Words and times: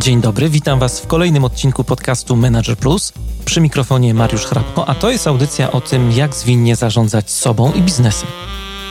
Dzień 0.00 0.20
dobry, 0.20 0.48
witam 0.48 0.78
Was 0.78 1.00
w 1.00 1.06
kolejnym 1.06 1.44
odcinku 1.44 1.84
podcastu 1.84 2.36
Manager 2.36 2.76
Plus. 2.76 3.12
Przy 3.44 3.60
mikrofonie 3.60 4.14
Mariusz 4.14 4.44
Hrabko, 4.44 4.88
a 4.88 4.94
to 4.94 5.10
jest 5.10 5.26
audycja 5.26 5.72
o 5.72 5.80
tym, 5.80 6.12
jak 6.12 6.34
zwinnie 6.34 6.76
zarządzać 6.76 7.30
sobą 7.30 7.72
i 7.72 7.82
biznesem. 7.82 8.28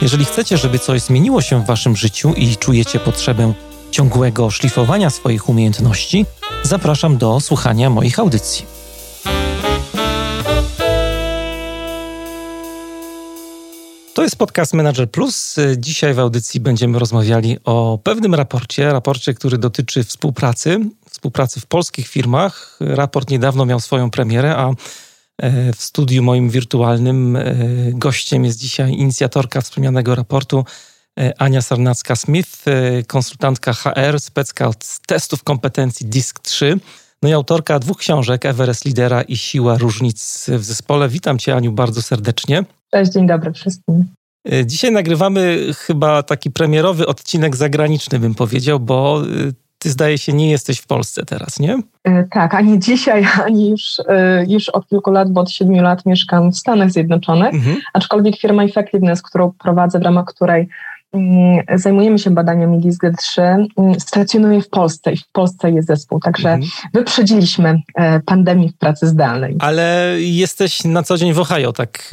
Jeżeli 0.02 0.26
chcecie, 0.26 0.58
żeby 0.58 0.80
coś 0.80 1.02
zmieniło 1.02 1.42
się 1.42 1.64
w 1.64 1.66
Waszym 1.66 1.96
życiu 1.96 2.34
i 2.34 2.58
czujecie 2.58 3.00
potrzebę 3.00 3.54
ciągłego 3.92 4.50
szlifowania 4.50 5.10
swoich 5.10 5.50
umiejętności, 5.50 6.26
zapraszam 6.64 7.18
do 7.18 7.40
słuchania 7.40 7.90
moich 7.90 8.20
audycji. 8.20 8.66
To 14.20 14.24
jest 14.24 14.36
podcast 14.36 14.74
Manager 14.74 15.12
Plus. 15.12 15.56
Dzisiaj 15.78 16.14
w 16.14 16.20
audycji 16.20 16.60
będziemy 16.60 17.00
rozmawiali 17.00 17.58
o 17.66 18.00
pewnym 18.04 18.36
raporcie, 18.36 18.92
raporcie, 18.92 19.34
który 19.34 19.58
dotyczy 19.58 20.04
współpracy, 20.04 20.80
współpracy 21.20 21.60
w 21.60 21.66
polskich 21.66 22.08
firmach. 22.08 22.78
Raport 22.80 23.30
niedawno 23.30 23.66
miał 23.66 23.80
swoją 23.80 24.12
premierę, 24.12 24.56
a 24.56 24.70
e, 24.70 25.74
w 25.74 25.82
studiu 25.82 26.24
moim 26.24 26.50
wirtualnym 26.50 27.36
e, 27.36 27.56
gościem 27.94 28.46
jest 28.46 28.60
dzisiaj 28.60 28.92
inicjatorka 28.92 29.62
wspomnianego 29.62 30.16
raportu 30.16 30.66
e, 31.20 31.42
Ania 31.42 31.60
Sarnacka-Smith, 31.60 32.66
konsultantka 33.08 33.74
HR, 33.74 34.20
specka 34.20 34.68
od 34.68 35.00
testów 35.08 35.44
kompetencji 35.44 36.06
DISC 36.06 36.40
3, 36.40 36.80
no 37.24 37.30
i 37.30 37.34
autorka 37.34 37.80
dwóch 37.80 37.98
książek, 37.98 38.46
Everest 38.46 38.86
Lidera 38.86 39.22
i 39.22 39.38
Siła 39.38 39.78
Różnic 39.78 40.46
w 40.50 40.64
Zespole. 40.64 41.10
Witam 41.10 41.40
Cię 41.40 41.56
Aniu 41.56 41.72
bardzo 41.72 42.02
serdecznie. 42.02 42.64
Cześć, 42.92 43.12
dzień 43.12 43.28
dobry 43.28 43.54
wszystkim. 43.54 44.06
Dzisiaj 44.66 44.92
nagrywamy 44.92 45.74
chyba 45.78 46.24
taki 46.24 46.52
premierowy 46.52 47.08
odcinek 47.08 47.56
zagraniczny, 47.56 48.20
bym 48.20 48.36
powiedział, 48.36 48.80
bo 48.80 49.22
ty 49.80 49.90
zdaje 49.90 50.18
się 50.18 50.34
nie 50.34 50.52
jesteś 50.52 50.80
w 50.80 50.88
Polsce 50.88 51.26
teraz, 51.26 51.60
nie? 51.60 51.78
E, 52.04 52.24
tak, 52.24 52.54
ani 52.56 52.80
dzisiaj, 52.80 53.26
ani 53.46 53.70
już, 53.70 53.98
już 54.48 54.70
od 54.70 54.88
kilku 54.88 55.12
lat, 55.12 55.32
bo 55.32 55.42
od 55.42 55.52
siedmiu 55.52 55.84
lat 55.84 56.06
mieszkam 56.06 56.52
w 56.52 56.58
Stanach 56.58 56.92
Zjednoczonych, 56.92 57.54
mhm. 57.54 57.78
aczkolwiek 57.94 58.38
firma 58.38 58.64
Effectiveness, 58.64 59.22
którą 59.22 59.52
prowadzę, 59.52 60.00
w 60.00 60.02
ramach 60.02 60.26
której 60.26 60.68
mm, 61.14 61.64
zajmujemy 61.76 62.20
się 62.20 62.32
badaniami 62.32 62.80
DISG-3, 62.80 63.42
mm, 63.78 64.00
stacjonuje 64.00 64.62
w 64.62 64.70
Polsce 64.70 65.14
i 65.14 65.18
w 65.18 65.28
Polsce 65.32 65.72
jest 65.72 65.88
zespół, 65.88 66.20
także 66.20 66.50
mhm. 66.50 66.72
wyprzedziliśmy 66.94 67.82
pandemię 68.26 68.70
w 68.70 68.78
pracy 68.78 69.08
zdalnej. 69.08 69.56
Ale 69.60 70.16
jesteś 70.20 70.84
na 70.84 71.04
co 71.04 71.18
dzień 71.18 71.34
w 71.34 71.40
Ohio, 71.40 71.74
tak 71.74 72.10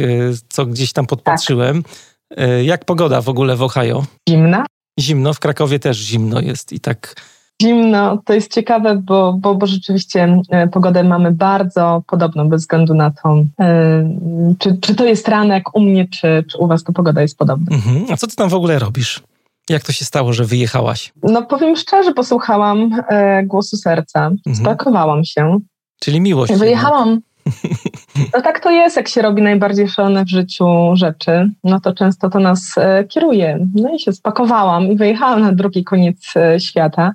co 0.48 0.66
gdzieś 0.66 0.92
tam 0.92 1.06
podpatrzyłem. 1.06 1.82
Tak. 1.82 1.92
E, 2.36 2.64
jak 2.64 2.84
pogoda 2.84 3.20
w 3.20 3.28
ogóle 3.28 3.56
w 3.56 3.62
Ohio? 3.62 4.04
Zimna. 4.28 4.66
Zimno, 5.00 5.34
w 5.34 5.40
Krakowie 5.40 5.78
też 5.78 5.98
zimno 5.98 6.40
jest 6.40 6.72
i 6.72 6.80
tak. 6.80 7.14
Zimno, 7.62 8.22
to 8.24 8.32
jest 8.32 8.54
ciekawe, 8.54 8.96
bo, 8.96 9.32
bo, 9.32 9.54
bo 9.54 9.66
rzeczywiście 9.66 10.42
e, 10.50 10.68
pogodę 10.68 11.04
mamy 11.04 11.32
bardzo 11.32 12.02
podobną 12.06 12.48
bez 12.48 12.62
względu 12.62 12.94
na 12.94 13.10
to, 13.10 13.44
e, 13.60 14.10
czy, 14.58 14.78
czy 14.80 14.94
to 14.94 15.04
jest 15.04 15.28
ranek 15.28 15.76
u 15.76 15.80
mnie, 15.80 16.08
czy, 16.08 16.44
czy 16.50 16.58
u 16.58 16.66
was 16.66 16.84
to 16.84 16.92
pogoda 16.92 17.22
jest 17.22 17.38
podobna. 17.38 17.76
Mhm. 17.76 18.06
A 18.10 18.16
co 18.16 18.26
ty 18.26 18.36
tam 18.36 18.48
w 18.48 18.54
ogóle 18.54 18.78
robisz? 18.78 19.22
Jak 19.70 19.82
to 19.82 19.92
się 19.92 20.04
stało, 20.04 20.32
że 20.32 20.44
wyjechałaś? 20.44 21.12
No 21.22 21.42
powiem 21.42 21.76
szczerze, 21.76 22.12
posłuchałam 22.12 22.90
e, 23.08 23.42
głosu 23.44 23.76
serca, 23.76 24.26
mhm. 24.26 24.56
spakowałam 24.56 25.24
się. 25.24 25.58
Czyli 26.00 26.20
miłość. 26.20 26.52
Wyjechałam. 26.54 27.20
No 28.34 28.42
tak 28.42 28.60
to 28.60 28.70
jest, 28.70 28.96
jak 28.96 29.08
się 29.08 29.22
robi 29.22 29.42
najbardziej 29.42 29.88
szalone 29.88 30.24
w 30.24 30.28
życiu 30.28 30.66
rzeczy, 30.94 31.50
no 31.64 31.80
to 31.80 31.92
często 31.92 32.30
to 32.30 32.38
nas 32.40 32.78
e, 32.78 33.04
kieruje. 33.04 33.66
No 33.74 33.94
i 33.94 33.98
się 33.98 34.12
spakowałam 34.12 34.86
i 34.86 34.96
wyjechałam 34.96 35.40
na 35.40 35.52
drugi 35.52 35.84
koniec 35.84 36.34
e, 36.36 36.60
świata. 36.60 37.12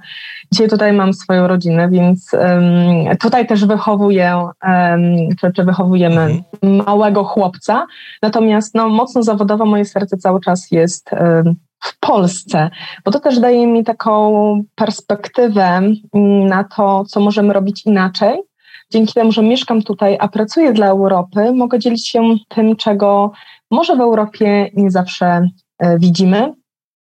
Dzisiaj 0.52 0.70
tutaj 0.70 0.94
mam 0.94 1.14
swoją 1.14 1.48
rodzinę, 1.48 1.90
więc 1.90 2.34
um, 2.34 3.18
tutaj 3.18 3.48
też 3.48 3.66
wychowuję, 3.66 4.48
um, 4.64 5.06
czy, 5.40 5.54
czy 5.54 5.64
wychowujemy 5.64 6.22
mhm. 6.22 6.86
małego 6.86 7.24
chłopca. 7.24 7.86
Natomiast 8.22 8.76
no, 8.76 8.90
mocno 8.90 9.24
zawodowo 9.24 9.66
moje 9.66 9.86
serce 9.86 10.18
cały 10.18 10.42
czas 10.42 10.72
jest 10.72 11.10
um, 11.14 11.56
w 11.84 12.00
Polsce, 12.00 12.70
bo 13.06 13.12
to 13.12 13.20
też 13.20 13.40
daje 13.40 13.68
mi 13.68 13.84
taką 13.84 14.64
perspektywę 14.76 15.82
mm, 16.14 16.48
na 16.48 16.64
to, 16.64 17.04
co 17.06 17.20
możemy 17.20 17.54
robić 17.54 17.86
inaczej 17.86 18.51
dzięki 18.92 19.14
temu, 19.14 19.32
że 19.32 19.44
mieszkam 19.44 19.82
tutaj, 19.82 20.18
a 20.20 20.28
pracuję 20.28 20.74
dla 20.74 20.88
Europy, 20.88 21.52
mogę 21.54 21.80
dzielić 21.80 22.08
się 22.08 22.36
tym, 22.48 22.76
czego 22.76 23.32
może 23.72 23.96
w 23.96 24.00
Europie 24.00 24.70
nie 24.74 24.92
zawsze 24.92 25.50
e, 25.80 26.00
widzimy, 26.00 26.54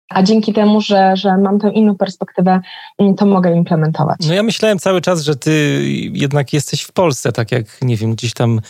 a 0.09 0.23
dzięki 0.23 0.53
temu, 0.53 0.81
że, 0.81 1.17
że 1.17 1.37
mam 1.37 1.59
tę 1.59 1.69
inną 1.69 1.95
perspektywę, 1.95 2.59
mm, 2.99 3.15
to 3.15 3.25
mogę 3.25 3.55
implementować. 3.55 4.17
No 4.27 4.33
ja 4.33 4.43
myślałem 4.43 4.79
cały 4.79 5.01
czas, 5.01 5.21
że 5.21 5.35
ty 5.35 5.81
jednak 6.13 6.53
jesteś 6.53 6.81
w 6.81 6.91
Polsce, 6.91 7.31
tak 7.31 7.51
jak, 7.51 7.81
nie 7.81 7.97
wiem, 7.97 8.15
gdzieś 8.15 8.33
tam 8.33 8.61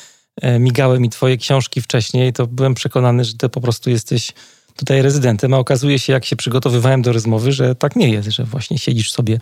e, 0.42 0.60
migały 0.60 1.00
mi 1.00 1.10
twoje 1.10 1.38
książki 1.38 1.82
wcześniej, 1.82 2.34
to 2.34 2.48
byłem 2.48 2.74
przekonany, 2.74 3.24
że 3.24 3.34
ty 3.34 3.50
po 3.50 3.62
prostu 3.62 3.90
jesteś 3.90 4.34
tutaj 4.76 5.02
rezydentem, 5.02 5.54
a 5.54 5.58
okazuje 5.58 6.00
się, 6.00 6.14
jak 6.14 6.26
się 6.26 6.36
przygotowywałem 6.36 7.02
do 7.02 7.14
rozmowy, 7.14 7.52
że 7.52 7.76
tak 7.76 7.96
nie 7.96 8.10
jest, 8.10 8.30
że 8.30 8.44
właśnie 8.44 8.78
siedzisz 8.78 9.12
sobie 9.12 9.40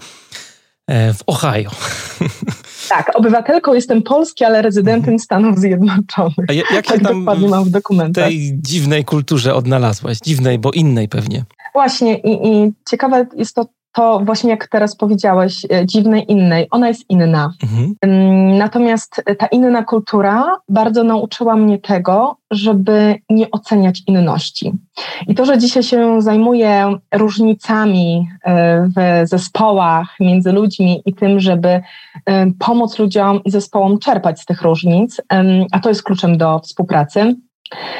w 0.90 1.24
Ohio. 1.28 1.72
Tak, 2.90 3.12
obywatelką 3.16 3.74
jestem 3.74 4.04
Polski, 4.04 4.44
ale 4.44 4.62
rezydentem 4.62 5.14
mhm. 5.14 5.20
Stanów 5.20 5.60
Zjednoczonych. 5.60 6.50
A 6.50 6.54
jak 6.54 6.88
tak 6.88 7.02
tam 7.02 7.20
dokładnie 7.20 7.48
mam 7.48 7.64
w 7.64 7.70
dokumentach. 7.70 8.26
tej 8.26 8.52
dziwnej 8.62 9.06
kulturze 9.06 9.56
odnalazłaś? 9.56 10.18
Dziwnej, 10.18 10.60
bo 10.60 10.72
innej 10.72 11.08
pewnie. 11.08 11.44
Właśnie 11.74 12.18
i, 12.18 12.48
i 12.48 12.74
ciekawe 12.90 13.28
jest 13.36 13.56
to 13.56 13.66
to 13.94 14.20
właśnie 14.20 14.50
jak 14.50 14.68
teraz 14.68 14.96
powiedziałeś, 14.96 15.66
e, 15.72 15.86
dziwnej 15.86 16.31
innej, 16.31 16.68
ona 16.72 16.88
jest 16.88 17.09
inna. 17.09 17.54
Mhm. 17.64 17.96
Natomiast 18.58 19.24
ta 19.38 19.48
inna 19.48 19.84
kultura 19.84 20.58
bardzo 20.70 21.04
nauczyła 21.04 21.56
mnie 21.56 21.78
tego, 21.78 22.38
żeby 22.52 23.16
nie 23.30 23.52
oceniać 23.52 24.04
inności. 24.08 24.72
I 25.28 25.36
to, 25.36 25.46
że 25.46 25.58
dzisiaj 25.58 25.84
się 25.84 26.22
zajmuję 26.22 26.98
różnicami 27.14 28.28
e, 28.44 28.90
w 28.96 29.28
zespołach 29.30 30.16
między 30.20 30.52
ludźmi 30.52 31.02
i 31.06 31.14
tym, 31.14 31.40
żeby 31.40 31.68
e, 31.68 31.81
pomóc 32.60 33.00
ludziom 33.00 33.44
i 33.44 33.52
zespołom 33.52 34.00
czerpać 34.00 34.42
z 34.42 34.46
tych 34.46 34.62
różnic, 34.62 35.22
a 35.72 35.80
to 35.80 35.90
jest 35.90 36.04
kluczem 36.04 36.38
do 36.38 36.60
współpracy, 36.60 37.36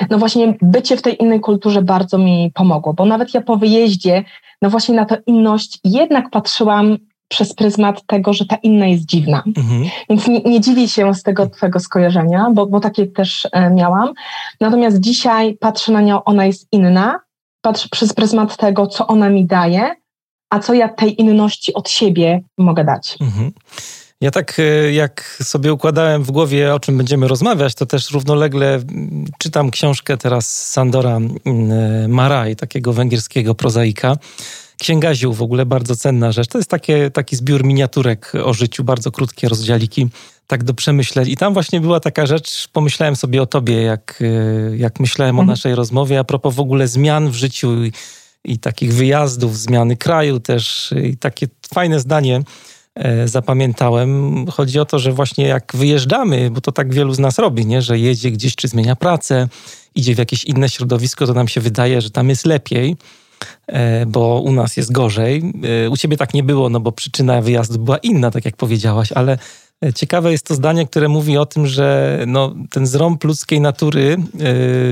no 0.10 0.18
właśnie 0.18 0.54
bycie 0.62 0.98
w 0.98 1.02
tej 1.02 1.22
innej 1.22 1.40
kulturze 1.40 1.82
bardzo 1.82 2.18
mi 2.18 2.52
pomogło, 2.54 2.94
bo 2.94 3.06
nawet 3.06 3.34
ja 3.34 3.42
po 3.42 3.58
wyjeździe, 3.58 4.24
no 4.62 4.70
właśnie 4.70 4.96
na 4.96 5.06
tę 5.06 5.18
inność 5.26 5.80
jednak 5.84 6.30
patrzyłam 6.30 6.98
przez 7.28 7.54
pryzmat 7.54 8.06
tego, 8.06 8.34
że 8.34 8.46
ta 8.46 8.56
inna 8.56 8.88
jest 8.88 9.06
dziwna. 9.06 9.44
Mhm. 9.58 9.84
Więc 10.10 10.28
nie, 10.28 10.40
nie 10.40 10.62
dziwię 10.62 10.88
się 10.88 11.14
z 11.14 11.24
tego 11.24 11.50
twojego 11.50 11.80
skojarzenia, 11.80 12.48
bo, 12.54 12.66
bo 12.66 12.80
takie 12.80 13.08
też 13.08 13.48
e, 13.52 13.70
miałam. 13.70 14.14
Natomiast 14.62 15.00
dzisiaj 15.00 15.54
patrzę 15.54 15.92
na 15.92 16.02
nią, 16.02 16.24
ona 16.24 16.46
jest 16.46 16.68
inna, 16.72 17.20
patrzę 17.62 17.90
przez 17.92 18.14
pryzmat 18.14 18.58
tego, 18.58 18.88
co 18.88 19.08
ona 19.08 19.30
mi 19.30 19.46
daje, 19.46 19.96
a 20.50 20.60
co 20.60 20.74
ja 20.74 20.90
tej 20.90 21.22
inności 21.22 21.74
od 21.74 21.90
siebie 21.90 22.42
mogę 22.58 22.84
dać. 22.84 23.18
Mhm. 23.22 23.52
Ja 24.24 24.32
tak 24.32 24.60
e, 24.60 24.92
jak 24.92 25.38
sobie 25.44 25.74
układałem 25.74 26.24
w 26.24 26.32
głowie, 26.32 26.74
o 26.74 26.80
czym 26.80 26.98
będziemy 26.98 27.28
rozmawiać, 27.28 27.76
to 27.76 27.86
też 27.86 28.12
równolegle 28.12 28.80
czytam 29.38 29.72
książkę 29.72 30.18
teraz 30.18 30.72
Sandora 30.72 31.18
e, 31.18 32.08
Maraj, 32.08 32.56
takiego 32.56 32.94
węgierskiego 32.94 33.56
prozaika. 33.56 34.18
Księga 34.80 35.16
Ziół, 35.16 35.34
w 35.34 35.42
ogóle 35.42 35.66
bardzo 35.66 35.96
cenna 35.96 36.32
rzecz. 36.32 36.48
To 36.48 36.58
jest 36.58 36.70
takie, 36.70 37.12
taki 37.12 37.36
zbiór 37.36 37.64
miniaturek 37.64 38.32
o 38.44 38.54
życiu, 38.54 38.84
bardzo 38.84 39.12
krótkie 39.12 39.50
rozdziałiki, 39.50 40.08
tak 40.48 40.64
do 40.64 40.74
przemyśleń. 40.74 41.30
I 41.30 41.38
tam 41.38 41.54
właśnie 41.54 41.82
była 41.82 42.00
taka 42.00 42.26
rzecz, 42.26 42.68
pomyślałem 42.68 43.16
sobie 43.16 43.42
o 43.42 43.46
tobie, 43.46 43.82
jak, 43.82 44.20
e, 44.22 44.78
jak 44.78 45.00
myślałem 45.00 45.36
mhm. 45.36 45.50
o 45.50 45.52
naszej 45.52 45.76
rozmowie, 45.76 46.20
a 46.20 46.24
propos 46.24 46.56
w 46.56 46.60
ogóle 46.60 46.88
zmian 46.88 47.30
w 47.30 47.36
życiu 47.36 47.84
i, 47.84 47.92
i 48.44 48.60
takich 48.60 48.94
wyjazdów, 48.94 49.58
zmiany 49.58 49.98
kraju 49.98 50.40
też. 50.40 50.94
I 51.04 51.18
takie 51.18 51.48
fajne 51.74 52.00
zdanie, 52.00 52.44
zapamiętałem. 53.25 54.45
Chodzi 54.48 54.80
o 54.80 54.86
to, 54.86 55.00
że 55.00 55.12
właśnie 55.12 55.48
jak 55.48 55.72
wyjeżdżamy, 55.75 56.51
bo 56.51 56.62
to 56.62 56.72
tak 56.72 56.94
wielu 56.94 57.13
z 57.13 57.19
nas 57.19 57.40
robi, 57.40 57.66
nie? 57.66 57.81
że 57.81 58.00
jedzie 58.00 58.31
gdzieś 58.31 58.56
czy 58.56 58.68
zmienia 58.68 58.95
pracę, 58.95 59.48
idzie 59.95 60.16
w 60.16 60.18
jakieś 60.18 60.44
inne 60.44 60.69
środowisko, 60.69 61.28
to 61.28 61.34
nam 61.34 61.48
się 61.48 61.62
wydaje, 61.62 62.01
że 62.01 62.10
tam 62.10 62.30
jest 62.30 62.45
lepiej, 62.45 62.95
e, 63.68 64.06
bo 64.06 64.40
u 64.40 64.51
nas 64.51 64.78
jest 64.78 64.92
gorzej. 64.92 65.54
E, 65.86 65.90
u 65.90 65.98
ciebie 65.98 66.18
tak 66.18 66.34
nie 66.34 66.44
było, 66.44 66.69
no 66.69 66.80
bo 66.80 66.92
przyczyna 66.92 67.42
wyjazdu 67.42 67.80
była 67.80 67.98
inna, 67.98 68.31
tak 68.31 68.45
jak 68.45 68.56
powiedziałaś, 68.56 69.12
ale 69.12 69.38
Ciekawe 69.95 70.31
jest 70.31 70.45
to 70.45 70.56
zdanie, 70.56 70.88
które 70.88 71.10
mówi 71.10 71.38
o 71.38 71.45
tym, 71.45 71.68
że 71.68 72.19
no, 72.28 72.54
ten 72.69 72.88
zrąb 72.88 73.24
ludzkiej 73.24 73.62
natury 73.62 74.18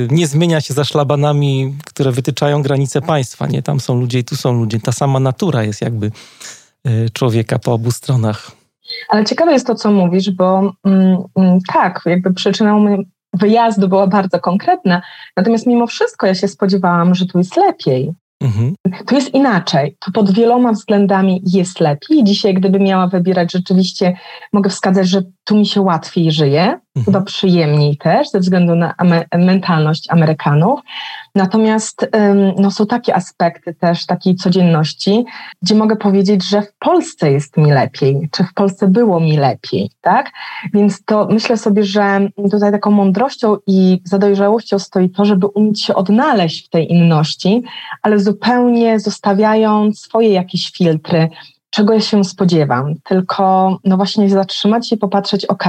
nie 0.09 0.27
zmienia 0.27 0.61
się 0.61 0.73
za 0.73 0.83
szlabanami, 0.83 1.77
które 1.85 2.11
wytyczają 2.11 2.61
granice 2.61 3.01
państwa. 3.01 3.47
Nie? 3.47 3.63
Tam 3.63 3.79
są 3.79 3.99
ludzie 3.99 4.19
i 4.19 4.23
tu 4.23 4.35
są 4.35 4.53
ludzie. 4.53 4.79
Ta 4.79 4.91
sama 4.91 5.19
natura 5.19 5.63
jest 5.63 5.81
jakby 5.81 6.11
człowieka 7.13 7.59
po 7.59 7.73
obu 7.73 7.91
stronach. 7.91 8.51
Ale 9.09 9.25
ciekawe 9.25 9.53
jest 9.53 9.67
to, 9.67 9.75
co 9.75 9.91
mówisz, 9.91 10.31
bo 10.31 10.73
mm, 10.85 11.17
mm, 11.35 11.59
tak, 11.73 12.01
jakby 12.05 12.33
przyczyną 12.33 12.97
wyjazdu 13.33 13.87
była 13.87 14.07
bardzo 14.07 14.39
konkretna, 14.39 15.01
natomiast 15.37 15.67
mimo 15.67 15.87
wszystko 15.87 16.27
ja 16.27 16.35
się 16.35 16.47
spodziewałam, 16.47 17.15
że 17.15 17.25
tu 17.25 17.37
jest 17.37 17.57
lepiej. 17.57 18.13
Mhm. 18.41 18.75
To 19.05 19.15
jest 19.15 19.33
inaczej. 19.33 19.97
To 19.99 20.11
pod 20.11 20.31
wieloma 20.31 20.71
względami 20.71 21.41
jest 21.45 21.79
lepiej. 21.79 22.23
Dzisiaj, 22.23 22.53
gdybym 22.53 22.83
miała 22.83 23.07
wybierać, 23.07 23.51
rzeczywiście 23.51 24.17
mogę 24.53 24.69
wskazać, 24.69 25.09
że 25.09 25.21
tu 25.43 25.55
mi 25.55 25.65
się 25.65 25.81
łatwiej 25.81 26.31
żyje. 26.31 26.79
Chyba 27.05 27.21
przyjemniej 27.21 27.97
też, 27.97 28.29
ze 28.29 28.39
względu 28.39 28.75
na 28.75 28.93
mentalność 29.37 30.09
Amerykanów. 30.09 30.79
Natomiast 31.35 32.09
no, 32.57 32.71
są 32.71 32.85
takie 32.85 33.15
aspekty 33.15 33.73
też 33.73 34.05
takiej 34.05 34.35
codzienności, 34.35 35.25
gdzie 35.61 35.75
mogę 35.75 35.95
powiedzieć, 35.95 36.49
że 36.49 36.61
w 36.61 36.73
Polsce 36.79 37.31
jest 37.31 37.57
mi 37.57 37.71
lepiej, 37.71 38.29
czy 38.31 38.43
w 38.43 38.53
Polsce 38.53 38.87
było 38.87 39.19
mi 39.19 39.37
lepiej, 39.37 39.91
tak? 40.01 40.31
Więc 40.73 41.05
to 41.05 41.27
myślę 41.31 41.57
sobie, 41.57 41.83
że 41.83 42.27
tutaj 42.51 42.71
taką 42.71 42.91
mądrością 42.91 43.57
i 43.67 44.01
zadojrzałością 44.03 44.79
stoi 44.79 45.09
to, 45.09 45.25
żeby 45.25 45.47
umieć 45.47 45.83
się 45.83 45.95
odnaleźć 45.95 46.65
w 46.65 46.69
tej 46.69 46.91
inności, 46.91 47.63
ale 48.01 48.19
zupełnie 48.19 48.99
zostawiając 48.99 49.99
swoje 49.99 50.29
jakieś 50.29 50.71
filtry, 50.71 51.29
czego 51.71 51.93
ja 51.93 52.01
się 52.01 52.23
spodziewam, 52.23 52.95
tylko 53.03 53.77
no 53.83 53.97
właśnie 53.97 54.29
zatrzymać 54.29 54.89
się 54.89 54.95
i 54.95 54.99
popatrzeć, 54.99 55.45
ok, 55.45 55.63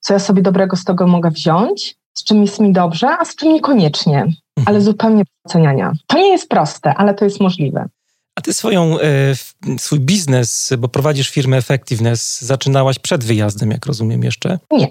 co 0.00 0.12
ja 0.12 0.18
sobie 0.18 0.42
dobrego 0.42 0.76
z 0.76 0.84
tego 0.84 1.06
mogę 1.06 1.30
wziąć, 1.30 1.96
z 2.14 2.24
czym 2.24 2.42
jest 2.42 2.60
mi 2.60 2.72
dobrze, 2.72 3.08
a 3.20 3.24
z 3.24 3.36
czym 3.36 3.52
niekoniecznie, 3.52 4.18
mhm. 4.18 4.36
ale 4.66 4.80
zupełnie 4.80 5.22
oceniania. 5.44 5.92
To 6.06 6.18
nie 6.18 6.28
jest 6.28 6.48
proste, 6.48 6.94
ale 6.94 7.14
to 7.14 7.24
jest 7.24 7.40
możliwe. 7.40 7.88
A 8.34 8.40
ty 8.40 8.52
swoją, 8.54 8.98
e, 8.98 9.78
swój 9.78 10.00
biznes, 10.00 10.72
bo 10.78 10.88
prowadzisz 10.88 11.30
firmę 11.30 11.56
Effectiveness, 11.56 12.40
zaczynałaś 12.40 12.98
przed 12.98 13.24
wyjazdem, 13.24 13.70
jak 13.70 13.86
rozumiem 13.86 14.24
jeszcze? 14.24 14.58
Nie. 14.70 14.90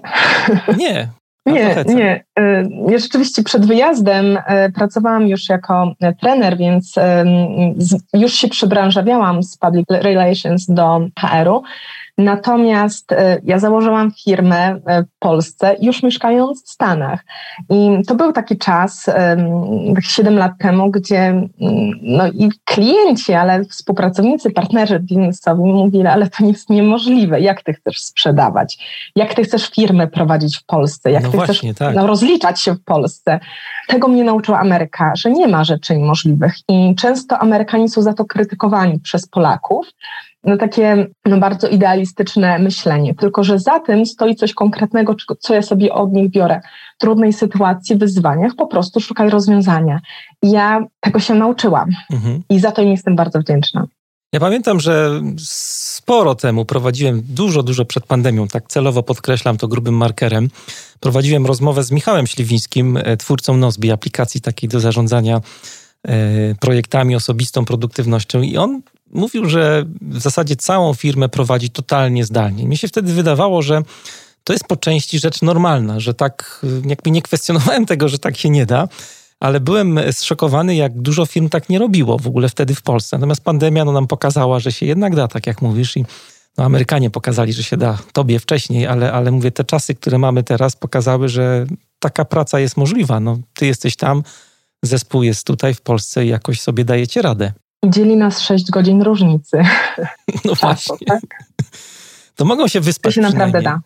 Nie. 0.78 1.10
Nie, 1.46 1.84
nie. 1.88 2.24
E, 2.40 2.64
ja 2.88 2.98
rzeczywiście 3.00 3.44
przed 3.44 3.66
wyjazdem 3.66 4.38
e, 4.46 4.72
pracowałam 4.72 5.28
już 5.28 5.50
jako 5.50 5.94
trener, 6.22 6.58
więc 6.58 6.96
już 8.14 8.34
się 8.34 8.48
przybranżawiałam 8.48 9.44
z 9.44 9.58
public 9.58 9.86
relations 9.90 10.66
do 10.66 11.00
HR-u. 11.20 11.64
Natomiast 12.20 13.12
e, 13.12 13.40
ja 13.44 13.60
założyłam 13.60 14.12
firmę 14.12 14.80
w 14.86 15.20
Polsce, 15.20 15.76
już 15.82 16.04
mieszkając 16.04 16.66
w 16.66 16.70
Stanach. 16.70 17.26
I 17.70 17.90
to 18.08 18.16
był 18.16 18.32
taki 18.32 18.58
czas, 18.58 19.10
7 20.02 20.38
lat 20.38 20.52
temu, 20.60 20.92
gdzie 20.92 21.18
mm, 21.18 21.50
no 22.02 22.28
i 22.28 22.50
klienci, 22.66 23.34
ale 23.34 23.66
współpracownicy, 23.66 24.52
partnerzy 24.52 25.00
biznesowi 25.00 25.64
mówili, 25.64 26.08
ale 26.08 26.30
to 26.30 26.46
jest 26.46 26.70
niemożliwe. 26.70 27.42
Jak 27.42 27.64
ty 27.64 27.74
chcesz 27.74 28.00
sprzedawać? 28.00 28.78
Jak 29.16 29.34
ty 29.34 29.44
chcesz 29.44 29.70
firmę 29.70 30.08
prowadzić 30.08 30.58
w 30.58 30.66
Polsce? 30.66 31.12
Jak 31.12 31.24
no 31.24 31.30
ty 31.32 31.38
właśnie, 31.38 31.74
chcesz 31.74 31.88
tak. 31.88 31.96
no, 31.96 32.08
rozliczać 32.08 32.62
się 32.62 32.74
w 32.74 32.84
Polsce? 32.84 33.40
Tego 33.88 34.08
mnie 34.08 34.24
nauczyła 34.24 34.60
Ameryka, 34.60 35.14
że 35.16 35.32
nie 35.32 35.48
ma 35.48 35.64
rzeczy 35.64 35.98
niemożliwych. 35.98 36.54
I 36.68 36.96
często 36.96 37.38
Amerykanie 37.38 37.90
są 37.90 38.02
za 38.02 38.14
to 38.14 38.26
krytykowani 38.26 39.00
przez 39.00 39.28
Polaków 39.28 39.88
no 40.44 40.58
takie 40.58 41.08
no 41.26 41.38
bardzo 41.38 41.68
idealistyczne 41.68 42.60
myślenie, 42.60 43.16
tylko 43.16 43.44
że 43.44 43.60
za 43.60 43.80
tym 43.80 44.06
stoi 44.06 44.36
coś 44.36 44.54
konkretnego, 44.54 45.16
co 45.40 45.54
ja 45.54 45.62
sobie 45.62 45.94
od 45.94 46.14
nich 46.14 46.30
biorę. 46.32 46.62
W 46.98 47.02
trudnej 47.02 47.34
sytuacji, 47.34 47.96
wyzwaniach, 47.96 48.56
po 48.56 48.68
prostu 48.68 49.00
szukaj 49.00 49.30
rozwiązania. 49.30 50.00
I 50.44 50.52
ja 50.52 50.86
tego 51.00 51.20
się 51.20 51.36
nauczyłam 51.36 51.90
mhm. 52.12 52.42
i 52.50 52.60
za 52.60 52.72
to 52.72 52.82
im 52.82 52.92
jestem 52.92 53.16
bardzo 53.16 53.40
wdzięczna. 53.40 53.88
Ja 54.34 54.40
pamiętam, 54.40 54.80
że 54.80 55.22
sporo 55.38 56.36
temu 56.36 56.66
prowadziłem, 56.66 57.22
dużo, 57.30 57.64
dużo 57.64 57.86
przed 57.86 58.06
pandemią, 58.06 58.48
tak 58.48 58.68
celowo 58.68 59.04
podkreślam 59.04 59.58
to 59.58 59.68
grubym 59.68 59.94
markerem, 59.94 60.50
prowadziłem 61.00 61.46
rozmowę 61.46 61.84
z 61.84 61.92
Michałem 61.92 62.28
Śliwińskim, 62.28 62.98
e, 62.98 63.18
twórcą 63.18 63.58
Nozbi, 63.58 63.92
aplikacji 63.92 64.42
takiej 64.42 64.70
do 64.70 64.80
zarządzania 64.80 65.42
e, 66.08 66.56
projektami, 66.56 67.16
osobistą 67.16 67.66
produktywnością 67.66 68.42
i 68.42 68.58
on 68.58 68.82
mówił, 69.14 69.50
że 69.50 69.86
w 70.02 70.22
zasadzie 70.22 70.56
całą 70.56 70.94
firmę 70.94 71.30
prowadzi 71.30 71.70
totalnie 71.70 72.26
zdalnie. 72.26 72.66
Mi 72.66 72.78
się 72.78 72.88
wtedy 72.88 73.14
wydawało, 73.14 73.62
że 73.62 73.82
to 74.44 74.54
jest 74.54 74.66
po 74.68 74.78
części 74.78 75.20
rzecz 75.20 75.42
normalna, 75.42 76.00
że 76.00 76.14
tak, 76.14 76.66
jakby 76.86 77.12
nie 77.12 77.22
kwestionowałem 77.22 77.86
tego, 77.86 78.10
że 78.10 78.20
tak 78.20 78.38
się 78.38 78.50
nie 78.50 78.66
da, 78.66 78.88
ale 79.40 79.60
byłem 79.60 80.00
zszokowany, 80.12 80.76
jak 80.76 81.02
dużo 81.02 81.26
firm 81.26 81.50
tak 81.50 81.70
nie 81.70 81.80
robiło 81.80 82.18
w 82.18 82.28
ogóle 82.28 82.50
wtedy 82.50 82.76
w 82.76 82.82
Polsce. 82.82 83.18
Natomiast 83.18 83.44
pandemia 83.44 83.86
no, 83.86 83.92
nam 83.92 84.08
pokazała, 84.08 84.60
że 84.60 84.72
się 84.72 84.86
jednak 84.86 85.16
da, 85.16 85.28
tak 85.28 85.48
jak 85.48 85.62
mówisz, 85.62 85.98
i 85.98 86.06
no, 86.58 86.64
Amerykanie 86.64 87.10
pokazali, 87.10 87.54
że 87.54 87.64
się 87.64 87.78
da 87.78 87.98
tobie 88.14 88.40
wcześniej, 88.40 88.88
ale, 88.88 89.14
ale 89.14 89.32
mówię, 89.32 89.52
te 89.52 89.64
czasy, 89.64 89.96
które 89.96 90.18
mamy 90.18 90.44
teraz, 90.44 90.76
pokazały, 90.76 91.30
że 91.30 91.66
taka 92.00 92.26
praca 92.26 92.60
jest 92.60 92.78
możliwa. 92.78 93.20
No, 93.20 93.38
ty 93.54 93.66
jesteś 93.66 93.96
tam, 93.96 94.24
zespół 94.84 95.24
jest 95.24 95.48
tutaj 95.48 95.74
w 95.74 95.82
Polsce 95.82 96.26
i 96.26 96.30
jakoś 96.30 96.62
sobie 96.62 96.86
dajecie 96.86 97.22
radę. 97.22 97.54
Dzieli 97.86 98.18
nas 98.18 98.40
6 98.40 98.72
godzin 98.72 99.02
różnicy. 99.02 99.62
No 100.46 100.56
właśnie. 100.56 101.08
tak? 101.08 101.20
To 102.36 102.46
mogą 102.46 102.68
się 102.68 102.82
wyspać. 102.82 103.16
To 103.16 103.16
się 103.16 103.22
naprawdę 103.22 103.62
da. 103.62 103.80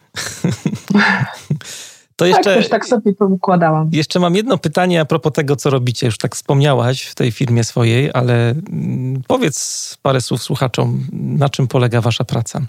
To 2.15 2.25
jeszcze, 2.25 2.43
tak, 2.43 2.55
też 2.55 2.69
tak 2.69 2.85
sobie 2.85 3.13
to 3.13 3.25
układałam. 3.25 3.89
Jeszcze 3.91 4.19
mam 4.19 4.35
jedno 4.35 4.57
pytanie 4.57 5.01
a 5.01 5.05
propos 5.05 5.33
tego, 5.33 5.55
co 5.55 5.69
robicie. 5.69 6.05
Już 6.05 6.17
tak 6.17 6.35
wspomniałaś 6.35 7.03
w 7.03 7.15
tej 7.15 7.31
firmie 7.31 7.63
swojej, 7.63 8.11
ale 8.13 8.49
mm, 8.49 9.21
powiedz 9.27 9.97
parę 10.01 10.21
słów 10.21 10.43
słuchaczom, 10.43 11.07
na 11.11 11.49
czym 11.49 11.67
polega 11.67 12.01
Wasza 12.01 12.23
praca? 12.23 12.61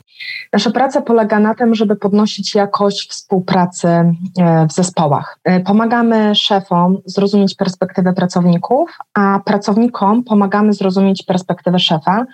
Nasza 0.53 0.71
praca 0.71 1.03
polega 1.03 1.41
na 1.41 1.55
tym, 1.55 1.75
żeby 1.75 1.97
podnosić 1.97 2.55
jakość 2.55 3.11
współpracy 3.11 3.89
e, 3.89 4.15
w 4.71 4.73
zespołach. 4.73 5.39
E, 5.45 5.61
pomagamy 5.61 6.35
szefom 6.35 6.99
zrozumieć 7.05 7.55
perspektywę 7.55 8.13
pracowników, 8.13 8.91
a 9.15 9.41
pracownikom 9.45 10.25
pomagamy 10.25 10.73
zrozumieć 10.73 11.23
perspektywę 11.23 11.79
szefa 11.79 12.27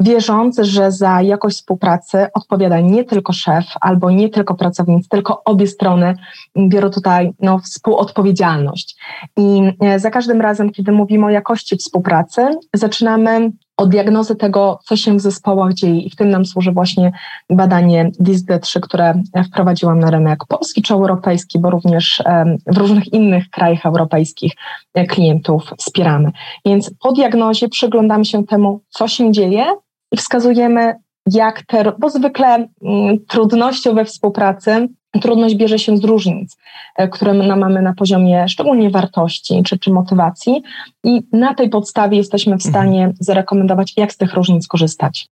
wierząc, 0.00 0.58
że 0.62 0.92
za 0.92 1.22
jakość 1.22 1.56
współpracy 1.56 2.26
odpowiada 2.34 2.80
nie 2.80 3.04
tylko 3.04 3.32
szef 3.32 3.64
albo 3.80 4.10
nie 4.10 4.28
tylko 4.28 4.54
pracownicy, 4.54 5.08
tylko 5.08 5.44
obie 5.44 5.66
strony 5.66 6.14
biorą 6.56 6.90
tutaj 6.90 7.32
no, 7.40 7.58
współodpowiedzialność. 7.58 8.96
I 9.36 9.62
e, 9.80 9.98
za 9.98 10.10
każdym 10.10 10.40
razem, 10.40 10.70
kiedy 10.70 10.92
mówimy 10.92 11.26
o 11.26 11.30
jakości 11.30 11.76
współpracy, 11.76 12.48
zaczynamy 12.74 13.52
od 13.76 13.88
diagnozy 13.88 14.36
tego, 14.36 14.78
co 14.84 14.96
się 14.96 15.16
w 15.16 15.20
zespołach 15.20 15.74
dzieje 15.74 16.00
i 16.00 16.10
w 16.10 16.16
tym 16.16 16.30
nam 16.30 16.46
służy 16.46 16.72
właśnie 16.72 17.12
badanie 17.50 18.10
DISD-3, 18.20 18.80
które 18.80 19.22
wprowadziłam 19.46 19.98
na 19.98 20.10
rynek 20.10 20.38
polski 20.48 20.82
czy 20.82 20.94
europejski, 20.94 21.58
bo 21.58 21.70
również 21.70 22.22
w 22.66 22.78
różnych 22.78 23.12
innych 23.12 23.50
krajach 23.50 23.86
europejskich 23.86 24.52
e, 24.94 25.06
klientów 25.06 25.70
wspieramy. 25.78 26.30
Więc 26.64 26.90
po 27.00 27.12
diagnozie 27.12 27.68
przyglądamy 27.68 28.24
się 28.24 28.44
temu, 28.44 28.80
co 28.90 29.08
się 29.08 29.32
dzieje 29.32 29.64
i 30.12 30.16
wskazujemy, 30.16 30.94
jak 31.26 31.62
te, 31.66 31.92
bo 31.98 32.10
zwykle 32.10 32.68
mm, 32.82 33.18
trudnością 33.28 33.94
we 33.94 34.04
współpracy, 34.04 34.88
trudność 35.22 35.54
bierze 35.54 35.78
się 35.78 35.96
z 35.96 36.04
różnic, 36.04 36.56
e, 36.96 37.08
które 37.08 37.34
my 37.34 37.56
mamy 37.56 37.82
na 37.82 37.94
poziomie 37.94 38.48
szczególnie 38.48 38.90
wartości 38.90 39.62
czy, 39.62 39.78
czy 39.78 39.90
motywacji 39.90 40.62
i 41.04 41.22
na 41.32 41.54
tej 41.54 41.70
podstawie 41.70 42.16
jesteśmy 42.16 42.56
w 42.56 42.62
stanie 42.62 42.98
mhm. 42.98 43.16
zarekomendować, 43.20 43.92
jak 43.96 44.12
z 44.12 44.16
tych 44.16 44.34
różnic 44.34 44.66
korzystać. 44.66 45.28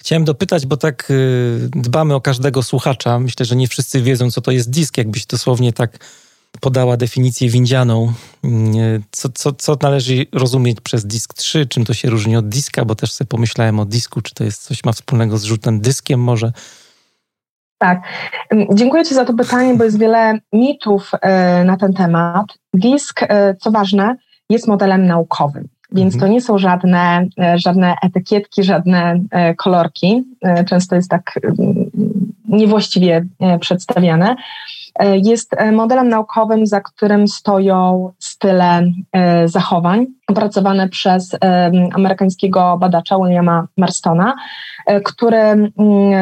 Chciałem 0.00 0.24
dopytać, 0.24 0.66
bo 0.66 0.76
tak 0.76 1.10
y, 1.10 1.68
dbamy 1.70 2.14
o 2.14 2.20
każdego 2.20 2.62
słuchacza. 2.62 3.18
Myślę, 3.18 3.46
że 3.46 3.56
nie 3.56 3.68
wszyscy 3.68 4.02
wiedzą, 4.02 4.30
co 4.30 4.40
to 4.40 4.50
jest 4.50 4.70
disk, 4.70 4.98
jakbyś 4.98 5.26
dosłownie 5.26 5.72
tak 5.72 5.98
podała 6.60 6.96
definicję 6.96 7.48
windzianą. 7.48 8.12
Mm, 8.44 9.02
co, 9.10 9.28
co, 9.28 9.52
co 9.52 9.76
należy 9.82 10.26
rozumieć 10.32 10.80
przez 10.80 11.06
disk 11.06 11.34
3? 11.34 11.66
Czym 11.66 11.84
to 11.84 11.94
się 11.94 12.10
różni 12.10 12.36
od 12.36 12.48
diska? 12.48 12.84
Bo 12.84 12.94
też 12.94 13.12
sobie 13.12 13.28
pomyślałem 13.28 13.80
o 13.80 13.84
disku, 13.84 14.20
czy 14.20 14.34
to 14.34 14.44
jest 14.44 14.62
coś 14.62 14.84
ma 14.84 14.92
wspólnego 14.92 15.38
z 15.38 15.44
rzutem 15.44 15.80
dyskiem 15.80 16.20
może? 16.20 16.52
Tak. 17.78 18.02
Dziękuję 18.74 19.04
Ci 19.04 19.14
za 19.14 19.24
to 19.24 19.34
pytanie, 19.34 19.74
bo 19.74 19.84
jest 19.84 19.98
wiele 19.98 20.38
mitów 20.52 21.10
e, 21.22 21.64
na 21.64 21.76
ten 21.76 21.92
temat. 21.92 22.46
Disk, 22.74 23.22
e, 23.22 23.54
co 23.54 23.70
ważne, 23.70 24.16
jest 24.50 24.68
modelem 24.68 25.06
naukowym. 25.06 25.68
Więc 25.92 26.14
mhm. 26.14 26.20
to 26.20 26.34
nie 26.34 26.40
są 26.40 26.58
żadne, 26.58 27.26
e, 27.40 27.58
żadne 27.58 27.94
etykietki, 28.02 28.64
żadne 28.64 29.20
kolorki. 29.56 30.24
Często 30.68 30.96
jest 30.96 31.10
tak 31.10 31.40
niewłaściwie 32.48 33.26
przedstawiane. 33.60 34.36
E, 35.00 35.18
jest 35.18 35.54
e, 35.56 35.72
modelem 35.72 36.08
naukowym, 36.08 36.66
za 36.66 36.80
którym 36.80 37.28
stoją 37.28 38.12
style 38.18 38.82
e, 39.12 39.48
zachowań 39.48 40.06
opracowane 40.28 40.88
przez 40.88 41.36
amerykańskiego 41.94 42.76
badacza 42.80 43.18
Williama 43.18 43.66
Marstona, 43.76 44.34
który 45.04 45.38
mm, 45.38 45.72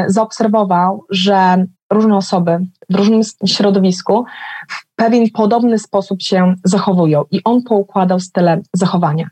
zaobserwował, 0.07 1.05
że 1.11 1.67
różne 1.91 2.17
osoby 2.17 2.59
w 2.91 2.95
różnym 2.95 3.21
środowisku 3.47 4.25
w 4.71 4.97
pewien 4.97 5.31
podobny 5.31 5.79
sposób 5.79 6.23
się 6.23 6.55
zachowują 6.65 7.25
i 7.31 7.45
on 7.45 7.63
poukładał 7.63 8.21
style 8.21 8.61
zachowania. 8.73 9.29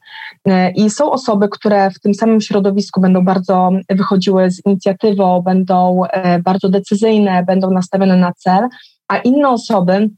I 0.75 0.91
są 0.91 1.11
osoby, 1.11 1.49
które 1.49 1.91
w 1.91 2.01
tym 2.01 2.15
samym 2.15 2.41
środowisku 2.41 3.01
będą 3.01 3.25
bardzo 3.25 3.71
wychodziły 3.91 4.51
z 4.51 4.67
inicjatywą, 4.67 5.43
będą 5.43 6.03
bardzo 6.45 6.69
decyzyjne, 6.69 7.45
będą 7.45 7.71
nastawione 7.71 8.17
na 8.17 8.33
cel, 8.33 8.69
a 9.09 9.19
inne 9.19 9.49
osoby 9.49 10.11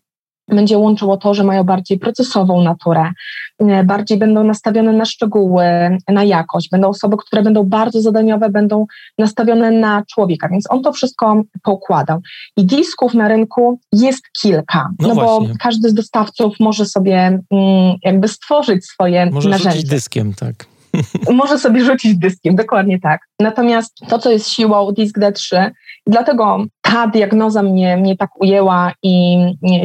będzie 0.48 0.78
łączyło 0.78 1.16
to, 1.16 1.34
że 1.34 1.44
mają 1.44 1.64
bardziej 1.64 1.98
procesową 1.98 2.62
naturę, 2.62 3.12
e, 3.58 3.84
bardziej 3.84 4.18
będą 4.18 4.44
nastawione 4.44 4.92
na 4.92 5.04
szczegóły, 5.04 5.64
na 6.08 6.24
jakość, 6.24 6.68
będą 6.70 6.88
osoby, 6.88 7.16
które 7.16 7.42
będą 7.42 7.64
bardzo 7.64 8.02
zadaniowe, 8.02 8.50
będą 8.50 8.86
nastawione 9.18 9.70
na 9.70 10.02
człowieka, 10.14 10.48
więc 10.48 10.70
on 10.70 10.82
to 10.82 10.92
wszystko 10.92 11.42
poukładał. 11.62 12.20
I 12.56 12.64
disków 12.64 13.14
na 13.14 13.28
rynku 13.28 13.80
jest 13.92 14.22
kilka, 14.42 14.90
no, 14.98 15.08
no 15.08 15.14
bo 15.14 15.46
każdy 15.60 15.90
z 15.90 15.94
dostawców 15.94 16.54
może 16.60 16.86
sobie 16.86 17.40
mm, 17.50 17.96
jakby 18.04 18.28
stworzyć 18.28 18.86
swoje 18.86 19.30
może 19.30 19.50
narzędzie. 19.50 19.78
Może 19.78 19.88
dyskiem, 19.88 20.34
tak. 20.34 20.77
Może 21.30 21.58
sobie 21.58 21.84
rzucić 21.84 22.18
dyskiem, 22.18 22.56
dokładnie 22.56 23.00
tak. 23.00 23.20
Natomiast 23.40 23.94
to, 24.08 24.18
co 24.18 24.30
jest 24.30 24.48
siłą 24.48 24.92
Disk 24.92 25.18
D3, 25.18 25.70
dlatego 26.06 26.64
ta 26.82 27.06
diagnoza 27.06 27.62
mnie, 27.62 27.96
mnie 27.96 28.16
tak 28.16 28.30
ujęła 28.40 28.92
i 29.02 29.36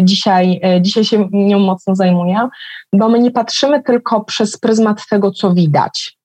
dzisiaj, 0.04 0.60
e, 0.64 0.82
dzisiaj 0.82 1.04
się 1.04 1.30
nią 1.32 1.60
mocno 1.60 1.96
zajmuję, 1.96 2.48
bo 2.94 3.10
my 3.10 3.20
nie 3.20 3.32
patrzymy 3.32 3.84
tylko 3.84 4.24
przez 4.24 4.58
pryzmat 4.58 5.08
tego, 5.10 5.32
co 5.32 5.54
widać 5.54 6.18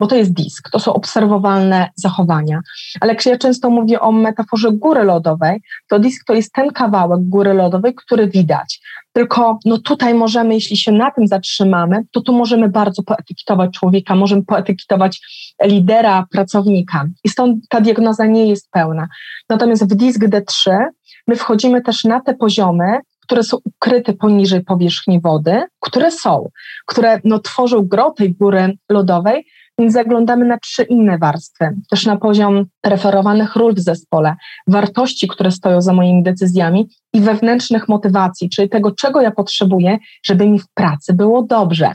bo 0.00 0.06
to 0.06 0.16
jest 0.16 0.32
disk, 0.32 0.70
to 0.70 0.78
są 0.78 0.94
obserwowalne 0.94 1.88
zachowania. 1.96 2.60
Ale 3.00 3.12
jak 3.12 3.26
ja 3.26 3.38
często 3.38 3.70
mówię 3.70 4.00
o 4.00 4.12
metaforze 4.12 4.72
góry 4.72 5.04
lodowej, 5.04 5.60
to 5.88 5.98
disk 5.98 6.24
to 6.26 6.34
jest 6.34 6.52
ten 6.52 6.70
kawałek 6.70 7.20
góry 7.22 7.54
lodowej, 7.54 7.94
który 7.94 8.28
widać. 8.28 8.80
Tylko 9.12 9.58
no 9.64 9.78
tutaj 9.78 10.14
możemy, 10.14 10.54
jeśli 10.54 10.76
się 10.76 10.92
na 10.92 11.10
tym 11.10 11.26
zatrzymamy, 11.26 12.04
to 12.12 12.20
tu 12.20 12.32
możemy 12.32 12.68
bardzo 12.68 13.02
poetykietować 13.02 13.70
człowieka, 13.70 14.14
możemy 14.14 14.44
poetykietować 14.44 15.20
lidera, 15.64 16.26
pracownika. 16.32 17.04
I 17.24 17.28
stąd 17.28 17.68
ta 17.68 17.80
diagnoza 17.80 18.26
nie 18.26 18.46
jest 18.46 18.70
pełna. 18.70 19.08
Natomiast 19.48 19.84
w 19.84 19.96
disk 19.96 20.20
D3 20.20 20.84
my 21.26 21.36
wchodzimy 21.36 21.82
też 21.82 22.04
na 22.04 22.20
te 22.20 22.34
poziomy, 22.34 23.00
które 23.26 23.42
są 23.42 23.56
ukryte 23.64 24.12
poniżej 24.12 24.64
powierzchni 24.64 25.20
wody, 25.20 25.62
które 25.80 26.10
są, 26.10 26.48
które 26.86 27.20
no, 27.24 27.38
tworzą 27.38 27.82
gro 27.82 28.10
tej 28.10 28.34
góry 28.34 28.78
lodowej, 28.88 29.46
zaglądamy 29.86 30.44
na 30.44 30.58
trzy 30.58 30.82
inne 30.82 31.18
warstwy, 31.18 31.76
też 31.90 32.06
na 32.06 32.16
poziom 32.16 32.64
referowanych 32.86 33.56
ról 33.56 33.74
w 33.74 33.80
zespole, 33.80 34.36
wartości, 34.66 35.28
które 35.28 35.50
stoją 35.50 35.82
za 35.82 35.92
moimi 35.92 36.22
decyzjami 36.22 36.88
i 37.12 37.20
wewnętrznych 37.20 37.88
motywacji, 37.88 38.50
czyli 38.50 38.68
tego, 38.68 38.92
czego 38.92 39.20
ja 39.20 39.30
potrzebuję, 39.30 39.98
żeby 40.24 40.48
mi 40.48 40.58
w 40.58 40.68
pracy 40.74 41.14
było 41.14 41.42
dobrze. 41.42 41.92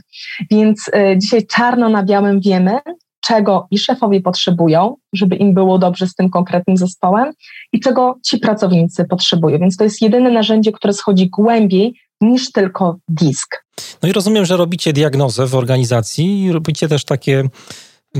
Więc 0.51 0.87
y, 0.87 1.17
dzisiaj 1.17 1.47
czarno 1.47 1.89
na 1.89 2.03
białym 2.03 2.39
wiemy, 2.39 2.79
czego 3.21 3.67
i 3.71 3.77
szefowie 3.77 4.21
potrzebują, 4.21 4.95
żeby 5.13 5.35
im 5.35 5.53
było 5.53 5.77
dobrze 5.77 6.07
z 6.07 6.15
tym 6.15 6.29
konkretnym 6.29 6.77
zespołem 6.77 7.31
i 7.73 7.79
czego 7.79 8.15
ci 8.25 8.37
pracownicy 8.37 9.05
potrzebują. 9.05 9.59
Więc 9.59 9.77
to 9.77 9.83
jest 9.83 10.01
jedyne 10.01 10.31
narzędzie, 10.31 10.71
które 10.71 10.93
schodzi 10.93 11.29
głębiej 11.29 11.93
niż 12.21 12.51
tylko 12.51 12.97
disk. 13.07 13.63
No 14.03 14.09
i 14.09 14.13
rozumiem, 14.13 14.45
że 14.45 14.57
robicie 14.57 14.93
diagnozę 14.93 15.47
w 15.47 15.55
organizacji 15.55 16.43
i 16.43 16.51
robicie 16.51 16.87
też 16.87 17.05
takie 17.05 17.49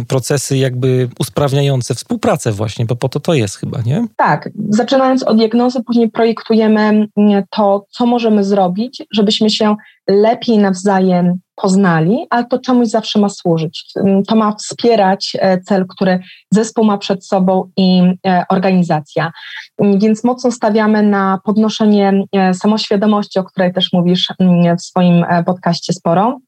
procesy 0.08 0.58
jakby 0.58 1.10
usprawniające 1.20 1.96
współpracę 1.96 2.52
właśnie, 2.52 2.86
bo 2.86 2.96
po 2.96 3.10
to 3.10 3.20
to 3.20 3.34
jest 3.34 3.56
chyba, 3.56 3.82
nie? 3.82 4.06
Tak. 4.16 4.50
Zaczynając 4.70 5.24
od 5.24 5.38
diagnozy, 5.38 5.84
później 5.84 6.12
projektujemy 6.12 7.08
mm, 7.18 7.44
to, 7.50 7.86
co 7.90 8.06
możemy 8.06 8.44
zrobić, 8.44 9.04
żebyśmy 9.14 9.50
się 9.50 9.76
lepiej 10.10 10.58
nawzajem 10.58 11.40
poznali, 11.56 12.26
ale 12.30 12.46
to 12.46 12.60
czemuś 12.60 12.88
zawsze 12.88 13.20
ma 13.20 13.30
służyć. 13.30 13.86
Mm, 13.96 14.24
to 14.24 14.36
ma 14.36 14.56
wspierać 14.56 15.38
e, 15.40 15.62
cel, 15.62 15.86
który 15.88 16.20
zespół 16.52 16.86
ma 16.86 16.98
przed 16.98 17.26
sobą 17.26 17.72
i 17.78 18.02
e, 18.28 18.44
organizacja. 18.50 19.32
Mm, 19.78 20.00
więc 20.00 20.24
mocno 20.24 20.52
stawiamy 20.52 21.04
na 21.04 21.40
podnoszenie 21.44 22.24
e, 22.32 22.54
samoświadomości, 22.54 23.40
o 23.40 23.44
której 23.44 23.74
też 23.74 23.94
mówisz 23.94 24.34
w 24.80 24.82
swoim 24.82 25.26
podcaście 25.46 25.94
sporo 25.94 26.40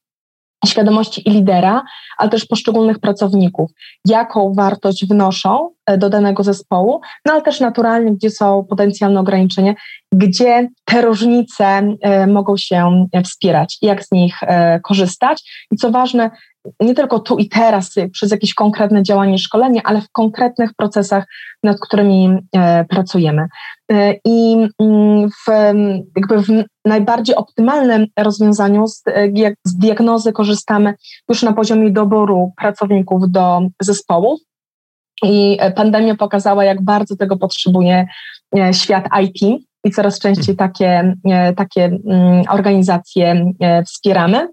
świadomości 0.67 1.29
i 1.29 1.31
lidera, 1.31 1.83
ale 2.17 2.29
też 2.29 2.45
poszczególnych 2.45 2.99
pracowników, 2.99 3.71
jaką 4.07 4.53
wartość 4.53 5.05
wnoszą 5.05 5.69
e, 5.85 5.97
do 5.97 6.09
danego 6.09 6.43
zespołu, 6.43 7.01
no 7.25 7.33
ale 7.33 7.41
też 7.41 7.59
naturalnie, 7.59 8.11
gdzie 8.11 8.29
są 8.29 8.65
potencjalne 8.69 9.19
ograniczenia, 9.19 9.73
gdzie 10.13 10.69
te 10.85 11.01
różnice 11.01 11.65
e, 12.01 12.27
mogą 12.27 12.57
się 12.57 13.07
wspierać, 13.23 13.77
jak 13.81 14.03
z 14.03 14.11
nich 14.11 14.43
e, 14.43 14.79
korzystać. 14.79 15.65
I 15.71 15.75
co 15.75 15.91
ważne, 15.91 16.31
nie 16.79 16.95
tylko 16.95 17.19
tu 17.19 17.37
i 17.37 17.49
teraz 17.49 17.97
y, 17.97 18.09
przez 18.09 18.31
jakieś 18.31 18.53
konkretne 18.53 19.03
działanie, 19.03 19.37
szkolenie, 19.37 19.81
ale 19.83 20.01
w 20.01 20.11
konkretnych 20.11 20.73
procesach, 20.73 21.25
nad 21.63 21.79
którymi 21.79 22.37
e, 22.55 22.85
pracujemy. 22.85 23.47
E, 23.91 24.13
I 24.25 24.67
mm, 24.79 25.29
w, 25.29 25.51
jakby 26.15 26.41
w 26.41 26.63
najbardziej 26.85 27.35
optymalnym 27.35 28.05
rozwiązaniu 28.19 28.87
z, 28.87 29.03
e, 29.07 29.53
z 29.63 29.77
diagnozy 29.77 30.33
korzystamy 30.33 30.93
już 31.29 31.43
na 31.43 31.53
poziomie 31.53 31.91
doboru 31.91 32.53
pracowników 32.57 33.31
do 33.31 33.61
zespołów. 33.81 34.39
I 35.23 35.57
pandemia 35.75 36.15
pokazała, 36.15 36.63
jak 36.63 36.83
bardzo 36.83 37.15
tego 37.15 37.37
potrzebuje 37.37 38.07
świat 38.71 39.05
IT 39.21 39.63
i 39.83 39.91
coraz 39.91 40.19
częściej 40.19 40.55
takie, 40.55 41.15
takie 41.55 41.85
mm, 41.85 42.43
organizacje 42.49 43.53
wspieramy. 43.85 44.47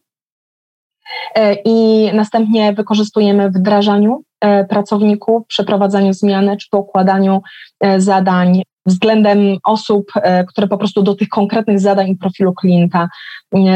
E, 1.34 1.56
i 1.64 2.10
następnie 2.14 2.72
wykorzystujemy 2.72 3.50
w 3.50 3.54
wdrażaniu 3.54 4.22
e, 4.40 4.64
pracowników, 4.64 5.46
przeprowadzaniu 5.46 6.12
zmiany 6.12 6.56
czy 6.56 6.76
układaniu 6.76 7.42
e, 7.80 8.00
zadań 8.00 8.62
względem 8.86 9.38
osób, 9.64 10.12
które 10.48 10.68
po 10.68 10.78
prostu 10.78 11.02
do 11.02 11.14
tych 11.14 11.28
konkretnych 11.28 11.80
zadań 11.80 12.08
i 12.08 12.16
profilu 12.16 12.52
klienta 12.54 13.08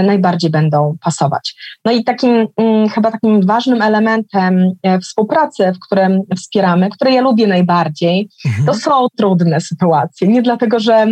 najbardziej 0.04 0.50
będą 0.50 0.96
pasować. 1.00 1.54
No 1.84 1.92
i 1.92 2.04
takim 2.04 2.46
mm, 2.56 2.88
chyba 2.88 3.10
takim 3.10 3.46
ważnym 3.46 3.82
elementem 3.82 4.72
współpracy, 5.02 5.72
w 5.72 5.86
którym 5.86 6.22
wspieramy, 6.36 6.90
które 6.90 7.12
ja 7.12 7.20
lubię 7.20 7.46
najbardziej, 7.46 8.28
mhm. 8.46 8.66
to 8.66 8.74
są 8.74 9.06
trudne 9.16 9.60
sytuacje. 9.60 10.28
Nie 10.28 10.42
dlatego, 10.42 10.80
że 10.80 11.06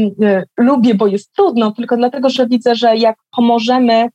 lubię, 0.58 0.94
bo 0.94 1.06
jest 1.06 1.32
trudno, 1.32 1.70
tylko 1.70 1.96
dlatego, 1.96 2.30
że 2.30 2.46
widzę, 2.46 2.74
że 2.74 2.96
jak 2.96 3.16
pomożemy 3.36 4.08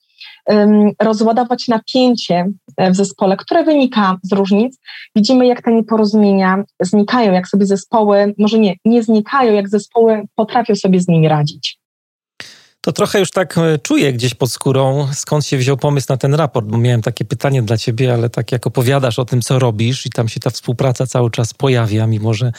rozładować 1.01 1.67
napięcie 1.67 2.47
e, 2.77 2.91
w 2.91 2.95
zespole, 2.95 3.37
które 3.37 3.63
wynika 3.63 4.17
z 4.23 4.31
różnic. 4.31 4.79
Widzimy, 5.15 5.47
jak 5.47 5.61
te 5.61 5.73
nieporozumienia 5.73 6.63
znikają, 6.81 7.33
jak 7.33 7.47
sobie 7.47 7.65
zespoły, 7.65 8.33
może 8.37 8.59
nie, 8.59 8.75
nie 8.85 9.03
znikają, 9.03 9.53
jak 9.53 9.69
zespoły 9.69 10.23
potrafią 10.35 10.75
sobie 10.75 11.01
z 11.01 11.07
nimi 11.07 11.27
radzić. 11.27 11.79
To 12.81 12.91
trochę 12.91 13.19
już 13.19 13.31
tak 13.31 13.57
e, 13.57 13.79
czuję 13.79 14.13
gdzieś 14.13 14.33
pod 14.33 14.51
skórą, 14.51 15.07
skąd 15.13 15.45
się 15.45 15.57
wziął 15.57 15.77
pomysł 15.77 16.07
na 16.09 16.17
ten 16.17 16.33
raport, 16.33 16.67
bo 16.67 16.77
miałem 16.77 17.01
takie 17.01 17.25
pytanie 17.25 17.61
dla 17.61 17.77
ciebie, 17.77 18.13
ale 18.13 18.29
tak 18.29 18.51
jak 18.51 18.67
opowiadasz 18.67 19.19
o 19.19 19.25
tym, 19.25 19.41
co 19.41 19.59
robisz 19.59 20.05
i 20.05 20.09
tam 20.09 20.29
się 20.29 20.39
ta 20.39 20.49
współpraca 20.49 21.07
cały 21.07 21.31
czas 21.31 21.53
pojawia, 21.53 22.07
mimo 22.07 22.33
że 22.33 22.51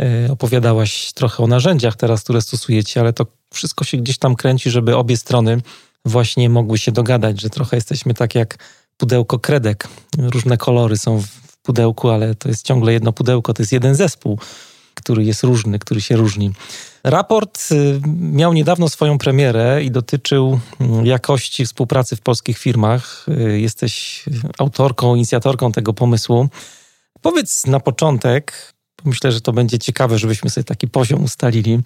e, 0.00 0.32
opowiadałaś 0.32 1.12
trochę 1.12 1.42
o 1.42 1.46
narzędziach 1.46 1.96
teraz, 1.96 2.22
które 2.22 2.40
stosujecie, 2.40 3.00
ale 3.00 3.12
to 3.12 3.26
wszystko 3.52 3.84
się 3.84 3.96
gdzieś 3.96 4.18
tam 4.18 4.34
kręci, 4.34 4.70
żeby 4.70 4.96
obie 4.96 5.16
strony 5.16 5.60
właśnie 6.04 6.48
mogły 6.48 6.78
się 6.78 6.92
dogadać, 6.92 7.40
że 7.40 7.50
trochę 7.50 7.76
jesteśmy 7.76 8.14
tak 8.14 8.34
jak 8.34 8.58
pudełko 8.96 9.38
kredek. 9.38 9.88
Różne 10.18 10.56
kolory 10.56 10.98
są 10.98 11.22
w 11.22 11.56
pudełku, 11.62 12.10
ale 12.10 12.34
to 12.34 12.48
jest 12.48 12.66
ciągle 12.66 12.92
jedno 12.92 13.12
pudełko, 13.12 13.54
to 13.54 13.62
jest 13.62 13.72
jeden 13.72 13.94
zespół, 13.94 14.38
który 14.94 15.24
jest 15.24 15.42
różny, 15.42 15.78
który 15.78 16.00
się 16.00 16.16
różni. 16.16 16.52
Raport 17.04 17.68
y, 17.72 18.00
miał 18.16 18.52
niedawno 18.52 18.88
swoją 18.88 19.18
premierę 19.18 19.84
i 19.84 19.90
dotyczył 19.90 20.60
mm, 20.80 21.06
jakości 21.06 21.66
współpracy 21.66 22.16
w 22.16 22.20
polskich 22.20 22.58
firmach. 22.58 23.26
Y, 23.28 23.60
jesteś 23.60 24.24
autorką, 24.58 25.14
inicjatorką 25.14 25.72
tego 25.72 25.92
pomysłu. 25.92 26.48
Powiedz 27.20 27.66
na 27.66 27.80
początek, 27.80 28.72
myślę, 29.04 29.32
że 29.32 29.40
to 29.40 29.52
będzie 29.52 29.78
ciekawe, 29.78 30.18
żebyśmy 30.18 30.50
sobie 30.50 30.64
taki 30.64 30.88
poziom 30.88 31.24
ustalili. 31.24 31.80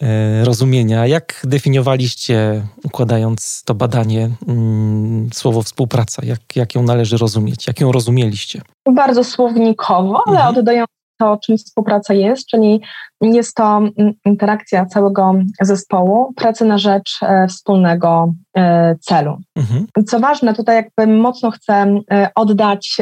E, 0.00 0.44
rozumienia. 0.44 1.06
Jak 1.06 1.42
definiowaliście, 1.44 2.66
układając 2.84 3.62
to 3.64 3.74
badanie, 3.74 4.30
mm, 4.48 5.30
słowo 5.32 5.62
współpraca? 5.62 6.24
Jak, 6.24 6.56
jak 6.56 6.74
ją 6.74 6.82
należy 6.82 7.16
rozumieć? 7.16 7.66
Jak 7.66 7.80
ją 7.80 7.92
rozumieliście? 7.92 8.62
Bardzo 8.94 9.24
słownikowo, 9.24 10.22
ale 10.26 10.36
mhm. 10.36 10.58
oddając 10.58 10.88
to, 11.22 11.38
czym 11.44 11.58
współpraca 11.58 12.14
jest, 12.14 12.46
czyli 12.46 12.80
jest 13.20 13.56
to 13.56 13.76
mm, 13.76 14.12
interakcja 14.24 14.86
całego 14.86 15.34
zespołu, 15.60 16.32
pracy 16.36 16.64
na 16.64 16.78
rzecz 16.78 17.18
e, 17.22 17.48
wspólnego 17.48 18.34
e, 18.56 18.96
celu. 19.00 19.38
Mhm. 19.56 19.86
Co 20.06 20.20
ważne, 20.20 20.54
tutaj 20.54 20.76
jakby 20.76 21.14
mocno 21.16 21.50
chcę 21.50 22.00
e, 22.10 22.30
oddać, 22.34 22.96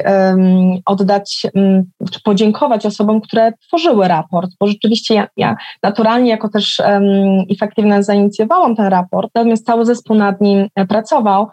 oddać 0.87 1.47
czy 2.13 2.23
podziękować 2.25 2.87
osobom, 2.87 3.21
które 3.21 3.53
tworzyły 3.53 4.09
raport, 4.09 4.51
bo 4.61 4.67
rzeczywiście 4.67 5.15
ja, 5.15 5.27
ja 5.37 5.57
naturalnie 5.83 6.31
jako 6.31 6.49
też 6.49 6.83
efektywna 7.51 8.03
zainicjowałam 8.03 8.77
ten 8.77 8.87
raport, 8.87 9.31
natomiast 9.35 9.67
cały 9.67 9.85
zespół 9.85 10.17
nad 10.17 10.41
nim 10.41 10.69
pracował, 10.89 11.49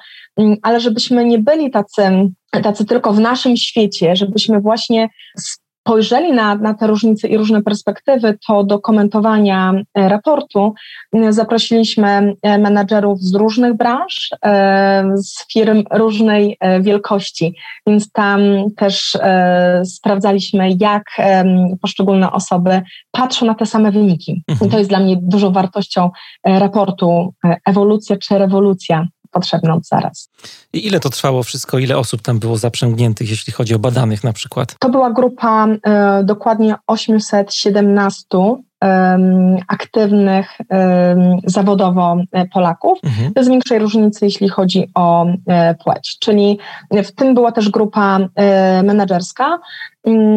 ale 0.62 0.80
żebyśmy 0.80 1.26
nie 1.26 1.40
byli 1.40 1.72
tacy, 1.72 2.30
tacy 2.64 2.86
tylko 2.86 3.14
w 3.14 3.20
naszym 3.20 3.58
świecie, 3.58 4.16
żebyśmy 4.16 4.62
właśnie 4.62 5.10
spojrzeli 5.88 6.34
na, 6.34 6.56
na 6.56 6.74
te 6.74 6.88
różnice 6.88 7.27
i 7.27 7.38
różne 7.38 7.62
perspektywy, 7.63 8.38
to 8.48 8.63
do 8.63 8.79
komentowania 8.79 9.74
e, 9.94 10.10
raportu 10.10 10.74
zaprosiliśmy 11.29 12.34
menadżerów 12.44 13.22
z 13.22 13.36
różnych 13.36 13.74
branż, 13.74 14.29
z 15.15 15.53
firm 15.53 15.84
różnej 15.91 16.58
wielkości, 16.82 17.56
więc 17.88 18.12
tam 18.12 18.41
też 18.77 19.17
sprawdzaliśmy, 19.84 20.70
jak 20.79 21.03
poszczególne 21.82 22.32
osoby 22.32 22.82
patrzą 23.12 23.46
na 23.46 23.56
te 23.56 23.65
same 23.65 23.91
wyniki. 23.91 24.44
Mhm. 24.48 24.70
I 24.70 24.72
to 24.72 24.77
jest 24.77 24.89
dla 24.89 25.00
mnie 25.00 25.17
dużą 25.22 25.51
wartością 25.51 26.10
raportu 26.46 27.34
ewolucja 27.65 28.17
czy 28.17 28.38
rewolucja 28.38 29.08
potrzebną 29.32 29.80
zaraz. 29.84 30.30
I 30.74 30.88
ile 30.88 31.00
to 31.00 31.10
trwało 31.10 31.44
wszystko? 31.44 31.80
Ile 31.80 31.98
osób 31.98 32.22
tam 32.22 32.40
było 32.40 32.58
zaprzęgniętych, 32.58 33.30
jeśli 33.30 33.54
chodzi 33.54 33.76
o 33.76 33.80
badanych 33.80 34.24
na 34.24 34.34
przykład? 34.34 34.76
To 34.80 34.90
była 34.90 35.12
grupa 35.12 35.68
e, 35.68 36.24
dokładnie 36.24 36.76
817 36.88 38.38
aktywnych 39.68 40.58
zawodowo 41.46 42.18
e, 42.32 42.46
Polaków, 42.46 43.00
mhm. 43.04 43.34
bez 43.34 43.50
większej 43.50 43.80
różnicy, 43.80 44.26
jeśli 44.26 44.50
chodzi 44.50 44.92
o 44.96 45.26
e, 45.48 45.76
płeć. 45.76 46.18
Czyli 46.20 46.60
w 46.92 47.12
tym 47.12 47.34
była 47.34 47.52
też 47.52 47.70
grupa 47.70 48.20
e, 48.36 48.84
menedżerska, 48.84 49.60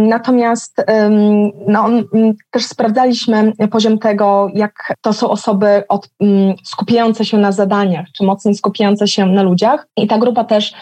Natomiast 0.09 0.85
no, 1.67 1.89
też 2.51 2.65
sprawdzaliśmy 2.65 3.53
poziom 3.71 3.99
tego, 3.99 4.49
jak 4.55 4.95
to 5.01 5.13
są 5.13 5.31
osoby 5.31 5.83
od, 5.89 6.09
skupiające 6.65 7.25
się 7.25 7.39
na 7.39 7.53
zadaniach, 7.53 8.07
czy 8.17 8.25
mocniej 8.25 8.55
skupiające 8.55 9.09
się 9.09 9.27
na 9.27 9.43
ludziach. 9.43 9.87
I 9.97 10.07
ta 10.07 10.19
grupa 10.19 10.45
też 10.45 10.75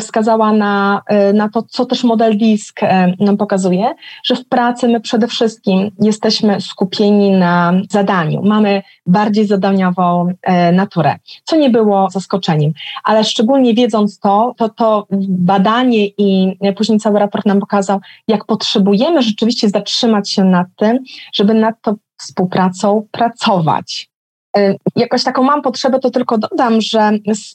wskazała 0.00 0.52
na, 0.52 1.02
na 1.34 1.48
to, 1.48 1.62
co 1.62 1.86
też 1.86 2.04
model 2.04 2.36
DISK 2.38 2.80
nam 3.20 3.36
pokazuje, 3.36 3.94
że 4.24 4.36
w 4.36 4.48
pracy 4.48 4.88
my 4.88 5.00
przede 5.00 5.26
wszystkim 5.26 5.90
jesteśmy 6.00 6.60
skupieni 6.60 6.94
skupieni 6.94 7.30
na 7.30 7.72
zadaniu. 7.90 8.42
Mamy 8.42 8.82
bardziej 9.06 9.46
zadaniową 9.46 10.32
e, 10.42 10.72
naturę, 10.72 11.16
co 11.44 11.56
nie 11.56 11.70
było 11.70 12.10
zaskoczeniem, 12.10 12.72
ale 13.04 13.24
szczególnie 13.24 13.74
wiedząc 13.74 14.18
to, 14.18 14.54
to 14.56 14.68
to 14.68 15.06
badanie 15.28 16.06
i 16.06 16.58
później 16.76 16.98
cały 16.98 17.18
raport 17.18 17.46
nam 17.46 17.60
pokazał, 17.60 18.00
jak 18.34 18.44
potrzebujemy 18.44 19.22
rzeczywiście 19.22 19.68
zatrzymać 19.68 20.30
się 20.30 20.44
nad 20.44 20.66
tym, 20.76 20.98
żeby 21.34 21.54
nad 21.54 21.74
tą 21.82 21.94
współpracą 22.20 23.06
pracować. 23.10 24.10
E, 24.56 24.74
jakoś 24.96 25.24
taką 25.24 25.42
mam 25.42 25.62
potrzebę, 25.62 25.98
to 25.98 26.10
tylko 26.10 26.38
dodam, 26.38 26.80
że 26.80 27.10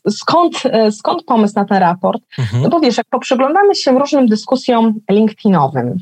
skąd, 0.10 0.64
e, 0.66 0.92
skąd 0.92 1.24
pomysł 1.24 1.54
na 1.56 1.66
ten 1.66 1.78
raport? 1.78 2.22
Mhm. 2.40 2.64
No 2.64 2.70
bo 2.70 2.80
wiesz, 2.80 2.98
jak 2.98 3.08
poprzyglądamy 3.10 3.76
się 3.76 4.00
różnym 4.00 4.28
dyskusjom 4.28 4.94
LinkedInowym, 5.12 5.98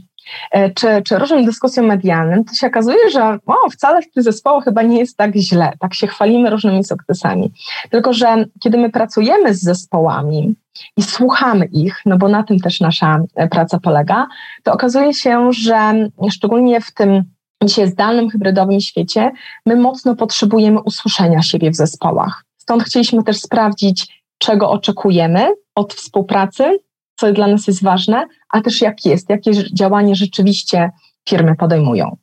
czy, 0.76 0.88
czy 1.06 1.18
różnym 1.20 1.46
dyskusjom 1.46 1.86
medialnym, 1.86 2.46
to 2.46 2.54
się 2.54 2.68
okazuje, 2.68 3.10
że 3.10 3.40
o, 3.46 3.70
wcale 3.70 4.02
w 4.02 4.12
tym 4.12 4.24
zespołu 4.24 4.62
chyba 4.62 4.82
nie 4.82 5.00
jest 5.00 5.18
tak 5.18 5.36
źle, 5.36 5.74
tak 5.80 5.94
się 5.94 6.08
chwalimy 6.08 6.50
różnymi 6.50 6.84
sukcesami. 6.84 7.52
Tylko, 7.90 8.14
że 8.14 8.46
kiedy 8.60 8.78
my 8.78 8.90
pracujemy 8.90 9.54
z 9.54 9.62
zespołami 9.62 10.56
i 10.98 11.04
słuchamy 11.04 11.66
ich, 11.66 12.02
no 12.06 12.18
bo 12.18 12.28
na 12.28 12.44
tym 12.44 12.60
też 12.60 12.80
nasza 12.80 13.20
e, 13.36 13.48
praca 13.48 13.80
polega, 13.80 14.28
to 14.64 14.74
okazuje 14.74 15.14
się, 15.14 15.54
że 15.54 16.10
szczególnie 16.32 16.82
w 16.82 16.94
tym 16.94 17.24
dzisiaj 17.64 17.88
zdalnym, 17.88 18.30
hybrydowym 18.30 18.80
świecie, 18.80 19.32
my 19.66 19.76
mocno 19.76 20.16
potrzebujemy 20.16 20.82
usłyszenia 20.82 21.42
siebie 21.42 21.72
w 21.72 21.76
zespołach. 21.76 22.44
Stąd 22.58 22.84
chcieliśmy 22.84 23.24
też 23.24 23.38
sprawdzić, 23.38 24.24
czego 24.38 24.72
oczekujemy 24.72 25.48
od 25.76 25.94
współpracy, 25.94 26.80
co 27.20 27.34
dla 27.34 27.48
nas 27.48 27.68
jest 27.68 27.84
ważne, 27.84 28.28
a 28.50 28.62
też 28.62 28.82
jak 28.82 29.06
jest, 29.06 29.30
jakie 29.30 29.52
działanie 29.74 30.16
rzeczywiście 30.16 30.90
firmy 31.30 31.56
podejmują. 31.56 32.18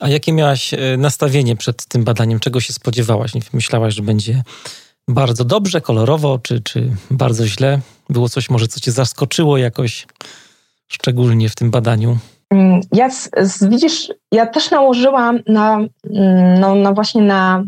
A 0.00 0.08
jakie 0.08 0.32
miałaś 0.32 0.74
e, 0.74 0.78
nastawienie 0.98 1.56
przed 1.56 1.86
tym 1.86 2.04
badaniem? 2.04 2.40
Czego 2.40 2.60
się 2.60 2.72
spodziewałaś? 2.72 3.32
Myślałaś, 3.52 3.94
że 3.94 4.02
będzie 4.02 4.42
bardzo 5.08 5.44
dobrze, 5.44 5.80
kolorowo, 5.80 6.38
czy, 6.38 6.60
czy 6.60 6.90
bardzo 7.10 7.46
źle? 7.46 7.80
Było 8.08 8.28
coś 8.28 8.50
może, 8.50 8.68
co 8.68 8.80
cię 8.80 8.92
zaskoczyło 8.92 9.58
jakoś 9.58 10.06
szczególnie 10.88 11.48
w 11.48 11.54
tym 11.54 11.70
badaniu? 11.70 12.18
Mm, 12.50 12.80
ja, 12.92 13.08
widzisz, 13.62 14.12
ja 14.32 14.46
też 14.46 14.70
nałożyłam 14.70 15.38
na, 15.48 15.74
mm, 15.74 16.60
no, 16.60 16.74
no 16.74 16.94
właśnie 16.94 17.22
na 17.22 17.64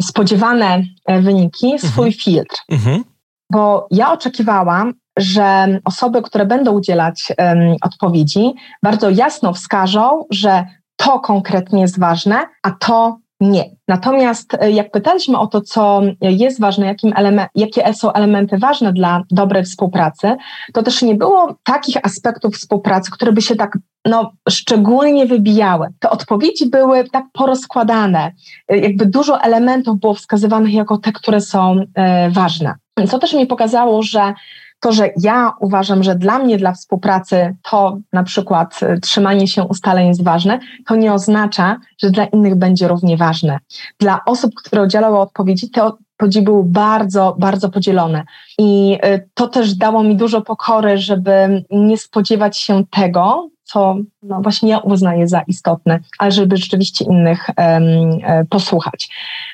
spodziewane 0.00 0.84
e, 1.06 1.20
wyniki 1.22 1.78
swój 1.78 2.06
mhm. 2.06 2.12
filtr. 2.12 2.56
Mhm. 2.68 3.04
Bo 3.52 3.86
ja 3.90 4.12
oczekiwałam, 4.12 4.94
że 5.16 5.78
osoby, 5.84 6.22
które 6.22 6.46
będą 6.46 6.72
udzielać 6.72 7.32
um, 7.38 7.58
odpowiedzi, 7.82 8.54
bardzo 8.82 9.10
jasno 9.10 9.52
wskażą, 9.52 10.24
że 10.30 10.64
to 10.96 11.20
konkretnie 11.20 11.80
jest 11.80 11.98
ważne, 11.98 12.46
a 12.62 12.70
to 12.70 13.18
nie. 13.40 13.64
Natomiast 13.88 14.54
e, 14.54 14.70
jak 14.70 14.90
pytaliśmy 14.90 15.38
o 15.38 15.46
to, 15.46 15.60
co 15.60 16.02
jest 16.20 16.60
ważne, 16.60 16.86
jakim 16.86 17.12
element, 17.16 17.50
jakie 17.54 17.94
są 17.94 18.12
elementy 18.12 18.58
ważne 18.58 18.92
dla 18.92 19.22
dobrej 19.30 19.64
współpracy, 19.64 20.36
to 20.72 20.82
też 20.82 21.02
nie 21.02 21.14
było 21.14 21.54
takich 21.64 21.96
aspektów 22.02 22.54
współpracy, 22.54 23.10
które 23.10 23.32
by 23.32 23.42
się 23.42 23.56
tak 23.56 23.78
no, 24.04 24.32
szczególnie 24.48 25.26
wybijały. 25.26 25.88
Te 26.00 26.10
odpowiedzi 26.10 26.70
były 26.70 27.10
tak 27.10 27.24
porozkładane, 27.32 28.32
e, 28.68 28.78
jakby 28.78 29.06
dużo 29.06 29.40
elementów 29.42 30.00
było 30.00 30.14
wskazywanych 30.14 30.74
jako 30.74 30.98
te, 30.98 31.12
które 31.12 31.40
są 31.40 31.84
e, 31.94 32.30
ważne. 32.30 32.74
Co 33.08 33.18
też 33.18 33.34
mi 33.34 33.46
pokazało, 33.46 34.02
że 34.02 34.34
to, 34.84 34.92
że 34.92 35.10
ja 35.16 35.52
uważam, 35.60 36.02
że 36.02 36.14
dla 36.14 36.38
mnie, 36.38 36.58
dla 36.58 36.72
współpracy 36.72 37.56
to 37.70 37.98
na 38.12 38.22
przykład 38.22 38.80
y, 38.82 39.00
trzymanie 39.00 39.48
się 39.48 39.64
ustaleń 39.64 40.08
jest 40.08 40.24
ważne, 40.24 40.58
to 40.86 40.96
nie 40.96 41.12
oznacza, 41.12 41.76
że 42.02 42.10
dla 42.10 42.24
innych 42.24 42.54
będzie 42.54 42.88
równie 42.88 43.16
ważne. 43.16 43.58
Dla 43.98 44.20
osób, 44.26 44.54
które 44.54 44.82
udzielały 44.82 45.18
odpowiedzi, 45.18 45.70
te 45.70 45.84
odpowiedzi 45.84 46.42
były 46.42 46.64
bardzo, 46.64 47.36
bardzo 47.38 47.68
podzielone. 47.68 48.24
I 48.58 48.98
y, 49.04 49.28
to 49.34 49.48
też 49.48 49.74
dało 49.74 50.02
mi 50.02 50.16
dużo 50.16 50.42
pokory, 50.42 50.98
żeby 50.98 51.64
nie 51.70 51.98
spodziewać 51.98 52.58
się 52.58 52.84
tego, 52.90 53.48
co 53.64 53.96
no 54.22 54.40
właśnie 54.40 54.70
ja 54.70 54.78
uznaję 54.78 55.28
za 55.28 55.40
istotne, 55.40 56.00
ale 56.18 56.32
żeby 56.32 56.56
rzeczywiście 56.56 57.04
innych 57.04 57.46
um, 57.56 58.46
posłuchać. 58.50 59.08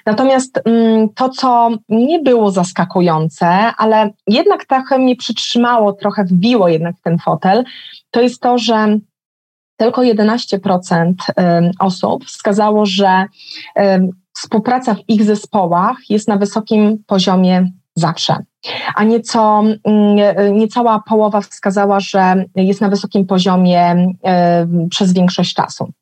Natomiast 0.06 0.60
um, 0.64 1.08
to, 1.08 1.28
co 1.28 1.70
nie 1.88 2.18
było 2.18 2.50
zaskakujące, 2.50 3.46
ale 3.76 4.10
jednak 4.26 4.64
trochę 4.64 4.98
mnie 4.98 5.16
przytrzymało, 5.16 5.92
trochę 5.92 6.24
wbiło 6.24 6.68
jednak 6.68 6.96
w 6.96 7.02
ten 7.02 7.18
fotel, 7.18 7.64
to 8.10 8.20
jest 8.20 8.40
to, 8.40 8.58
że 8.58 8.98
tylko 9.76 10.02
11% 10.02 11.12
osób 11.78 12.24
wskazało, 12.24 12.86
że 12.86 13.24
współpraca 14.36 14.94
w 14.94 15.08
ich 15.08 15.24
zespołach 15.24 15.96
jest 16.08 16.28
na 16.28 16.36
wysokim 16.36 17.04
poziomie 17.06 17.70
zawsze. 17.94 18.36
A 18.94 19.04
nieco, 19.04 19.62
mm, 19.84 20.58
niecała 20.58 21.02
połowa 21.08 21.40
wskazała, 21.40 22.00
że 22.00 22.44
jest 22.56 22.80
na 22.80 22.88
wysokim 22.88 23.26
poziomie 23.26 24.06
przez 24.90 25.12
większość 25.12 25.54
czasu. 25.54 25.92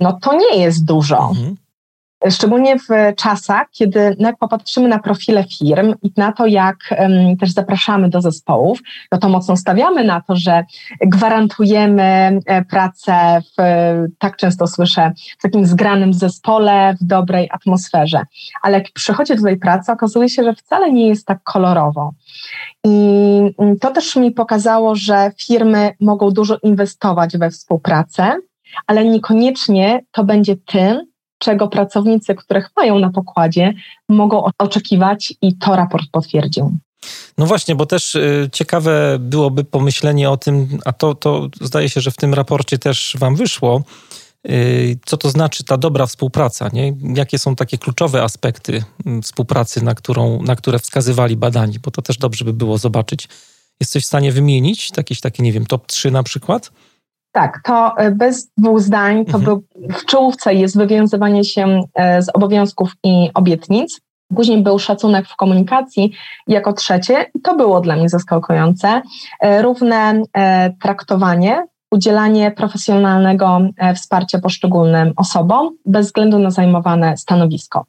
No 0.00 0.18
to 0.22 0.36
nie 0.36 0.56
jest 0.56 0.84
dużo. 0.84 1.28
Mhm. 1.28 1.56
Szczególnie 2.30 2.78
w 2.78 3.16
czasach, 3.16 3.66
kiedy 3.70 4.16
jak 4.18 4.38
popatrzymy 4.38 4.88
na 4.88 4.98
profile 4.98 5.44
firm 5.58 5.94
i 6.02 6.12
na 6.16 6.32
to, 6.32 6.46
jak 6.46 6.76
też 7.40 7.50
zapraszamy 7.50 8.08
do 8.08 8.20
zespołów, 8.20 8.78
no 9.12 9.18
to 9.18 9.28
mocno 9.28 9.56
stawiamy 9.56 10.04
na 10.04 10.20
to, 10.20 10.36
że 10.36 10.64
gwarantujemy 11.00 12.02
e, 12.46 12.64
pracę 12.64 13.40
w, 13.58 13.62
tak 14.18 14.36
często 14.36 14.66
słyszę, 14.66 15.12
w 15.38 15.42
takim 15.42 15.66
zgranym 15.66 16.14
zespole, 16.14 16.94
w 17.00 17.04
dobrej 17.04 17.48
atmosferze. 17.52 18.22
Ale 18.62 18.78
jak 18.78 18.92
przychodzi 18.94 19.36
do 19.36 19.42
tej 19.42 19.58
pracy, 19.58 19.92
okazuje 19.92 20.28
się, 20.28 20.42
że 20.44 20.54
wcale 20.54 20.92
nie 20.92 21.08
jest 21.08 21.26
tak 21.26 21.42
kolorowo. 21.42 22.12
I 22.84 22.98
mm, 23.58 23.78
to 23.78 23.90
też 23.90 24.16
mi 24.16 24.30
pokazało, 24.30 24.94
że 24.94 25.30
firmy 25.38 25.92
mogą 26.00 26.30
dużo 26.30 26.58
inwestować 26.62 27.38
we 27.38 27.50
współpracę, 27.50 28.36
ale 28.86 29.04
niekoniecznie 29.04 30.00
to 30.12 30.24
będzie 30.24 30.56
tym, 30.56 31.07
czego 31.38 31.68
pracownicy, 31.68 32.34
których 32.34 32.70
mają 32.76 32.98
na 32.98 33.10
pokładzie, 33.10 33.74
mogą 34.08 34.44
oczekiwać 34.58 35.34
i 35.42 35.56
to 35.56 35.76
raport 35.76 36.04
potwierdził. 36.12 36.72
No 37.38 37.46
właśnie, 37.46 37.74
bo 37.74 37.86
też 37.86 38.14
y, 38.14 38.48
ciekawe 38.52 39.16
byłoby 39.20 39.64
pomyślenie 39.64 40.30
o 40.30 40.36
tym, 40.36 40.78
a 40.84 40.92
to, 40.92 41.14
to 41.14 41.48
zdaje 41.60 41.88
się, 41.88 42.00
że 42.00 42.10
w 42.10 42.16
tym 42.16 42.34
raporcie 42.34 42.78
też 42.78 43.16
Wam 43.18 43.36
wyszło, 43.36 43.82
y, 44.48 44.98
co 45.06 45.16
to 45.16 45.30
znaczy 45.30 45.64
ta 45.64 45.76
dobra 45.76 46.06
współpraca, 46.06 46.70
nie? 46.72 46.96
jakie 47.14 47.38
są 47.38 47.56
takie 47.56 47.78
kluczowe 47.78 48.22
aspekty 48.22 48.84
mm, 49.06 49.22
współpracy, 49.22 49.84
na, 49.84 49.94
którą, 49.94 50.42
na 50.42 50.56
które 50.56 50.78
wskazywali 50.78 51.36
badani, 51.36 51.78
bo 51.78 51.90
to 51.90 52.02
też 52.02 52.18
dobrze 52.18 52.44
by 52.44 52.52
było 52.52 52.78
zobaczyć. 52.78 53.28
Jesteś 53.80 54.04
w 54.04 54.06
stanie 54.06 54.32
wymienić 54.32 54.90
jakieś 54.96 55.20
takie, 55.20 55.42
nie 55.42 55.52
wiem, 55.52 55.66
top 55.66 55.86
3 55.86 56.10
na 56.10 56.22
przykład? 56.22 56.70
Tak, 57.38 57.60
to 57.64 57.96
e, 57.96 58.10
bez 58.10 58.50
dwóch 58.56 58.80
zdań, 58.80 59.24
to 59.24 59.38
mhm. 59.38 59.44
był, 59.44 59.62
w 59.98 60.04
czołówce 60.04 60.54
jest 60.54 60.76
wywiązywanie 60.76 61.44
się 61.44 61.80
e, 61.94 62.22
z 62.22 62.28
obowiązków 62.34 62.92
i 63.04 63.30
obietnic. 63.34 64.00
Później 64.36 64.62
był 64.62 64.78
szacunek 64.78 65.28
w 65.28 65.36
komunikacji 65.36 66.12
jako 66.46 66.72
trzecie 66.72 67.26
i 67.34 67.40
to 67.40 67.56
było 67.56 67.80
dla 67.80 67.96
mnie 67.96 68.08
zaskakujące. 68.08 69.02
E, 69.40 69.62
równe 69.62 70.22
traktowanie 70.82 71.66
udzielanie 71.90 72.50
profesjonalnego 72.50 73.60
e, 73.76 73.94
wsparcia 73.94 74.38
poszczególnym 74.38 75.12
osobom 75.16 75.70
bez 75.86 76.06
względu 76.06 76.38
na 76.38 76.50
zajmowane 76.50 77.16
stanowisko. 77.16 77.84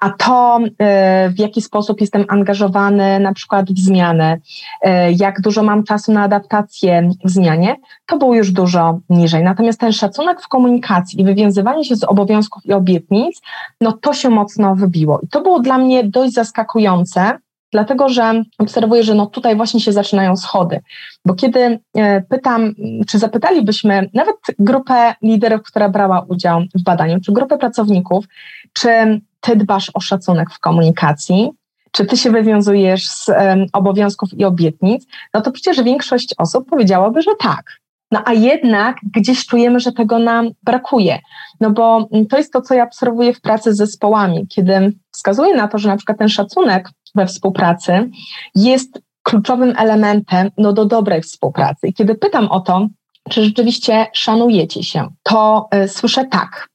A 0.00 0.10
to, 0.10 0.58
e, 0.78 1.30
w 1.30 1.38
jaki 1.38 1.62
sposób 1.62 2.00
jestem 2.00 2.24
angażowany 2.28 3.20
na 3.20 3.32
przykład 3.32 3.70
w 3.70 3.78
zmiany, 3.78 4.40
e, 4.82 5.12
jak 5.12 5.40
dużo 5.40 5.62
mam 5.62 5.84
czasu 5.84 6.12
na 6.12 6.22
adaptację 6.22 7.10
w 7.24 7.30
zmianie, 7.30 7.76
to 8.06 8.18
było 8.18 8.34
już 8.34 8.52
dużo 8.52 8.98
niżej. 9.10 9.44
Natomiast 9.44 9.80
ten 9.80 9.92
szacunek 9.92 10.40
w 10.42 10.48
komunikacji 10.48 11.20
i 11.20 11.24
wywiązywanie 11.24 11.84
się 11.84 11.96
z 11.96 12.04
obowiązków 12.04 12.66
i 12.66 12.72
obietnic, 12.72 13.40
no 13.80 13.92
to 13.92 14.12
się 14.12 14.30
mocno 14.30 14.74
wybiło. 14.74 15.20
I 15.22 15.28
to 15.28 15.40
było 15.40 15.60
dla 15.60 15.78
mnie 15.78 16.04
dość 16.04 16.32
zaskakujące, 16.32 17.38
dlatego 17.72 18.08
że 18.08 18.42
obserwuję, 18.58 19.02
że 19.02 19.14
no 19.14 19.26
tutaj 19.26 19.56
właśnie 19.56 19.80
się 19.80 19.92
zaczynają 19.92 20.36
schody. 20.36 20.80
Bo 21.24 21.34
kiedy 21.34 21.80
e, 21.94 22.20
pytam, 22.20 22.74
czy 23.08 23.18
zapytalibyśmy 23.18 24.10
nawet 24.14 24.36
grupę 24.58 25.14
liderów, 25.22 25.62
która 25.62 25.88
brała 25.88 26.26
udział 26.28 26.62
w 26.74 26.82
badaniu, 26.82 27.20
czy 27.20 27.32
grupę 27.32 27.58
pracowników, 27.58 28.24
czy 28.72 29.20
ty 29.40 29.56
dbasz 29.56 29.90
o 29.94 30.00
szacunek 30.00 30.50
w 30.50 30.58
komunikacji, 30.58 31.50
czy 31.90 32.06
ty 32.06 32.16
się 32.16 32.30
wywiązujesz 32.30 33.08
z 33.08 33.28
um, 33.28 33.66
obowiązków 33.72 34.34
i 34.34 34.44
obietnic, 34.44 35.06
no 35.34 35.40
to 35.40 35.52
przecież 35.52 35.82
większość 35.82 36.34
osób 36.38 36.68
powiedziałaby, 36.70 37.22
że 37.22 37.30
tak. 37.38 37.62
No 38.10 38.22
a 38.24 38.32
jednak 38.32 38.96
gdzieś 39.14 39.46
czujemy, 39.46 39.80
że 39.80 39.92
tego 39.92 40.18
nam 40.18 40.50
brakuje. 40.62 41.18
No 41.60 41.70
bo 41.70 42.08
to 42.30 42.36
jest 42.36 42.52
to, 42.52 42.62
co 42.62 42.74
ja 42.74 42.84
obserwuję 42.84 43.34
w 43.34 43.40
pracy 43.40 43.74
z 43.74 43.76
zespołami, 43.76 44.46
kiedy 44.48 44.92
wskazuję 45.10 45.54
na 45.54 45.68
to, 45.68 45.78
że 45.78 45.88
na 45.88 45.96
przykład 45.96 46.18
ten 46.18 46.28
szacunek 46.28 46.88
we 47.16 47.26
współpracy 47.26 48.10
jest 48.54 49.00
kluczowym 49.22 49.74
elementem 49.78 50.50
no, 50.58 50.72
do 50.72 50.84
dobrej 50.84 51.22
współpracy. 51.22 51.88
I 51.88 51.94
kiedy 51.94 52.14
pytam 52.14 52.48
o 52.48 52.60
to, 52.60 52.88
czy 53.30 53.44
rzeczywiście 53.44 54.06
szanujecie 54.12 54.82
się, 54.82 55.08
to 55.22 55.68
y, 55.84 55.88
słyszę 55.88 56.24
tak. 56.24 56.68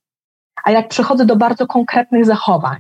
A 0.64 0.72
jak 0.72 0.88
przechodzę 0.88 1.26
do 1.26 1.36
bardzo 1.36 1.68
konkretnych 1.68 2.26
zachowań 2.26 2.80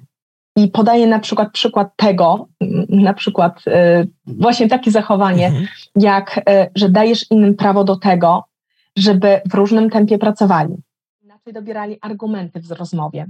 i 0.56 0.67
podaję 0.67 1.08
na 1.08 1.19
przykład 1.19 1.52
przykład 1.52 1.95
tego, 1.95 2.47
na 2.89 3.13
przykład 3.13 3.67
y, 3.67 4.08
właśnie 4.26 4.67
takie 4.67 4.91
zachowanie, 4.91 5.47
mhm. 5.47 5.67
jak, 5.95 6.38
y, 6.38 6.41
że 6.76 6.89
dajesz 6.89 7.32
innym 7.32 7.56
prawo 7.56 7.84
do 7.84 7.95
tego, 7.95 8.43
żeby 8.97 9.41
w 9.50 9.54
różnym 9.54 9.89
tempie 9.89 10.17
pracowali, 10.17 10.76
inaczej 11.24 11.54
dobierali 11.54 11.97
argumenty 12.02 12.60
w 12.60 12.71
rozmowie, 12.71 13.26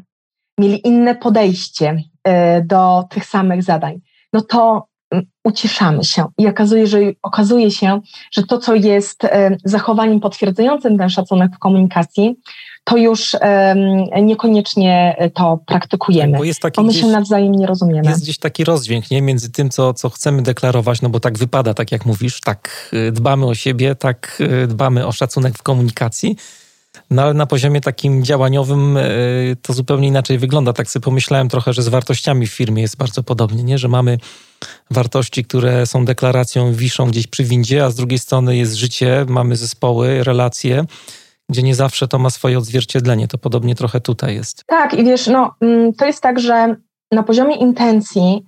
mieli 0.57 0.87
inne 0.87 1.15
podejście 1.15 1.91
y, 1.91 2.65
do 2.65 3.03
tych 3.09 3.25
samych 3.25 3.63
zadań 3.63 4.01
no 4.33 4.41
to 4.41 4.87
mm, 5.11 5.25
uciszamy 5.43 6.03
się 6.03 6.25
i 6.37 6.47
okazuje, 6.47 6.87
że, 6.87 6.99
okazuje 7.21 7.71
się, 7.71 8.01
że 8.31 8.43
to, 8.43 8.57
co 8.57 8.75
jest 8.75 9.23
e, 9.23 9.57
zachowaniem 9.65 10.19
potwierdzającym 10.19 10.97
ten 10.97 11.09
szacunek 11.09 11.51
w 11.55 11.59
komunikacji, 11.59 12.35
to 12.83 12.97
już 12.97 13.33
um, 13.33 14.25
niekoniecznie 14.25 15.15
to 15.33 15.59
praktykujemy, 15.65 16.31
tak, 16.31 16.39
bo, 16.39 16.43
jest 16.43 16.59
taki 16.59 16.75
bo 16.75 16.83
my 16.83 16.89
gdzieś, 16.89 17.01
się 17.01 17.07
nawzajem 17.07 17.51
nie 17.51 17.67
rozumiemy. 17.67 18.09
Jest 18.09 18.21
gdzieś 18.21 18.37
taki 18.37 18.63
rozdźwięk 18.63 19.11
nie? 19.11 19.21
między 19.21 19.51
tym, 19.51 19.69
co, 19.69 19.93
co 19.93 20.09
chcemy 20.09 20.41
deklarować, 20.41 21.01
no 21.01 21.09
bo 21.09 21.19
tak 21.19 21.37
wypada, 21.37 21.73
tak 21.73 21.91
jak 21.91 22.05
mówisz, 22.05 22.39
tak 22.39 22.89
e, 22.93 23.11
dbamy 23.11 23.45
o 23.45 23.55
siebie, 23.55 23.95
tak 23.95 24.41
e, 24.63 24.67
dbamy 24.67 25.07
o 25.07 25.11
szacunek 25.11 25.57
w 25.57 25.63
komunikacji, 25.63 26.35
no 27.11 27.21
ale 27.21 27.33
na 27.33 27.45
poziomie 27.45 27.81
takim 27.81 28.23
działaniowym 28.23 28.97
e, 28.97 29.03
to 29.61 29.73
zupełnie 29.73 30.07
inaczej 30.07 30.37
wygląda. 30.37 30.73
Tak 30.73 30.89
sobie 30.89 31.03
pomyślałem 31.03 31.49
trochę, 31.49 31.73
że 31.73 31.81
z 31.81 31.87
wartościami 31.87 32.47
w 32.47 32.53
firmie 32.53 32.81
jest 32.81 32.97
bardzo 32.97 33.23
podobnie, 33.23 33.63
nie? 33.63 33.77
że 33.77 33.87
mamy 33.87 34.17
wartości, 34.91 35.45
które 35.45 35.85
są 35.85 36.05
deklaracją, 36.05 36.73
wiszą 36.73 37.07
gdzieś 37.07 37.27
przy 37.27 37.43
windzie, 37.43 37.85
a 37.85 37.89
z 37.89 37.95
drugiej 37.95 38.19
strony 38.19 38.57
jest 38.57 38.73
życie, 38.73 39.25
mamy 39.29 39.55
zespoły, 39.55 40.23
relacje, 40.23 40.85
gdzie 41.49 41.63
nie 41.63 41.75
zawsze 41.75 42.07
to 42.07 42.19
ma 42.19 42.29
swoje 42.29 42.57
odzwierciedlenie. 42.57 43.27
To 43.27 43.37
podobnie 43.37 43.75
trochę 43.75 44.01
tutaj 44.01 44.35
jest. 44.35 44.63
Tak, 44.65 44.93
i 44.93 45.03
wiesz, 45.03 45.27
no, 45.27 45.55
mm, 45.61 45.93
to 45.93 46.05
jest 46.05 46.21
tak, 46.21 46.39
że 46.39 46.75
na 47.11 47.23
poziomie 47.23 47.55
intencji 47.55 48.45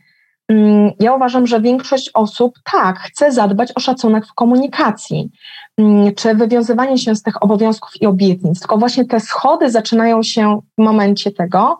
mm, 0.49 0.91
ja 0.99 1.13
uważam, 1.13 1.47
że 1.47 1.61
większość 1.61 2.09
osób 2.13 2.53
tak 2.71 2.99
chce 2.99 3.31
zadbać 3.31 3.71
o 3.75 3.79
szacunek 3.79 4.27
w 4.27 4.33
komunikacji. 4.33 5.29
Mm, 5.77 6.15
czy 6.15 6.35
wywiązywanie 6.35 6.97
się 6.97 7.15
z 7.15 7.23
tych 7.23 7.43
obowiązków 7.43 8.01
i 8.01 8.05
obietnic. 8.05 8.59
Tylko 8.59 8.77
właśnie 8.77 9.05
te 9.05 9.19
schody 9.19 9.69
zaczynają 9.71 10.23
się 10.23 10.59
w 10.77 10.81
momencie 10.83 11.31
tego, 11.31 11.77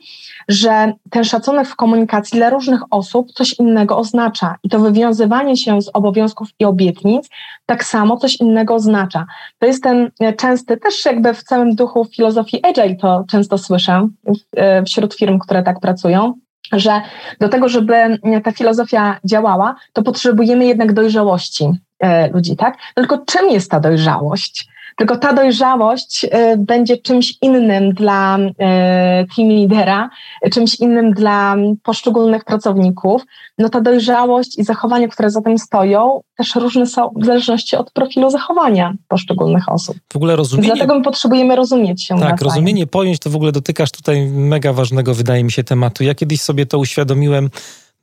że 0.47 0.93
ten 1.09 1.23
szacunek 1.23 1.67
w 1.67 1.75
komunikacji 1.75 2.37
dla 2.37 2.49
różnych 2.49 2.81
osób 2.91 3.31
coś 3.31 3.59
innego 3.59 3.97
oznacza. 3.97 4.55
I 4.63 4.69
to 4.69 4.79
wywiązywanie 4.79 5.57
się 5.57 5.81
z 5.81 5.89
obowiązków 5.93 6.47
i 6.59 6.65
obietnic 6.65 7.29
tak 7.65 7.83
samo 7.83 8.17
coś 8.17 8.39
innego 8.39 8.75
oznacza. 8.75 9.25
To 9.59 9.65
jest 9.67 9.83
ten 9.83 10.11
e, 10.19 10.33
częsty, 10.33 10.77
też 10.77 11.05
jakby 11.05 11.33
w 11.33 11.43
całym 11.43 11.75
duchu 11.75 12.05
filozofii 12.05 12.65
Agile 12.65 12.95
to 12.95 13.23
często 13.29 13.57
słyszę 13.57 14.07
e, 14.55 14.83
wśród 14.83 15.13
firm, 15.15 15.39
które 15.39 15.63
tak 15.63 15.79
pracują, 15.79 16.33
że 16.71 17.01
do 17.39 17.49
tego, 17.49 17.69
żeby 17.69 18.19
ta 18.43 18.51
filozofia 18.51 19.19
działała, 19.25 19.75
to 19.93 20.03
potrzebujemy 20.03 20.65
jednak 20.65 20.93
dojrzałości. 20.93 21.71
E, 22.03 22.29
ludzi, 22.29 22.55
tak? 22.55 22.77
No 22.97 23.03
tylko 23.03 23.25
czym 23.25 23.49
jest 23.49 23.71
ta 23.71 23.79
dojrzałość? 23.79 24.67
Tylko 24.97 25.17
ta 25.17 25.33
dojrzałość 25.33 26.25
e, 26.31 26.57
będzie 26.57 26.97
czymś 26.97 27.33
innym 27.41 27.93
dla 27.93 28.37
e, 28.37 29.25
team 29.35 29.49
lidera, 29.49 30.09
czymś 30.51 30.75
innym 30.79 31.11
dla 31.11 31.55
poszczególnych 31.83 32.43
pracowników. 32.43 33.25
No 33.57 33.69
ta 33.69 33.81
dojrzałość 33.81 34.59
i 34.59 34.63
zachowania, 34.63 35.07
które 35.07 35.29
za 35.29 35.41
tym 35.41 35.57
stoją, 35.57 36.21
też 36.37 36.55
różne 36.55 36.85
są 36.85 37.11
w 37.15 37.25
zależności 37.25 37.75
od 37.75 37.91
profilu 37.91 38.29
zachowania 38.29 38.93
poszczególnych 39.07 39.69
osób. 39.69 39.97
W 40.13 40.15
ogóle 40.15 40.35
rozumienie... 40.35 40.67
Dlatego 40.67 40.95
my 40.95 41.03
potrzebujemy 41.03 41.55
rozumieć 41.55 42.03
się 42.03 42.19
Tak, 42.19 42.41
rozumienie 42.41 42.87
pojęć 42.87 43.19
to 43.19 43.29
w 43.29 43.35
ogóle 43.35 43.51
dotykasz 43.51 43.91
tutaj 43.91 44.25
mega 44.27 44.73
ważnego, 44.73 45.13
wydaje 45.13 45.43
mi 45.43 45.51
się, 45.51 45.63
tematu. 45.63 46.03
Ja 46.03 46.15
kiedyś 46.15 46.41
sobie 46.41 46.65
to 46.65 46.79
uświadomiłem 46.79 47.49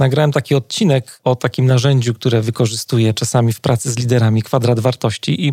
nagrałem 0.00 0.32
taki 0.32 0.54
odcinek 0.54 1.20
o 1.24 1.36
takim 1.36 1.66
narzędziu, 1.66 2.14
które 2.14 2.40
wykorzystuję 2.40 3.14
czasami 3.14 3.52
w 3.52 3.60
pracy 3.60 3.90
z 3.90 3.98
liderami, 3.98 4.42
kwadrat 4.42 4.80
wartości 4.80 5.46
i 5.46 5.52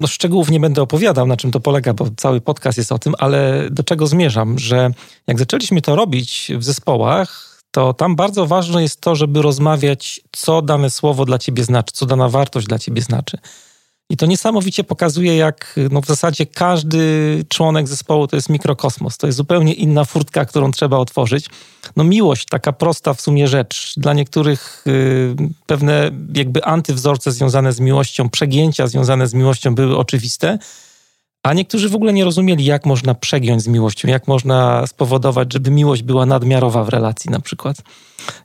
no, 0.00 0.06
szczegółów 0.06 0.50
nie 0.50 0.60
będę 0.60 0.82
opowiadał, 0.82 1.26
na 1.26 1.36
czym 1.36 1.50
to 1.50 1.60
polega, 1.60 1.94
bo 1.94 2.06
cały 2.16 2.40
podcast 2.40 2.78
jest 2.78 2.92
o 2.92 2.98
tym, 2.98 3.14
ale 3.18 3.68
do 3.70 3.82
czego 3.82 4.06
zmierzam, 4.06 4.58
że 4.58 4.90
jak 5.26 5.38
zaczęliśmy 5.38 5.82
to 5.82 5.96
robić 5.96 6.52
w 6.58 6.64
zespołach, 6.64 7.60
to 7.70 7.94
tam 7.94 8.16
bardzo 8.16 8.46
ważne 8.46 8.82
jest 8.82 9.00
to, 9.00 9.16
żeby 9.16 9.42
rozmawiać, 9.42 10.20
co 10.32 10.62
dane 10.62 10.90
słowo 10.90 11.24
dla 11.24 11.38
ciebie 11.38 11.64
znaczy, 11.64 11.92
co 11.92 12.06
dana 12.06 12.28
wartość 12.28 12.66
dla 12.66 12.78
ciebie 12.78 13.02
znaczy. 13.02 13.38
I 14.10 14.16
to 14.16 14.26
niesamowicie 14.26 14.84
pokazuje, 14.84 15.36
jak 15.36 15.74
no 15.90 16.00
w 16.00 16.06
zasadzie 16.06 16.46
każdy 16.46 17.44
członek 17.48 17.88
zespołu 17.88 18.26
to 18.26 18.36
jest 18.36 18.48
mikrokosmos. 18.48 19.18
To 19.18 19.26
jest 19.26 19.36
zupełnie 19.36 19.72
inna 19.72 20.04
furtka, 20.04 20.44
którą 20.44 20.70
trzeba 20.70 20.96
otworzyć. 20.96 21.46
No 21.96 22.04
miłość, 22.04 22.46
taka 22.50 22.72
prosta 22.72 23.14
w 23.14 23.20
sumie 23.20 23.48
rzecz. 23.48 23.94
Dla 23.96 24.12
niektórych 24.14 24.84
y, 24.86 25.36
pewne 25.66 26.10
jakby 26.34 26.64
antywzorce 26.64 27.32
związane 27.32 27.72
z 27.72 27.80
miłością, 27.80 28.28
przegięcia 28.28 28.86
związane 28.86 29.26
z 29.26 29.34
miłością 29.34 29.74
były 29.74 29.96
oczywiste, 29.98 30.58
a 31.46 31.52
niektórzy 31.52 31.88
w 31.88 31.94
ogóle 31.94 32.12
nie 32.12 32.24
rozumieli, 32.24 32.64
jak 32.64 32.86
można 32.86 33.14
przegiąć 33.14 33.62
z 33.62 33.68
miłością, 33.68 34.08
jak 34.08 34.28
można 34.28 34.86
spowodować, 34.86 35.52
żeby 35.52 35.70
miłość 35.70 36.02
była 36.02 36.26
nadmiarowa 36.26 36.84
w 36.84 36.88
relacji 36.88 37.30
na 37.30 37.40
przykład. 37.40 37.76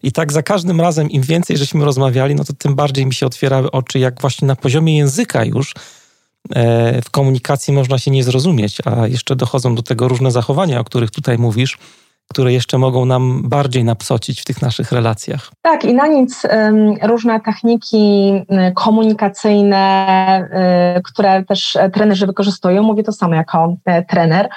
I 0.04 0.12
tak 0.12 0.32
za 0.32 0.44
każdym 0.44 0.82
razem, 0.82 1.10
im 1.10 1.22
więcej 1.22 1.58
żeśmy 1.58 1.86
rozmawiali, 1.86 2.36
no 2.36 2.44
to 2.44 2.54
tym 2.54 2.76
bardziej 2.76 3.06
mi 3.06 3.14
się 3.14 3.26
otwierały 3.26 3.72
oczy, 3.72 4.00
jak 4.00 4.22
właśnie 4.22 4.48
na 4.48 4.56
poziomie 4.56 4.98
języka 4.98 5.46
już 5.46 5.74
e, 6.56 7.02
w 7.02 7.10
komunikacji 7.10 7.74
można 7.74 8.00
się 8.00 8.12
nie 8.12 8.24
zrozumieć, 8.24 8.78
a 8.86 9.08
jeszcze 9.08 9.36
dochodzą 9.36 9.76
do 9.76 9.84
tego 9.84 10.08
różne 10.08 10.32
zachowania, 10.32 10.80
o 10.80 10.84
których 10.84 11.12
tutaj 11.12 11.38
mówisz 11.38 11.78
które 12.32 12.54
jeszcze 12.54 12.78
mogą 12.78 13.06
nam 13.06 13.42
bardziej 13.50 13.84
napsocić 13.84 14.42
w 14.42 14.46
tych 14.46 14.62
naszych 14.62 14.92
relacjach. 14.92 15.52
Tak, 15.62 15.86
i 15.86 15.94
na 15.94 16.08
nic 16.08 16.44
różne 17.04 17.40
techniki 17.40 18.32
y, 18.70 18.74
komunikacyjne, 18.74 19.82
y, 20.98 21.02
które 21.02 21.44
też 21.44 21.78
trenerzy 21.94 22.28
wykorzystują, 22.28 22.84
mówię 22.84 23.04
to 23.04 23.12
samo 23.12 23.36
jako 23.36 23.76
e, 23.86 24.06
trener, 24.06 24.50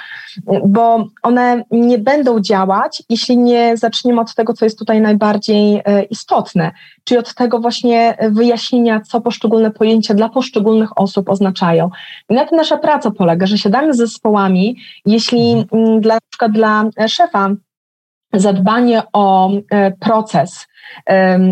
bo 0.65 1.07
one 1.23 1.63
nie 1.71 1.97
będą 1.97 2.39
działać, 2.39 3.03
jeśli 3.09 3.37
nie 3.37 3.77
zaczniemy 3.77 4.21
od 4.21 4.35
tego, 4.35 4.53
co 4.53 4.65
jest 4.65 4.79
tutaj 4.79 5.01
najbardziej 5.01 5.81
e, 5.85 6.03
istotne, 6.03 6.71
czyli 7.03 7.17
od 7.17 7.33
tego 7.33 7.59
właśnie 7.59 8.17
wyjaśnienia, 8.31 9.01
co 9.01 9.21
poszczególne 9.21 9.71
pojęcia 9.71 10.13
dla 10.13 10.29
poszczególnych 10.29 10.99
osób 10.99 11.29
oznaczają. 11.29 11.89
I 12.29 12.33
na 12.33 12.45
tym 12.45 12.57
nasza 12.57 12.77
praca 12.77 13.11
polega, 13.11 13.45
że 13.45 13.57
siadamy 13.57 13.93
z 13.93 13.97
zespołami, 13.97 14.77
jeśli 15.05 15.51
mhm. 15.51 16.01
dla, 16.01 16.13
na 16.13 16.19
przykład 16.29 16.51
dla 16.51 16.83
szefa 17.07 17.49
zadbanie 18.39 19.03
o 19.13 19.51
e, 19.69 19.91
proces 19.91 20.67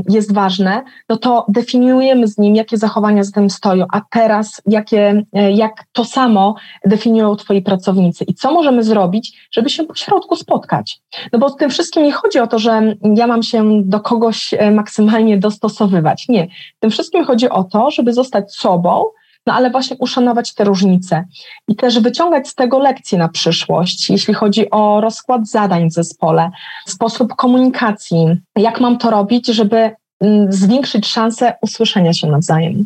jest 0.10 0.34
ważne, 0.34 0.84
no 1.10 1.18
to 1.18 1.46
definiujemy 1.50 2.28
z 2.28 2.38
nim, 2.38 2.56
jakie 2.56 2.78
zachowania 2.78 3.24
za 3.24 3.32
tym 3.32 3.50
stoją, 3.50 3.86
a 3.94 4.02
teraz 4.12 4.62
jakie, 4.66 5.24
e, 5.34 5.52
jak 5.52 5.84
to 5.92 6.06
samo 6.06 6.56
definiują 6.86 7.36
twoi 7.36 7.62
pracownicy 7.62 8.24
i 8.24 8.34
co 8.34 8.54
możemy 8.54 8.84
zrobić, 8.84 9.48
żeby 9.52 9.70
się 9.70 9.84
po 9.84 9.96
środku 9.96 10.36
spotkać. 10.36 11.02
No 11.34 11.40
bo 11.40 11.50
tym 11.50 11.70
wszystkim 11.70 12.04
nie 12.04 12.12
chodzi 12.12 12.40
o 12.40 12.48
to, 12.48 12.60
że 12.60 12.96
ja 13.16 13.28
mam 13.28 13.44
się 13.44 13.82
do 13.84 14.00
kogoś 14.00 14.54
e, 14.54 14.72
maksymalnie 14.72 15.38
dostosowywać. 15.38 16.26
Nie. 16.30 16.48
Tym 16.80 16.92
wszystkim 16.92 17.26
chodzi 17.26 17.50
o 17.50 17.64
to, 17.64 17.92
żeby 17.92 18.14
zostać 18.14 18.56
sobą, 18.56 19.04
no 19.48 19.54
ale 19.54 19.72
właśnie 19.72 19.98
uszanować 20.00 20.54
te 20.54 20.64
różnice 20.64 21.26
i 21.68 21.76
też 21.76 22.00
wyciągać 22.00 22.48
z 22.48 22.56
tego 22.56 22.80
lekcje 22.80 23.18
na 23.18 23.30
przyszłość, 23.30 24.10
jeśli 24.10 24.34
chodzi 24.34 24.70
o 24.70 25.02
rozkład 25.02 25.48
zadań 25.48 25.90
w 25.90 25.94
zespole, 25.94 26.52
sposób 26.88 27.36
komunikacji, 27.36 28.26
jak 28.56 28.80
mam 28.80 28.98
to 28.98 29.10
robić, 29.10 29.48
żeby 29.48 29.92
mm, 30.22 30.54
zwiększyć 30.54 31.08
szanse 31.08 31.54
usłyszenia 31.62 32.14
się 32.14 32.28
nawzajem. 32.28 32.86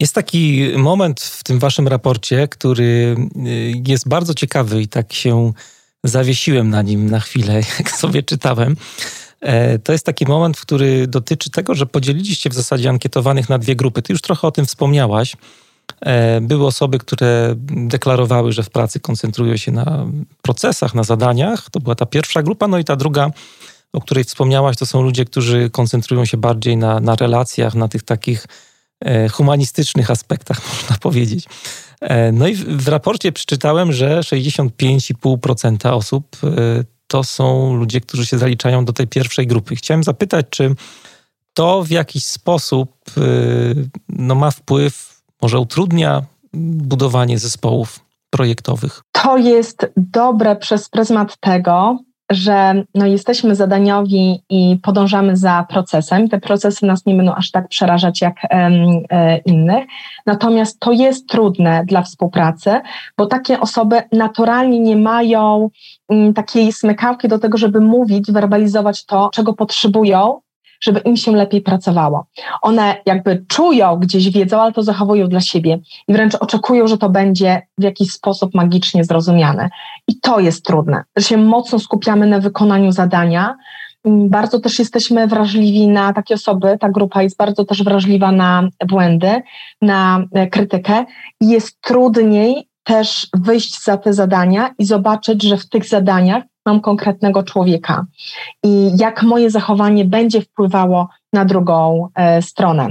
Jest 0.00 0.14
taki 0.14 0.68
moment 0.76 1.20
w 1.20 1.44
tym 1.44 1.58
waszym 1.58 1.88
raporcie, 1.88 2.48
który 2.48 3.16
y, 3.46 3.82
jest 3.86 4.08
bardzo 4.08 4.34
ciekawy 4.34 4.82
i 4.82 4.88
tak 4.88 5.12
się 5.12 5.52
zawiesiłem 6.04 6.70
na 6.70 6.82
nim 6.82 7.10
na 7.10 7.20
chwilę, 7.20 7.54
jak 7.78 7.90
sobie 7.90 8.22
czytałem. 8.22 8.76
E, 9.40 9.78
to 9.78 9.92
jest 9.92 10.06
taki 10.06 10.26
moment, 10.26 10.60
który 10.60 11.06
dotyczy 11.06 11.50
tego, 11.50 11.74
że 11.74 11.86
podzieliliście 11.86 12.50
w 12.50 12.54
zasadzie 12.54 12.90
ankietowanych 12.90 13.48
na 13.48 13.58
dwie 13.58 13.76
grupy. 13.76 14.02
Ty 14.02 14.12
już 14.12 14.22
trochę 14.22 14.46
o 14.48 14.50
tym 14.50 14.66
wspomniałaś. 14.66 15.36
E, 16.00 16.40
były 16.40 16.66
osoby, 16.66 16.98
które 16.98 17.54
deklarowały, 17.68 18.52
że 18.52 18.62
w 18.62 18.70
pracy 18.70 19.00
koncentrują 19.00 19.56
się 19.56 19.72
na 19.72 20.06
procesach, 20.42 20.94
na 20.94 21.02
zadaniach. 21.02 21.70
To 21.70 21.80
była 21.80 21.94
ta 21.94 22.06
pierwsza 22.06 22.42
grupa. 22.42 22.68
No 22.68 22.78
i 22.78 22.84
ta 22.84 22.96
druga, 22.96 23.30
o 23.92 24.00
której 24.00 24.24
wspomniałaś, 24.24 24.76
to 24.76 24.86
są 24.86 25.02
ludzie, 25.02 25.24
którzy 25.24 25.70
koncentrują 25.70 26.24
się 26.24 26.36
bardziej 26.36 26.76
na, 26.76 27.00
na 27.00 27.14
relacjach, 27.16 27.74
na 27.74 27.88
tych 27.88 28.02
takich 28.02 28.46
e, 29.00 29.28
humanistycznych 29.28 30.10
aspektach, 30.10 30.60
można 30.80 30.96
powiedzieć. 30.96 31.44
No 32.32 32.48
i 32.48 32.54
w 32.54 32.88
raporcie 32.88 33.32
przeczytałem, 33.32 33.92
że 33.92 34.20
65,5% 34.20 35.88
osób 35.88 36.36
to 37.06 37.24
są 37.24 37.76
ludzie, 37.76 38.00
którzy 38.00 38.26
się 38.26 38.38
zaliczają 38.38 38.84
do 38.84 38.92
tej 38.92 39.06
pierwszej 39.06 39.46
grupy. 39.46 39.76
Chciałem 39.76 40.04
zapytać, 40.04 40.46
czy 40.50 40.74
to 41.54 41.84
w 41.84 41.90
jakiś 41.90 42.24
sposób 42.24 43.10
no, 44.08 44.34
ma 44.34 44.50
wpływ, 44.50 45.13
może 45.44 45.60
utrudnia 45.60 46.22
budowanie 46.54 47.38
zespołów 47.38 48.00
projektowych? 48.30 49.02
To 49.12 49.36
jest 49.36 49.92
dobre 49.96 50.56
przez 50.56 50.88
pryzmat 50.88 51.36
tego, 51.40 51.98
że 52.30 52.84
no, 52.94 53.06
jesteśmy 53.06 53.54
zadaniowi 53.54 54.42
i 54.50 54.78
podążamy 54.82 55.36
za 55.36 55.66
procesem. 55.68 56.28
Te 56.28 56.40
procesy 56.40 56.86
nas 56.86 57.06
nie 57.06 57.14
będą 57.14 57.34
aż 57.34 57.50
tak 57.50 57.68
przerażać 57.68 58.20
jak 58.20 58.36
e, 58.50 59.38
innych. 59.38 59.84
Natomiast 60.26 60.80
to 60.80 60.92
jest 60.92 61.28
trudne 61.28 61.84
dla 61.86 62.02
współpracy, 62.02 62.80
bo 63.18 63.26
takie 63.26 63.60
osoby 63.60 64.02
naturalnie 64.12 64.80
nie 64.80 64.96
mają 64.96 65.70
m, 66.08 66.18
mm, 66.18 66.34
takiej 66.34 66.72
smykałki 66.72 67.28
do 67.28 67.38
tego, 67.38 67.58
żeby 67.58 67.80
mówić, 67.80 68.32
werbalizować 68.32 69.06
to, 69.06 69.30
czego 69.32 69.54
potrzebują, 69.54 70.40
żeby 70.84 71.00
im 71.00 71.16
się 71.16 71.32
lepiej 71.32 71.60
pracowało. 71.60 72.26
One 72.62 72.96
jakby 73.06 73.44
czują, 73.48 73.96
gdzieś 73.96 74.30
wiedzą, 74.30 74.60
ale 74.60 74.72
to 74.72 74.82
zachowują 74.82 75.28
dla 75.28 75.40
siebie 75.40 75.78
i 76.08 76.12
wręcz 76.12 76.34
oczekują, 76.34 76.86
że 76.86 76.98
to 76.98 77.08
będzie 77.08 77.62
w 77.78 77.82
jakiś 77.82 78.10
sposób 78.10 78.54
magicznie 78.54 79.04
zrozumiane. 79.04 79.70
I 80.08 80.20
to 80.20 80.40
jest 80.40 80.64
trudne, 80.64 81.04
że 81.16 81.24
się 81.24 81.36
mocno 81.36 81.78
skupiamy 81.78 82.26
na 82.26 82.40
wykonaniu 82.40 82.92
zadania. 82.92 83.56
Bardzo 84.06 84.60
też 84.60 84.78
jesteśmy 84.78 85.26
wrażliwi 85.26 85.88
na 85.88 86.12
takie 86.12 86.34
osoby, 86.34 86.76
ta 86.80 86.88
grupa 86.88 87.22
jest 87.22 87.36
bardzo 87.36 87.64
też 87.64 87.82
wrażliwa 87.82 88.32
na 88.32 88.68
błędy, 88.88 89.42
na 89.82 90.24
krytykę 90.50 91.04
i 91.40 91.48
jest 91.48 91.80
trudniej 91.80 92.68
też 92.84 93.28
wyjść 93.34 93.84
za 93.84 93.96
te 93.96 94.12
zadania 94.12 94.70
i 94.78 94.84
zobaczyć, 94.84 95.42
że 95.42 95.56
w 95.56 95.68
tych 95.68 95.88
zadaniach 95.88 96.44
mam 96.66 96.80
konkretnego 96.80 97.42
człowieka 97.42 98.06
i 98.62 98.90
jak 98.98 99.22
moje 99.22 99.50
zachowanie 99.50 100.04
będzie 100.04 100.40
wpływało 100.40 101.08
na 101.32 101.44
drugą 101.44 102.08
e, 102.14 102.42
stronę. 102.42 102.88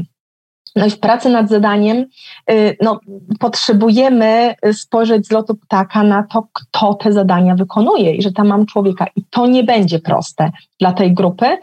No 0.75 0.85
i 0.85 0.89
w 0.89 0.99
pracy 0.99 1.29
nad 1.29 1.49
zadaniem 1.49 2.05
y, 2.51 2.77
no, 2.81 2.99
potrzebujemy 3.39 4.55
spojrzeć 4.73 5.27
z 5.27 5.31
lotu 5.31 5.55
ptaka 5.55 6.03
na 6.03 6.23
to, 6.23 6.47
kto 6.53 6.93
te 6.93 7.13
zadania 7.13 7.55
wykonuje 7.55 8.15
i 8.15 8.21
że 8.21 8.31
tam 8.31 8.47
mam 8.47 8.65
człowieka. 8.65 9.05
I 9.15 9.23
to 9.29 9.47
nie 9.47 9.63
będzie 9.63 9.99
proste 9.99 10.51
dla 10.79 10.93
tej 10.93 11.13
grupy. 11.13 11.57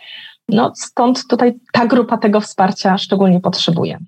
No, 0.49 0.73
stąd 0.77 1.27
tutaj 1.27 1.55
ta 1.73 1.87
grupa 1.87 2.18
tego 2.18 2.40
wsparcia 2.40 2.99
szczególnie 2.99 3.40
potrzebuje. 3.40 3.99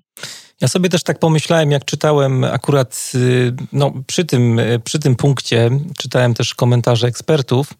Ja 0.63 0.67
sobie 0.69 0.89
też 0.89 1.03
tak 1.03 1.19
pomyślałem, 1.19 1.71
jak 1.71 1.85
czytałem 1.85 2.43
akurat 2.43 3.11
y, 3.15 3.53
no, 3.73 3.93
przy, 4.07 4.25
tym, 4.25 4.59
y, 4.59 4.79
przy 4.83 4.99
tym 4.99 5.15
punkcie, 5.15 5.69
czytałem 5.97 6.33
też 6.33 6.53
komentarze 6.55 7.07
ekspertów. 7.07 7.73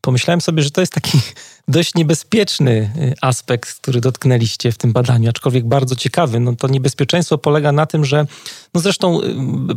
Pomyślałem 0.00 0.40
sobie, 0.40 0.62
że 0.62 0.70
to 0.70 0.80
jest 0.80 0.92
taki 0.92 1.20
dość 1.68 1.94
niebezpieczny 1.94 2.90
y, 2.96 3.14
aspekt, 3.20 3.74
który 3.80 4.00
dotknęliście 4.00 4.72
w 4.72 4.78
tym 4.78 4.92
badaniu, 4.92 5.30
aczkolwiek 5.30 5.64
bardzo 5.64 5.96
ciekawy. 5.96 6.40
No, 6.40 6.56
to 6.56 6.68
niebezpieczeństwo 6.68 7.38
polega 7.38 7.72
na 7.72 7.86
tym, 7.86 8.04
że 8.04 8.26
no 8.74 8.80
zresztą 8.80 9.20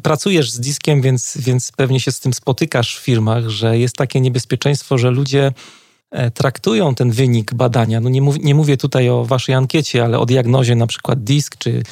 pracujesz 0.04 0.52
z 0.52 0.60
diskiem, 0.60 1.02
więc, 1.02 1.38
więc 1.38 1.72
pewnie 1.72 2.00
się 2.00 2.12
z 2.12 2.20
tym 2.20 2.34
spotykasz 2.34 2.98
w 2.98 3.04
firmach, 3.04 3.50
że 3.50 3.78
jest 3.78 3.96
takie 3.96 4.22
niebezpieczeństwo, 4.22 4.98
że 4.98 5.12
ludzie 5.12 5.52
e, 6.12 6.32
traktują 6.32 6.96
ten 6.96 7.12
wynik 7.12 7.54
badania. 7.54 8.00
No 8.00 8.10
nie, 8.10 8.22
mów, 8.22 8.40
nie 8.40 8.56
mówię 8.56 8.78
tutaj 8.78 9.10
o 9.10 9.26
waszej 9.26 9.56
ankiecie, 9.56 10.04
ale 10.04 10.20
o 10.20 10.26
diagnozie 10.26 10.76
na 10.76 10.88
przykład 10.88 11.24
disk 11.24 11.56
czy 11.58 11.84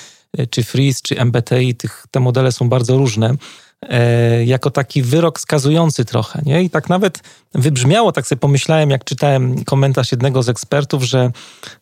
czy 0.49 0.63
Freeze, 0.63 1.01
czy 1.03 1.19
MBTI, 1.19 1.75
tych, 1.75 2.05
te 2.11 2.19
modele 2.19 2.51
są 2.51 2.69
bardzo 2.69 2.97
różne, 2.97 3.35
e, 3.81 4.45
jako 4.45 4.71
taki 4.71 5.01
wyrok 5.01 5.39
skazujący 5.39 6.05
trochę. 6.05 6.41
Nie? 6.45 6.63
I 6.63 6.69
tak 6.69 6.89
nawet 6.89 7.23
wybrzmiało, 7.53 8.11
tak 8.11 8.27
sobie 8.27 8.39
pomyślałem, 8.39 8.89
jak 8.89 9.03
czytałem 9.03 9.63
komentarz 9.63 10.11
jednego 10.11 10.43
z 10.43 10.49
ekspertów, 10.49 11.03
że 11.03 11.31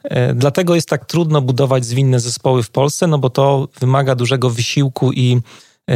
e, 0.04 0.34
dlatego 0.34 0.76
jest 0.76 0.90
tak 0.90 1.06
trudno 1.06 1.42
budować 1.42 1.86
zwinne 1.86 2.20
zespoły 2.20 2.64
w 2.64 2.70
Polsce, 2.70 3.08
no 3.08 3.18
bo 3.18 3.30
to 3.30 3.68
wymaga 3.80 4.16
dużego 4.16 4.50
wysiłku 4.50 5.12
i 5.14 5.42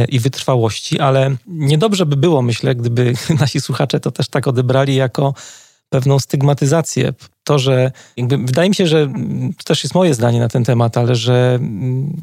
i 0.08 0.20
wytrwałości, 0.20 1.00
ale 1.00 1.36
niedobrze 1.46 2.06
by 2.06 2.16
było, 2.16 2.42
myślę, 2.42 2.74
gdyby 2.74 3.12
nasi 3.40 3.60
słuchacze 3.60 4.00
to 4.00 4.10
też 4.10 4.28
tak 4.28 4.48
odebrali 4.48 4.94
jako 4.94 5.34
pewną 5.92 6.18
stygmatyzację. 6.18 7.12
To, 7.44 7.58
że 7.58 7.92
jakby, 8.16 8.38
wydaje 8.38 8.68
mi 8.68 8.74
się, 8.74 8.86
że 8.86 9.08
to 9.56 9.64
też 9.64 9.84
jest 9.84 9.94
moje 9.94 10.14
zdanie 10.14 10.40
na 10.40 10.48
ten 10.48 10.64
temat, 10.64 10.96
ale 10.96 11.14
że 11.14 11.58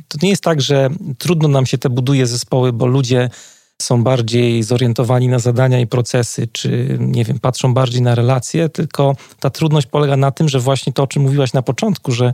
to 0.07 0.17
nie 0.21 0.29
jest 0.29 0.43
tak, 0.43 0.61
że 0.61 0.89
trudno 1.17 1.47
nam 1.47 1.65
się 1.65 1.77
te 1.77 1.89
buduje 1.89 2.27
zespoły, 2.27 2.73
bo 2.73 2.85
ludzie 2.85 3.29
są 3.81 4.03
bardziej 4.03 4.63
zorientowani 4.63 5.27
na 5.27 5.39
zadania 5.39 5.79
i 5.79 5.87
procesy, 5.87 6.47
czy 6.51 6.97
nie 6.99 7.25
wiem, 7.25 7.39
patrzą 7.39 7.73
bardziej 7.73 8.01
na 8.01 8.15
relacje, 8.15 8.69
tylko 8.69 9.15
ta 9.39 9.49
trudność 9.49 9.87
polega 9.87 10.17
na 10.17 10.31
tym, 10.31 10.49
że 10.49 10.59
właśnie 10.59 10.93
to, 10.93 11.03
o 11.03 11.07
czym 11.07 11.21
mówiłaś 11.21 11.53
na 11.53 11.61
początku, 11.61 12.11
że 12.11 12.33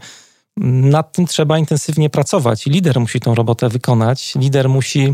nad 0.58 1.12
tym 1.12 1.26
trzeba 1.26 1.60
intensywnie 1.60 2.10
pracować 2.10 2.68
i 2.68 2.70
lider 2.70 3.00
musi 3.00 3.20
tą 3.20 3.36
robotę 3.36 3.70
wykonać. 3.70 4.34
Lider 4.36 4.70
musi 4.70 5.14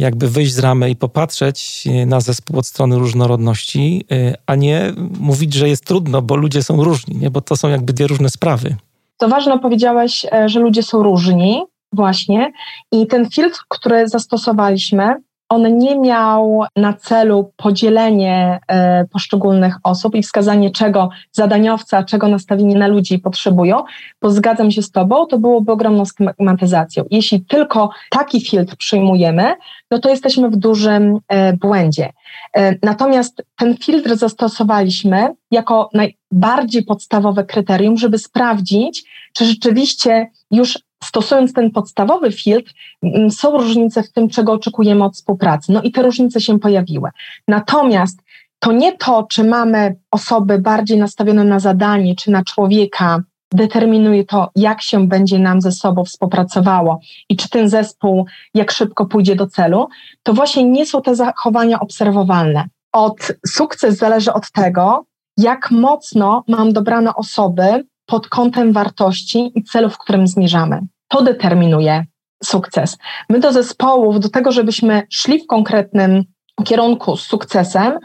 jakby 0.00 0.28
wyjść 0.28 0.52
z 0.52 0.58
ramy 0.58 0.90
i 0.90 0.96
popatrzeć 0.96 1.84
e, 1.86 2.06
na 2.06 2.20
zespół 2.20 2.58
od 2.58 2.66
strony 2.66 2.98
różnorodności, 2.98 4.04
e, 4.12 4.34
a 4.46 4.54
nie 4.54 4.92
mówić, 5.20 5.54
że 5.54 5.68
jest 5.68 5.84
trudno, 5.84 6.22
bo 6.22 6.36
ludzie 6.36 6.62
są 6.62 6.84
różni, 6.84 7.16
nie? 7.16 7.30
bo 7.30 7.40
to 7.40 7.56
są 7.56 7.68
jakby 7.68 7.92
dwie 7.92 8.06
różne 8.06 8.30
sprawy. 8.30 8.76
To 9.16 9.28
ważne, 9.28 9.58
powiedziałeś, 9.58 10.26
e, 10.32 10.48
że 10.48 10.60
ludzie 10.60 10.82
są 10.82 11.02
różni, 11.02 11.62
właśnie. 11.92 12.52
I 12.92 13.06
ten 13.06 13.30
filtr, 13.30 13.58
który 13.68 14.08
zastosowaliśmy, 14.08 15.16
on 15.50 15.78
nie 15.78 15.98
miał 15.98 16.64
na 16.76 16.92
celu 16.92 17.52
podzielenie 17.56 18.58
e, 18.68 19.04
poszczególnych 19.04 19.76
osób 19.82 20.14
i 20.14 20.22
wskazanie, 20.22 20.70
czego 20.70 21.10
zadaniowca, 21.32 22.04
czego 22.04 22.28
nastawienie 22.28 22.78
na 22.78 22.86
ludzi 22.86 23.18
potrzebują, 23.18 23.82
bo 24.22 24.30
zgadzam 24.30 24.70
się 24.70 24.82
z 24.82 24.90
Tobą, 24.90 25.26
to 25.26 25.38
byłoby 25.38 25.72
ogromną 25.72 26.04
schematyzacją. 26.04 27.04
Jeśli 27.10 27.40
tylko 27.40 27.90
taki 28.10 28.40
filtr 28.40 28.76
przyjmujemy, 28.76 29.54
no 29.90 29.98
to 29.98 30.10
jesteśmy 30.10 30.50
w 30.50 30.56
dużym 30.56 31.18
e, 31.28 31.52
błędzie. 31.52 32.12
E, 32.56 32.74
natomiast 32.82 33.42
ten 33.58 33.76
filtr 33.76 34.16
zastosowaliśmy 34.16 35.34
jako 35.50 35.90
najbardziej 35.94 36.84
podstawowe 36.84 37.44
kryterium, 37.44 37.96
żeby 37.96 38.18
sprawdzić, 38.18 39.04
czy 39.32 39.44
rzeczywiście 39.44 40.30
już 40.50 40.78
stosując 41.04 41.52
ten 41.52 41.70
podstawowy 41.70 42.32
filtr, 42.32 42.72
mm, 43.02 43.30
są 43.30 43.58
różnice 43.58 44.02
w 44.02 44.12
tym, 44.12 44.28
czego 44.28 44.52
oczekujemy 44.52 45.04
od 45.04 45.14
współpracy. 45.14 45.72
No 45.72 45.82
i 45.82 45.92
te 45.92 46.02
różnice 46.02 46.40
się 46.40 46.58
pojawiły. 46.58 47.10
Natomiast 47.48 48.18
to 48.58 48.72
nie 48.72 48.96
to, 48.96 49.26
czy 49.30 49.44
mamy 49.44 49.96
osoby 50.10 50.58
bardziej 50.58 50.98
nastawione 50.98 51.44
na 51.44 51.60
zadanie, 51.60 52.16
czy 52.16 52.30
na 52.30 52.44
człowieka, 52.44 53.22
determinuje 53.54 54.24
to, 54.24 54.50
jak 54.56 54.82
się 54.82 55.08
będzie 55.08 55.38
nam 55.38 55.60
ze 55.60 55.72
sobą 55.72 56.04
współpracowało 56.04 57.00
i 57.28 57.36
czy 57.36 57.48
ten 57.48 57.68
zespół 57.68 58.26
jak 58.54 58.70
szybko 58.70 59.06
pójdzie 59.06 59.36
do 59.36 59.46
celu, 59.46 59.88
to 60.22 60.32
właśnie 60.32 60.64
nie 60.64 60.86
są 60.86 61.02
te 61.02 61.14
zachowania 61.14 61.80
obserwowalne. 61.80 62.64
Od 62.92 63.32
sukces 63.46 63.98
zależy 63.98 64.32
od 64.32 64.50
tego, 64.52 65.04
jak 65.36 65.70
mocno 65.70 66.44
mam 66.48 66.72
dobrane 66.72 67.14
osoby, 67.14 67.84
pod 68.10 68.28
kątem 68.28 68.72
wartości 68.72 69.52
i 69.54 69.64
celów, 69.64 69.94
w 69.94 69.98
którym 69.98 70.26
zmierzamy. 70.26 70.80
To 71.08 71.22
determinuje 71.22 72.04
sukces. 72.44 72.98
My 73.28 73.40
do 73.40 73.52
zespołów, 73.52 74.20
do 74.20 74.28
tego, 74.28 74.52
żebyśmy 74.52 75.02
szli 75.10 75.38
w 75.38 75.46
konkretnym 75.46 76.24
kierunku 76.64 77.16
z 77.16 77.22
sukcesem, 77.22 77.98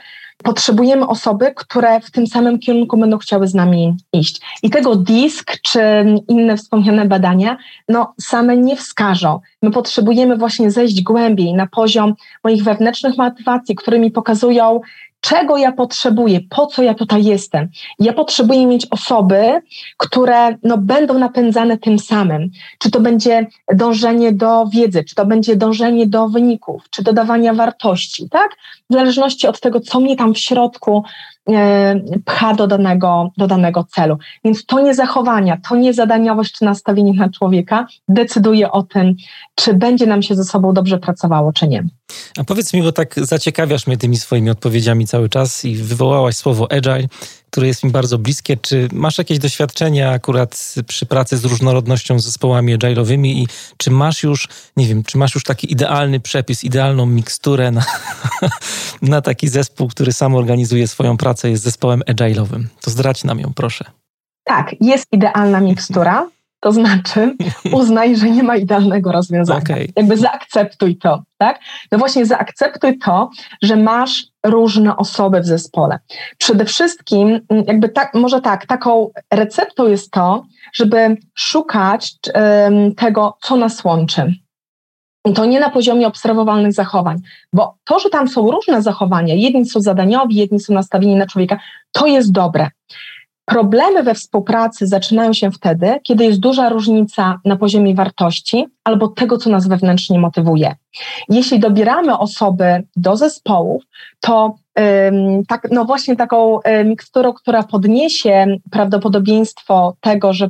potrzebujemy 0.44 1.08
osoby, 1.08 1.54
które 1.56 2.00
w 2.00 2.12
tym 2.12 2.28
samym 2.28 2.60
kierunku 2.60 2.98
będą 2.98 3.18
chciały 3.18 3.48
z 3.48 3.54
nami 3.54 3.96
iść. 4.14 4.42
I 4.64 4.70
tego 4.70 4.96
DISK 4.96 5.62
czy 5.62 5.80
inne 6.28 6.58
wspomniane 6.58 7.06
badania, 7.06 7.58
no 7.90 8.14
same 8.22 8.58
nie 8.58 8.76
wskażą. 8.76 9.40
My 9.62 9.72
potrzebujemy 9.72 10.38
właśnie 10.38 10.72
zejść 10.72 11.04
głębiej 11.04 11.54
na 11.54 11.68
poziom 11.68 12.14
moich 12.44 12.64
wewnętrznych 12.64 13.18
motywacji, 13.18 13.76
które 13.76 14.00
mi 14.00 14.12
pokazują, 14.12 14.82
czego 15.26 15.58
ja 15.58 15.72
potrzebuję, 15.72 16.40
po 16.50 16.68
co 16.68 16.84
ja 16.84 16.94
tutaj 16.94 17.24
jestem. 17.24 17.70
Ja 18.00 18.14
potrzebuję 18.14 18.68
mieć 18.68 18.88
osoby, 18.92 19.62
które 19.98 20.58
no, 20.64 20.78
będą 20.78 21.20
napędzane 21.20 21.78
tym 21.78 22.00
samym. 22.00 22.50
Czy 22.80 22.92
to 22.92 23.00
będzie 23.00 23.48
dążenie 23.74 24.32
do 24.32 24.66
wiedzy, 24.68 25.04
czy 25.04 25.16
to 25.16 25.26
będzie 25.26 25.56
dążenie 25.56 26.08
do 26.08 26.28
wyników, 26.28 26.84
czy 26.90 27.04
dodawania 27.04 27.54
wartości, 27.54 28.30
tak? 28.30 28.50
W 28.90 28.94
zależności 28.94 29.48
od 29.48 29.60
tego, 29.60 29.80
co 29.80 30.00
mnie 30.00 30.16
tam 30.16 30.34
w 30.34 30.40
środku 30.40 31.04
e, 31.50 31.96
pcha 32.26 32.54
do 32.54 32.68
danego, 32.68 33.32
do 33.38 33.48
danego 33.48 33.84
celu. 33.84 34.18
Więc 34.44 34.66
to 34.66 34.80
nie 34.80 34.94
zachowania, 34.94 35.58
to 35.70 35.76
nie 35.76 35.94
zadaniowość 35.94 36.54
czy 36.54 36.66
nastawienie 36.66 37.14
na 37.14 37.30
człowieka 37.30 37.88
decyduje 38.08 38.72
o 38.72 38.84
tym, 38.84 39.16
czy 39.56 39.74
będzie 39.74 40.06
nam 40.06 40.22
się 40.22 40.36
ze 40.36 40.44
sobą 40.44 40.74
dobrze 40.74 40.98
pracowało, 40.98 41.54
czy 41.54 41.68
nie. 41.68 41.84
A 42.38 42.44
powiedz 42.44 42.74
mi, 42.74 42.84
bo 42.84 42.92
tak 42.92 43.16
zaciekawiasz 43.18 43.88
mnie 43.88 43.98
tymi 43.98 44.18
swoimi 44.18 44.50
odpowiedziami 44.50 45.08
cały 45.08 45.30
czas 45.30 45.66
i 45.66 45.76
wywołałaś 45.76 46.36
słowo 46.36 46.72
agile, 46.72 47.08
które 47.50 47.68
jest 47.68 47.84
mi 47.84 47.92
bardzo 47.92 48.18
bliskie. 48.18 48.58
Czy 48.58 48.88
masz 48.92 49.18
jakieś 49.18 49.40
doświadczenia 49.40 50.12
akurat 50.12 50.76
przy 50.88 51.06
pracy 51.06 51.38
z 51.38 51.46
różnorodnością 51.46 52.20
zespołami 52.20 52.78
agile'owymi 52.78 53.28
i 53.28 53.48
czy 53.78 53.92
masz 53.92 54.24
już, 54.24 54.48
nie 54.78 54.88
wiem, 54.88 55.04
czy 55.04 55.18
masz 55.18 55.36
już 55.36 55.44
taki 55.44 55.72
idealny 55.72 56.20
przepis, 56.20 56.64
idealną 56.64 57.06
miksturę 57.06 57.72
na, 57.72 57.86
na 59.02 59.22
taki 59.22 59.48
zespół, 59.48 59.88
który 59.88 60.14
sam 60.14 60.36
organizuje 60.36 60.88
swoją 60.88 61.18
pracę, 61.18 61.50
jest 61.50 61.64
zespołem 61.64 62.02
agile'owym? 62.10 62.64
To 62.82 62.92
zdradź 62.92 63.24
nam 63.24 63.40
ją, 63.40 63.54
proszę. 63.56 63.86
Tak, 64.44 64.76
jest 64.82 65.08
idealna 65.12 65.60
mikstura. 65.60 66.28
To 66.66 66.72
znaczy, 66.72 67.36
uznaj, 67.80 68.16
że 68.16 68.30
nie 68.30 68.44
ma 68.44 68.56
idealnego 68.56 69.12
rozwiązania. 69.12 69.60
Okay. 69.60 69.88
Jakby 69.96 70.18
zaakceptuj 70.18 70.98
to, 70.98 71.24
tak? 71.38 71.60
No 71.92 71.98
właśnie, 71.98 72.26
zaakceptuj 72.26 72.98
to, 72.98 73.30
że 73.62 73.76
masz 73.76 74.24
różne 74.46 74.98
osoby 74.98 75.42
w 75.42 75.46
zespole. 75.46 76.00
Przede 76.38 76.66
wszystkim, 76.66 77.42
mm, 77.50 77.64
jakby 77.68 77.90
tak, 77.90 78.14
może 78.14 78.42
tak, 78.42 78.66
taką 78.66 79.10
receptą 79.32 79.88
jest 79.88 80.12
to, 80.12 80.46
żeby 80.74 81.18
szukać 81.34 82.16
um, 82.36 82.96
tego, 82.96 83.38
co 83.42 83.56
nas 83.56 83.84
łączy. 83.84 84.34
I 85.26 85.34
to 85.34 85.46
nie 85.46 85.60
na 85.60 85.70
poziomie 85.70 86.08
obserwowalnych 86.08 86.74
zachowań, 86.74 87.18
bo 87.54 87.76
to, 87.84 88.00
że 88.00 88.10
tam 88.10 88.28
są 88.28 88.52
różne 88.52 88.82
zachowania, 88.82 89.36
jedni 89.36 89.66
są 89.66 89.82
zadaniowi, 89.82 90.36
jedni 90.36 90.60
są 90.60 90.74
nastawieni 90.74 91.16
na 91.16 91.28
człowieka, 91.28 91.60
to 91.92 92.08
jest 92.08 92.32
dobre. 92.32 92.70
Problemy 93.46 94.04
we 94.04 94.14
współpracy 94.14 94.88
zaczynają 94.88 95.34
się 95.34 95.52
wtedy, 95.52 96.00
kiedy 96.04 96.26
jest 96.26 96.40
duża 96.40 96.70
różnica 96.70 97.40
na 97.46 97.56
poziomie 97.56 97.96
wartości 97.96 98.66
albo 98.84 99.08
tego, 99.08 99.38
co 99.38 99.50
nas 99.50 99.68
wewnętrznie 99.68 100.20
motywuje. 100.20 100.76
Jeśli 101.30 101.60
dobieramy 101.60 102.18
osoby 102.18 102.84
do 102.96 103.18
zespołów, 103.18 103.84
to 104.20 104.56
tak, 105.48 105.68
no 105.72 105.86
właśnie 105.86 106.16
taką 106.16 106.60
miksturą, 106.86 107.34
która 107.34 107.64
podniesie 107.64 108.58
prawdopodobieństwo 108.72 109.96
tego, 110.02 110.34
że 110.34 110.50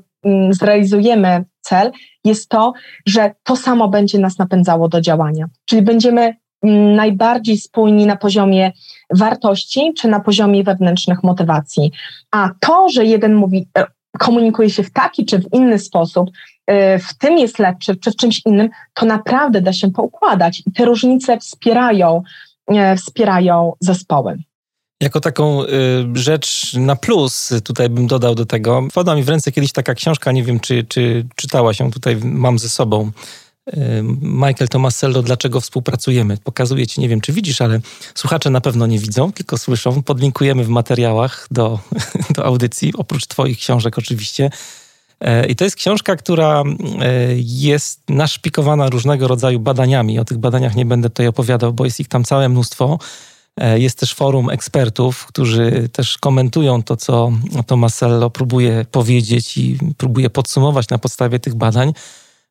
zrealizujemy 0.50 1.44
cel, 1.62 1.92
jest 2.24 2.50
to, 2.50 2.74
że 3.06 3.34
to 3.44 3.56
samo 3.56 3.88
będzie 3.88 4.20
nas 4.20 4.38
napędzało 4.38 4.90
do 4.90 5.02
działania. 5.02 5.46
Czyli 5.66 5.82
będziemy 5.82 6.36
najbardziej 6.96 7.58
spójni 7.58 8.06
na 8.06 8.16
poziomie 8.16 8.72
wartości 9.10 9.94
czy 9.98 10.08
na 10.08 10.20
poziomie 10.20 10.64
wewnętrznych 10.64 11.24
motywacji. 11.24 11.92
A 12.32 12.50
to, 12.60 12.90
że 12.90 13.06
jeden 13.06 13.36
mówi, 13.36 13.68
e, 13.78 13.86
komunikuje 14.20 14.70
się 14.70 14.84
w 14.84 14.92
taki 14.92 15.26
czy 15.26 15.40
w 15.40 15.54
inny 15.54 15.80
sposób, 15.80 16.30
e, 16.68 17.00
w 17.00 17.18
tym 17.18 17.38
jest 17.38 17.60
lepszy, 17.60 17.96
czy 17.96 18.12
w 18.12 18.16
czymś 18.16 18.42
innym, 18.46 18.70
to 18.94 19.06
naprawdę 19.06 19.62
da 19.62 19.74
się 19.74 19.92
poukładać. 19.92 20.64
I 20.66 20.72
te 20.72 20.86
różnice 20.86 21.40
wspierają, 21.40 22.24
e, 22.68 22.96
wspierają 22.96 23.74
zespoły. 23.80 24.38
Jako 25.02 25.22
taką 25.22 25.64
y, 25.64 25.68
rzecz 26.14 26.74
na 26.74 26.96
plus 26.96 27.54
tutaj 27.64 27.90
bym 27.90 28.08
dodał 28.08 28.36
do 28.36 28.46
tego. 28.46 28.88
Wpadła 28.92 29.16
mi 29.16 29.24
w 29.24 29.30
ręce 29.30 29.52
kiedyś 29.52 29.72
taka 29.72 29.94
książka, 29.94 30.32
nie 30.32 30.44
wiem 30.44 30.60
czy, 30.60 30.84
czy 30.84 31.26
czytała 31.36 31.74
się 31.74 31.92
tutaj, 31.92 32.18
mam 32.24 32.60
ze 32.60 32.70
sobą. 32.70 33.12
Michael 34.22 34.70
Tomasello, 34.70 35.22
dlaczego 35.22 35.62
współpracujemy. 35.62 36.38
Pokazuję 36.44 36.88
ci, 36.88 37.02
nie 37.02 37.10
wiem 37.10 37.22
czy 37.22 37.34
widzisz, 37.34 37.62
ale 37.62 37.80
słuchacze 38.16 38.50
na 38.50 38.62
pewno 38.62 38.88
nie 38.88 39.00
widzą, 39.00 39.32
tylko 39.32 39.58
słyszą. 39.58 40.04
Podlinkujemy 40.04 40.64
w 40.64 40.70
materiałach 40.70 41.48
do, 41.52 41.80
do 42.36 42.46
audycji, 42.46 42.94
oprócz 42.98 43.28
twoich 43.28 43.58
książek 43.58 43.98
oczywiście. 43.98 44.50
E, 45.20 45.48
I 45.48 45.56
to 45.56 45.64
jest 45.64 45.76
książka, 45.76 46.16
która 46.16 46.64
e, 46.64 46.64
jest 47.38 48.02
naszpikowana 48.10 48.90
różnego 48.90 49.28
rodzaju 49.28 49.60
badaniami. 49.60 50.20
O 50.20 50.26
tych 50.26 50.38
badaniach 50.38 50.76
nie 50.76 50.86
będę 50.86 51.10
tutaj 51.10 51.28
opowiadał, 51.28 51.74
bo 51.74 51.86
jest 51.86 52.00
ich 52.00 52.08
tam 52.08 52.24
całe 52.24 52.50
mnóstwo. 52.50 53.00
E, 53.58 53.80
jest 53.80 54.00
też 54.00 54.14
forum 54.14 54.50
ekspertów, 54.50 55.26
którzy 55.26 55.90
też 55.94 56.18
komentują 56.18 56.84
to, 56.84 56.98
co 56.98 57.32
Tomasello 57.68 58.30
próbuje 58.30 58.86
powiedzieć 58.92 59.58
i 59.58 59.78
próbuje 59.98 60.30
podsumować 60.30 60.90
na 60.90 60.98
podstawie 60.98 61.40
tych 61.40 61.56
badań. 61.56 61.94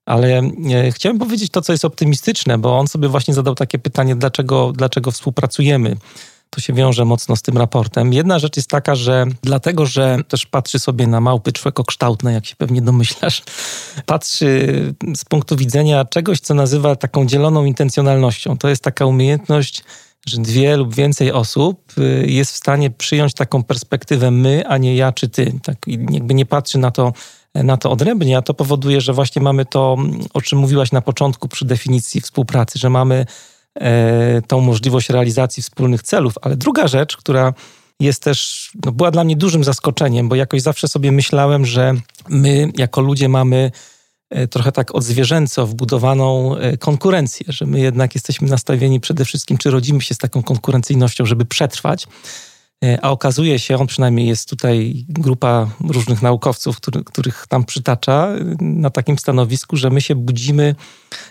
Ale 0.06 0.38
e, 0.38 0.92
chciałem 0.92 1.18
powiedzieć 1.18 1.50
to, 1.50 1.62
co 1.62 1.72
jest 1.72 1.84
optymistyczne, 1.84 2.58
bo 2.58 2.78
on 2.78 2.88
sobie 2.88 3.08
właśnie 3.08 3.34
zadał 3.34 3.54
takie 3.54 3.78
pytanie, 3.78 4.16
dlaczego, 4.16 4.72
dlaczego 4.72 5.10
współpracujemy. 5.10 5.96
To 6.50 6.60
się 6.60 6.72
wiąże 6.72 7.04
mocno 7.04 7.36
z 7.36 7.42
tym 7.42 7.58
raportem. 7.58 8.12
Jedna 8.12 8.38
rzecz 8.38 8.56
jest 8.56 8.70
taka, 8.70 8.94
że 8.94 9.26
dlatego, 9.42 9.86
że 9.86 10.18
też 10.28 10.46
patrzy 10.46 10.78
sobie 10.78 11.06
na 11.06 11.20
małpy 11.20 11.52
człowiekokształtne, 11.52 12.32
jak 12.32 12.46
się 12.46 12.56
pewnie 12.56 12.82
domyślasz, 12.82 13.42
patrzy 14.06 14.68
z 15.16 15.24
punktu 15.24 15.56
widzenia 15.56 16.04
czegoś, 16.04 16.40
co 16.40 16.54
nazywa 16.54 16.96
taką 16.96 17.26
dzieloną 17.26 17.64
intencjonalnością. 17.64 18.58
To 18.58 18.68
jest 18.68 18.82
taka 18.82 19.06
umiejętność, 19.06 19.84
że 20.26 20.36
dwie 20.36 20.76
lub 20.76 20.94
więcej 20.94 21.32
osób 21.32 21.92
y, 21.98 22.26
jest 22.28 22.52
w 22.52 22.56
stanie 22.56 22.90
przyjąć 22.90 23.34
taką 23.34 23.62
perspektywę 23.62 24.30
my, 24.30 24.66
a 24.68 24.78
nie 24.78 24.96
ja 24.96 25.12
czy 25.12 25.28
ty. 25.28 25.52
Tak 25.62 25.76
jakby 25.86 26.34
nie 26.34 26.46
patrzy 26.46 26.78
na 26.78 26.90
to 26.90 27.12
na 27.54 27.76
to 27.76 27.90
odrębnie, 27.90 28.38
a 28.38 28.42
to 28.42 28.54
powoduje, 28.54 29.00
że 29.00 29.12
właśnie 29.12 29.42
mamy 29.42 29.66
to, 29.66 29.96
o 30.34 30.40
czym 30.40 30.58
mówiłaś 30.58 30.92
na 30.92 31.00
początku 31.00 31.48
przy 31.48 31.64
definicji 31.64 32.20
współpracy, 32.20 32.78
że 32.78 32.90
mamy 32.90 33.26
e, 33.74 34.42
tą 34.42 34.60
możliwość 34.60 35.08
realizacji 35.08 35.62
wspólnych 35.62 36.02
celów. 36.02 36.34
Ale 36.42 36.56
druga 36.56 36.88
rzecz, 36.88 37.16
która 37.16 37.52
jest 38.00 38.22
też, 38.22 38.70
no 38.84 38.92
była 38.92 39.10
dla 39.10 39.24
mnie 39.24 39.36
dużym 39.36 39.64
zaskoczeniem, 39.64 40.28
bo 40.28 40.34
jakoś 40.34 40.62
zawsze 40.62 40.88
sobie 40.88 41.12
myślałem, 41.12 41.66
że 41.66 41.94
my 42.28 42.72
jako 42.76 43.00
ludzie 43.00 43.28
mamy 43.28 43.70
e, 44.30 44.46
trochę 44.46 44.72
tak 44.72 44.94
odzwierzęco 44.94 45.66
wbudowaną 45.66 46.56
e, 46.56 46.76
konkurencję, 46.76 47.46
że 47.48 47.66
my 47.66 47.80
jednak 47.80 48.14
jesteśmy 48.14 48.48
nastawieni 48.48 49.00
przede 49.00 49.24
wszystkim, 49.24 49.58
czy 49.58 49.70
rodzimy 49.70 50.00
się 50.00 50.14
z 50.14 50.18
taką 50.18 50.42
konkurencyjnością, 50.42 51.26
żeby 51.26 51.44
przetrwać. 51.44 52.06
E, 52.85 53.05
a 53.05 53.11
okazuje 53.11 53.59
się, 53.59 53.79
on 53.79 53.87
przynajmniej 53.87 54.27
jest 54.27 54.49
tutaj 54.49 55.05
grupa 55.09 55.70
różnych 55.88 56.23
naukowców, 56.23 56.77
który, 56.77 57.05
których 57.05 57.47
tam 57.49 57.64
przytacza, 57.64 58.29
e, 58.29 58.57
na 58.61 58.90
takim 58.90 59.18
stanowisku, 59.18 59.77
że 59.77 59.90
my 59.90 60.01
się 60.01 60.14
budzimy 60.14 60.75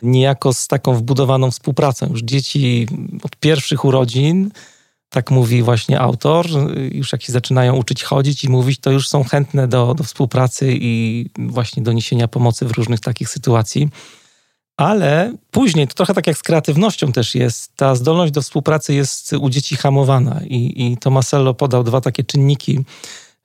niejako 0.02 0.54
z 0.54 0.68
taką 0.68 0.96
wbudowaną 0.96 1.52
współpracą. 1.52 2.08
Już 2.10 2.22
dzieci 2.22 2.88
od 3.24 3.36
pierwszych 3.36 3.86
urodzin, 3.86 4.52
tak 5.10 5.32
mówi 5.32 5.64
właśnie 5.64 6.00
autor, 6.00 6.48
już 6.92 7.12
jak 7.12 7.24
się 7.24 7.32
zaczynają 7.32 7.76
uczyć 7.76 8.04
chodzić 8.04 8.44
i 8.44 8.50
mówić, 8.50 8.80
to 8.80 8.92
już 8.92 9.08
są 9.08 9.24
chętne 9.24 9.68
do, 9.68 9.94
do 9.94 10.04
współpracy 10.04 10.74
i 10.82 11.26
właśnie 11.40 11.84
do 11.84 11.94
niesienia 11.94 12.28
pomocy 12.28 12.66
w 12.66 12.72
różnych 12.72 13.00
takich 13.00 13.30
sytuacji. 13.30 13.90
Ale 14.78 15.34
później, 15.52 15.88
to 15.88 15.94
trochę 15.94 16.14
tak 16.14 16.28
jak 16.28 16.38
z 16.38 16.44
kreatywnością 16.44 17.12
też 17.12 17.36
jest, 17.36 17.76
ta 17.76 17.96
zdolność 17.96 18.34
do 18.34 18.42
współpracy 18.42 18.94
jest 18.94 19.34
u 19.34 19.50
dzieci 19.50 19.76
hamowana. 19.76 20.42
I, 20.44 20.92
i 20.92 20.98
Tomasello 20.98 21.54
podał 21.54 21.84
dwa 21.84 22.02
takie 22.02 22.24
czynniki. 22.24 22.80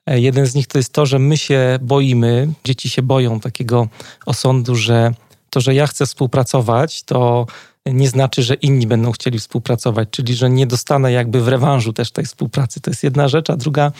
E, 0.07 0.21
jeden 0.21 0.47
z 0.47 0.55
nich 0.55 0.67
to 0.67 0.79
jest 0.79 0.93
to, 0.93 1.07
że 1.07 1.19
my 1.19 1.37
się 1.37 1.79
boimy, 1.83 2.49
dzieci 2.65 2.91
się 2.91 3.03
boją 3.03 3.41
takiego 3.41 3.89
osądu, 4.27 4.75
że 4.77 5.15
to, 5.51 5.61
że 5.61 5.75
ja 5.75 5.87
chcę 5.87 6.07
współpracować, 6.07 7.03
to 7.03 7.47
nie 7.87 8.09
znaczy, 8.09 8.43
że 8.43 8.55
inni 8.55 8.87
będą 8.87 9.13
chcieli 9.13 9.39
współpracować, 9.39 10.09
czyli 10.11 10.35
że 10.35 10.51
nie 10.51 10.67
dostanę 10.67 11.13
jakby 11.13 11.41
w 11.41 11.49
rewanżu 11.49 11.93
też 11.93 12.11
tej 12.11 12.25
współpracy. 12.25 12.81
To 12.81 12.91
jest 12.91 13.03
jedna 13.03 13.29
rzecz, 13.29 13.51
a 13.51 13.57
druga, 13.57 13.93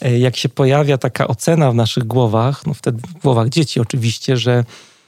e, 0.00 0.18
jak 0.18 0.36
się 0.36 0.48
pojawia 0.48 0.98
taka 0.98 1.26
ocena 1.26 1.70
w 1.70 1.74
naszych 1.74 2.04
głowach, 2.04 2.66
no 2.66 2.74
wtedy 2.74 2.98
w 3.08 3.12
głowach 3.12 3.48
dzieci 3.48 3.80
oczywiście, 3.80 4.36
że 4.36 4.64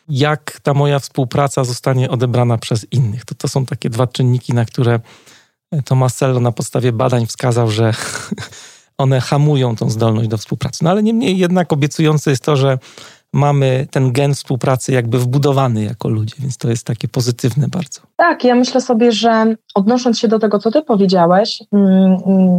jak 0.08 0.60
ta 0.62 0.74
moja 0.74 0.98
współpraca 0.98 1.64
zostanie 1.64 2.10
odebrana 2.10 2.58
przez 2.58 2.86
innych. 2.92 3.24
To, 3.24 3.34
to 3.34 3.48
są 3.48 3.66
takie 3.66 3.90
dwa 3.90 4.06
czynniki, 4.06 4.54
na 4.54 4.64
które 4.64 5.00
Tomasello 5.84 6.40
na 6.40 6.52
podstawie 6.52 6.92
badań 6.92 7.26
wskazał, 7.26 7.70
że 7.70 7.94
one 8.98 9.20
hamują 9.20 9.76
tą 9.76 9.90
zdolność 9.90 10.28
do 10.28 10.38
współpracy. 10.38 10.84
No 10.84 10.90
ale 10.90 11.02
niemniej 11.02 11.38
jednak 11.38 11.72
obiecujące 11.72 12.30
jest 12.30 12.44
to, 12.44 12.56
że 12.56 12.78
mamy 13.34 13.86
ten 13.90 14.12
gen 14.12 14.34
współpracy 14.34 14.92
jakby 14.92 15.18
wbudowany 15.18 15.84
jako 15.84 16.08
ludzie, 16.08 16.34
więc 16.38 16.56
to 16.56 16.70
jest 16.70 16.86
takie 16.86 17.08
pozytywne 17.08 17.68
bardzo. 17.68 18.00
Tak, 18.16 18.44
ja 18.44 18.54
myślę 18.54 18.80
sobie, 18.80 19.12
że 19.12 19.56
odnosząc 19.74 20.18
się 20.18 20.28
do 20.28 20.38
tego, 20.38 20.58
co 20.58 20.70
ty 20.70 20.82
powiedziałeś, 20.82 21.62
mm, 21.72 22.16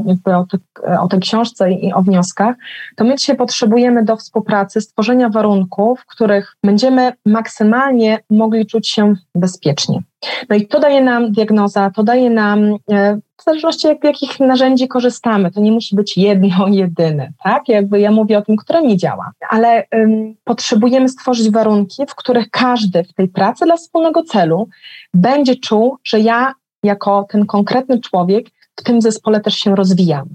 jakby 0.07 0.35
o, 0.35 0.45
te, 0.51 0.57
o 0.99 1.07
tej 1.07 1.19
książce 1.19 1.71
i 1.71 1.93
o 1.93 2.01
wnioskach, 2.01 2.55
to 2.95 3.03
my 3.03 3.15
dzisiaj 3.15 3.37
potrzebujemy 3.37 4.03
do 4.03 4.17
współpracy 4.17 4.81
stworzenia 4.81 5.29
warunków, 5.29 5.99
w 5.99 6.05
których 6.05 6.55
będziemy 6.63 7.13
maksymalnie 7.25 8.19
mogli 8.29 8.65
czuć 8.65 8.89
się 8.89 9.13
bezpiecznie. 9.35 10.03
No 10.49 10.55
i 10.55 10.67
to 10.67 10.79
daje 10.79 11.03
nam 11.03 11.31
diagnoza, 11.31 11.91
to 11.95 12.03
daje 12.03 12.29
nam, 12.29 12.75
e, 12.91 13.19
w 13.37 13.43
zależności 13.43 13.87
jak, 13.87 14.03
jakich 14.03 14.39
narzędzi 14.39 14.87
korzystamy, 14.87 15.51
to 15.51 15.61
nie 15.61 15.71
musi 15.71 15.95
być 15.95 16.17
jedno, 16.17 16.67
jedyne, 16.81 17.31
tak? 17.43 17.67
Jakby 17.67 17.99
ja 17.99 18.11
mówię 18.11 18.37
o 18.37 18.41
tym, 18.41 18.55
które 18.55 18.81
nie 18.81 18.97
działa, 18.97 19.31
ale 19.49 19.83
um, 19.91 20.35
potrzebujemy 20.43 21.09
stworzyć 21.09 21.49
warunki, 21.49 22.03
w 22.07 22.15
których 22.15 22.49
każdy 22.49 23.03
w 23.03 23.13
tej 23.13 23.27
pracy 23.27 23.65
dla 23.65 23.77
wspólnego 23.77 24.23
celu 24.23 24.69
będzie 25.13 25.55
czuł, 25.55 25.97
że 26.03 26.19
ja 26.19 26.53
jako 26.83 27.25
ten 27.29 27.45
konkretny 27.45 27.99
człowiek 27.99 28.45
w 28.75 28.83
tym 28.83 29.01
zespole 29.01 29.39
też 29.39 29.55
się 29.55 29.75
rozwijam. 29.75 30.29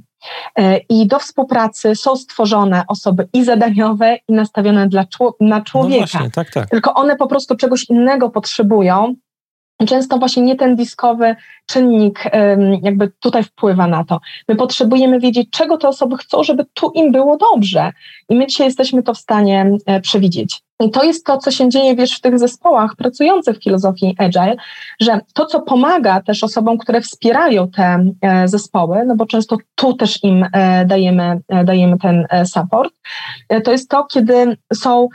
E, 0.58 0.78
I 0.78 1.06
do 1.06 1.18
współpracy 1.18 1.96
są 1.96 2.16
stworzone 2.16 2.84
osoby 2.88 3.28
i 3.32 3.44
zadaniowe, 3.44 4.16
i 4.28 4.32
nastawione 4.32 4.88
dla, 4.88 5.04
na 5.40 5.58
no 5.58 5.64
człowieka. 5.64 6.00
No 6.00 6.06
właśnie, 6.06 6.30
tak, 6.30 6.50
tak. 6.50 6.70
Tylko 6.70 6.94
one 6.94 7.16
po 7.16 7.26
prostu 7.26 7.56
czegoś 7.56 7.90
innego 7.90 8.30
potrzebują, 8.30 9.14
Często 9.86 10.18
właśnie 10.18 10.42
nie 10.42 10.56
ten 10.56 10.76
diskowy 10.76 11.36
czynnik 11.66 12.24
jakby 12.82 13.12
tutaj 13.20 13.44
wpływa 13.44 13.86
na 13.86 14.04
to. 14.04 14.20
My 14.48 14.56
potrzebujemy 14.56 15.20
wiedzieć, 15.20 15.48
czego 15.50 15.76
te 15.76 15.88
osoby 15.88 16.16
chcą, 16.16 16.44
żeby 16.44 16.64
tu 16.74 16.90
im 16.94 17.12
było 17.12 17.36
dobrze. 17.36 17.92
I 18.28 18.34
my 18.34 18.46
dzisiaj 18.46 18.66
jesteśmy 18.66 19.02
to 19.02 19.14
w 19.14 19.18
stanie 19.18 19.70
e, 19.86 20.00
przewidzieć. 20.00 20.62
I 20.80 20.90
to 20.90 21.04
jest 21.04 21.26
to, 21.26 21.38
co 21.38 21.50
się 21.50 21.68
dzieje, 21.68 21.96
wiesz, 21.96 22.16
w 22.16 22.20
tych 22.20 22.38
zespołach 22.38 22.96
pracujących 22.96 23.56
w 23.56 23.64
filozofii 23.64 24.14
Agile, 24.18 24.56
że 25.00 25.20
to, 25.34 25.46
co 25.46 25.60
pomaga 25.62 26.22
też 26.22 26.44
osobom, 26.44 26.78
które 26.78 27.00
wspierają 27.00 27.70
te 27.70 28.12
e, 28.20 28.48
zespoły, 28.48 29.04
no 29.06 29.16
bo 29.16 29.26
często 29.26 29.56
tu 29.74 29.94
też 29.94 30.24
im 30.24 30.46
e, 30.52 30.84
dajemy, 30.84 31.40
dajemy 31.64 31.98
ten 31.98 32.26
support, 32.44 32.94
to 33.64 33.72
jest 33.72 33.88
to, 33.88 34.04
kiedy 34.04 34.56
są 34.74 35.08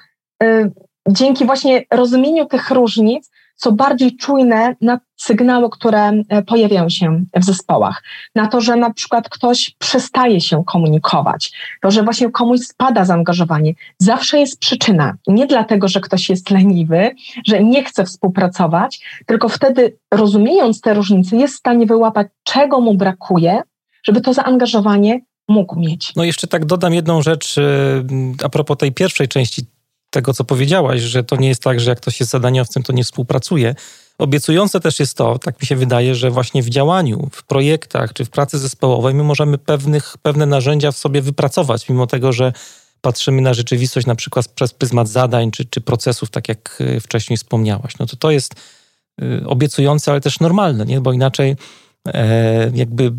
dzięki 1.10 1.46
właśnie 1.46 1.84
rozumieniu 1.92 2.46
tych 2.46 2.72
różnic, 2.72 3.32
są 3.56 3.72
bardziej 3.72 4.18
czujne 4.18 4.76
na 4.82 5.00
sygnały, 5.16 5.70
które 5.70 6.12
e, 6.30 6.44
pojawiają 6.44 6.90
się 6.90 7.26
w 7.36 7.44
zespołach. 7.44 8.04
Na 8.36 8.48
to, 8.48 8.62
że 8.62 8.76
na 8.76 8.94
przykład 8.94 9.30
ktoś 9.30 9.76
przestaje 9.80 10.42
się 10.42 10.64
komunikować, 10.66 11.52
to, 11.82 11.92
że 11.92 12.04
właśnie 12.04 12.32
komuś 12.32 12.60
spada 12.60 13.06
zaangażowanie. 13.06 13.74
Zawsze 14.00 14.40
jest 14.40 14.60
przyczyna. 14.60 15.14
Nie 15.28 15.48
dlatego, 15.48 15.88
że 15.88 16.02
ktoś 16.02 16.30
jest 16.30 16.50
leniwy, 16.50 17.12
że 17.48 17.64
nie 17.64 17.84
chce 17.84 18.06
współpracować, 18.06 19.02
tylko 19.26 19.50
wtedy 19.50 19.98
rozumiejąc 20.12 20.82
te 20.82 20.94
różnice 20.94 21.36
jest 21.36 21.56
w 21.56 21.58
stanie 21.58 21.86
wyłapać, 21.86 22.28
czego 22.44 22.82
mu 22.82 22.94
brakuje, 22.94 23.62
żeby 24.04 24.22
to 24.22 24.34
zaangażowanie 24.34 25.22
mógł 25.48 25.80
mieć. 25.80 26.14
No 26.16 26.24
jeszcze 26.24 26.48
tak 26.48 26.66
dodam 26.66 26.94
jedną 26.94 27.22
rzecz 27.22 27.56
a 28.44 28.50
propos 28.50 28.78
tej 28.78 28.92
pierwszej 28.92 29.28
części 29.28 29.66
tego, 30.16 30.34
co 30.34 30.44
powiedziałaś, 30.44 31.02
że 31.02 31.24
to 31.24 31.36
nie 31.36 31.48
jest 31.48 31.64
tak, 31.64 31.80
że 31.80 31.90
jak 31.90 32.00
ktoś 32.02 32.20
jest 32.20 32.32
zadaniowcem, 32.32 32.84
to 32.84 32.94
nie 32.94 33.04
współpracuje. 33.04 33.76
Obiecujące 34.18 34.80
też 34.80 35.00
jest 35.00 35.18
to, 35.18 35.40
tak 35.40 35.62
mi 35.62 35.68
się 35.68 35.76
wydaje, 35.76 36.16
że 36.16 36.32
właśnie 36.32 36.64
w 36.64 36.70
działaniu, 36.70 37.30
w 37.32 37.44
projektach 37.44 38.14
czy 38.14 38.26
w 38.26 38.30
pracy 38.30 38.60
zespołowej 38.60 39.14
my 39.14 39.24
możemy 39.24 39.58
pewnych, 39.58 40.16
pewne 40.22 40.46
narzędzia 40.46 40.92
w 40.92 40.98
sobie 40.98 41.22
wypracować, 41.22 41.90
mimo 41.90 42.08
tego, 42.08 42.34
że 42.34 42.54
patrzymy 43.02 43.42
na 43.42 43.54
rzeczywistość 43.54 44.08
na 44.08 44.16
przykład 44.16 44.48
przez 44.48 44.74
pryzmat 44.74 45.08
zadań 45.08 45.52
czy, 45.52 45.66
czy 45.66 45.82
procesów, 45.82 46.30
tak 46.30 46.50
jak 46.50 46.78
e, 46.80 47.00
wcześniej 47.00 47.38
wspomniałaś. 47.38 47.98
No 48.00 48.06
to 48.06 48.16
to 48.16 48.32
jest 48.32 48.56
e, 49.22 49.48
obiecujące, 49.48 50.12
ale 50.12 50.22
też 50.22 50.40
normalne, 50.40 50.86
nie? 50.86 51.02
bo 51.02 51.14
inaczej 51.14 51.56
e, 52.08 52.72
jakby 52.74 53.12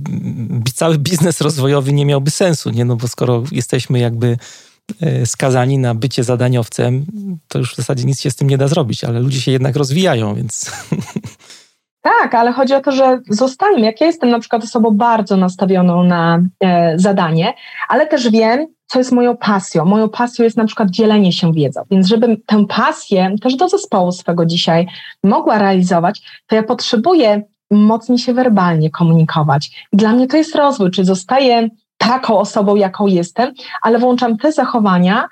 cały 0.74 0.98
biznes 0.98 1.40
rozwojowy 1.40 1.92
nie 1.92 2.06
miałby 2.06 2.30
sensu, 2.30 2.70
nie? 2.70 2.84
No 2.84 2.96
bo 2.96 3.08
skoro 3.08 3.42
jesteśmy 3.52 3.98
jakby 3.98 4.36
skazani 5.24 5.78
na 5.78 5.94
bycie 5.94 6.24
zadaniowcem, 6.24 7.06
to 7.48 7.58
już 7.58 7.72
w 7.72 7.76
zasadzie 7.76 8.04
nic 8.04 8.20
się 8.20 8.30
z 8.30 8.36
tym 8.36 8.50
nie 8.50 8.58
da 8.58 8.68
zrobić, 8.68 9.04
ale 9.04 9.20
ludzie 9.20 9.40
się 9.40 9.52
jednak 9.52 9.76
rozwijają, 9.76 10.34
więc. 10.34 10.70
Tak, 12.20 12.34
ale 12.34 12.52
chodzi 12.52 12.74
o 12.74 12.80
to, 12.80 12.92
że 12.92 13.20
zostańmy. 13.30 13.80
Jak 13.80 14.00
ja 14.00 14.06
jestem 14.06 14.30
na 14.30 14.38
przykład 14.38 14.64
osobą 14.64 14.90
bardzo 14.90 15.36
nastawioną 15.36 16.04
na 16.04 16.42
e, 16.60 16.98
zadanie, 16.98 17.54
ale 17.88 18.06
też 18.06 18.30
wiem, 18.30 18.66
co 18.86 18.98
jest 18.98 19.12
moją 19.12 19.36
pasją. 19.36 19.84
Moją 19.84 20.08
pasją 20.08 20.44
jest 20.44 20.56
na 20.56 20.64
przykład 20.64 20.90
dzielenie 20.90 21.32
się 21.32 21.52
wiedzą. 21.52 21.80
Więc 21.90 22.06
żebym 22.06 22.36
tę 22.46 22.66
pasję 22.66 23.34
też 23.42 23.56
do 23.56 23.68
zespołu 23.68 24.12
swego 24.12 24.46
dzisiaj 24.46 24.86
mogła 25.24 25.58
realizować, 25.58 26.22
to 26.46 26.56
ja 26.56 26.62
potrzebuję 26.62 27.42
mocniej 27.70 28.18
się 28.18 28.34
werbalnie 28.34 28.90
komunikować. 28.90 29.86
I 29.92 29.96
dla 29.96 30.12
mnie 30.12 30.26
to 30.26 30.36
jest 30.36 30.54
rozwój, 30.54 30.90
czy 30.90 31.04
zostaję 31.04 31.68
taką 31.98 32.38
osobą, 32.38 32.76
jaką 32.76 33.06
jestem, 33.06 33.52
ale 33.82 33.98
włączam 33.98 34.36
te 34.36 34.52
zachowania, 34.52 35.28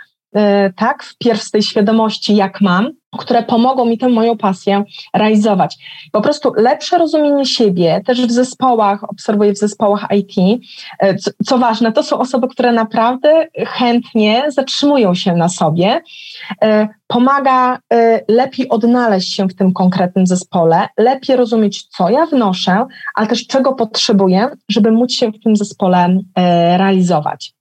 tak, 0.77 1.05
wpierw 1.05 1.43
z 1.43 1.51
tej 1.51 1.63
świadomości, 1.63 2.37
jak 2.37 2.61
mam, 2.61 2.91
które 3.19 3.43
pomogą 3.43 3.85
mi 3.85 3.99
tę 3.99 4.09
moją 4.09 4.37
pasję 4.37 4.85
realizować. 5.15 5.77
Po 6.13 6.21
prostu 6.21 6.53
lepsze 6.57 6.99
rozumienie 6.99 7.47
siebie, 7.47 8.01
też 8.07 8.27
w 8.27 8.31
zespołach, 8.31 9.11
obserwuję 9.11 9.53
w 9.53 9.59
zespołach 9.59 10.07
IT. 10.17 10.63
E, 10.99 11.17
co, 11.17 11.31
co, 11.47 11.59
ważne, 11.59 11.93
to 11.93 12.03
są 12.03 12.19
osoby, 12.19 12.49
które 12.49 12.73
naprawdę 12.73 13.47
chętnie 13.67 14.45
zatrzymują 14.49 15.15
się 15.15 15.33
na 15.33 15.49
sobie. 15.49 16.01
E, 16.63 16.89
pomaga 17.07 17.79
e, 17.93 18.21
lepiej 18.29 18.69
odnaleźć 18.69 19.35
się 19.35 19.49
w 19.49 19.55
tym 19.55 19.73
konkretnym 19.73 20.27
zespole, 20.27 20.89
lepiej 20.99 21.37
rozumieć, 21.37 21.87
co 21.87 22.11
ja 22.11 22.27
wnoszę, 22.27 22.87
ale 23.15 23.27
też 23.27 23.47
czego 23.47 23.73
potrzebuję, 23.73 24.49
żeby 24.69 24.93
móc 24.93 25.13
się 25.13 25.31
w 25.31 25.41
tym 25.45 25.57
zespole 25.57 26.19
realizować. 26.77 27.55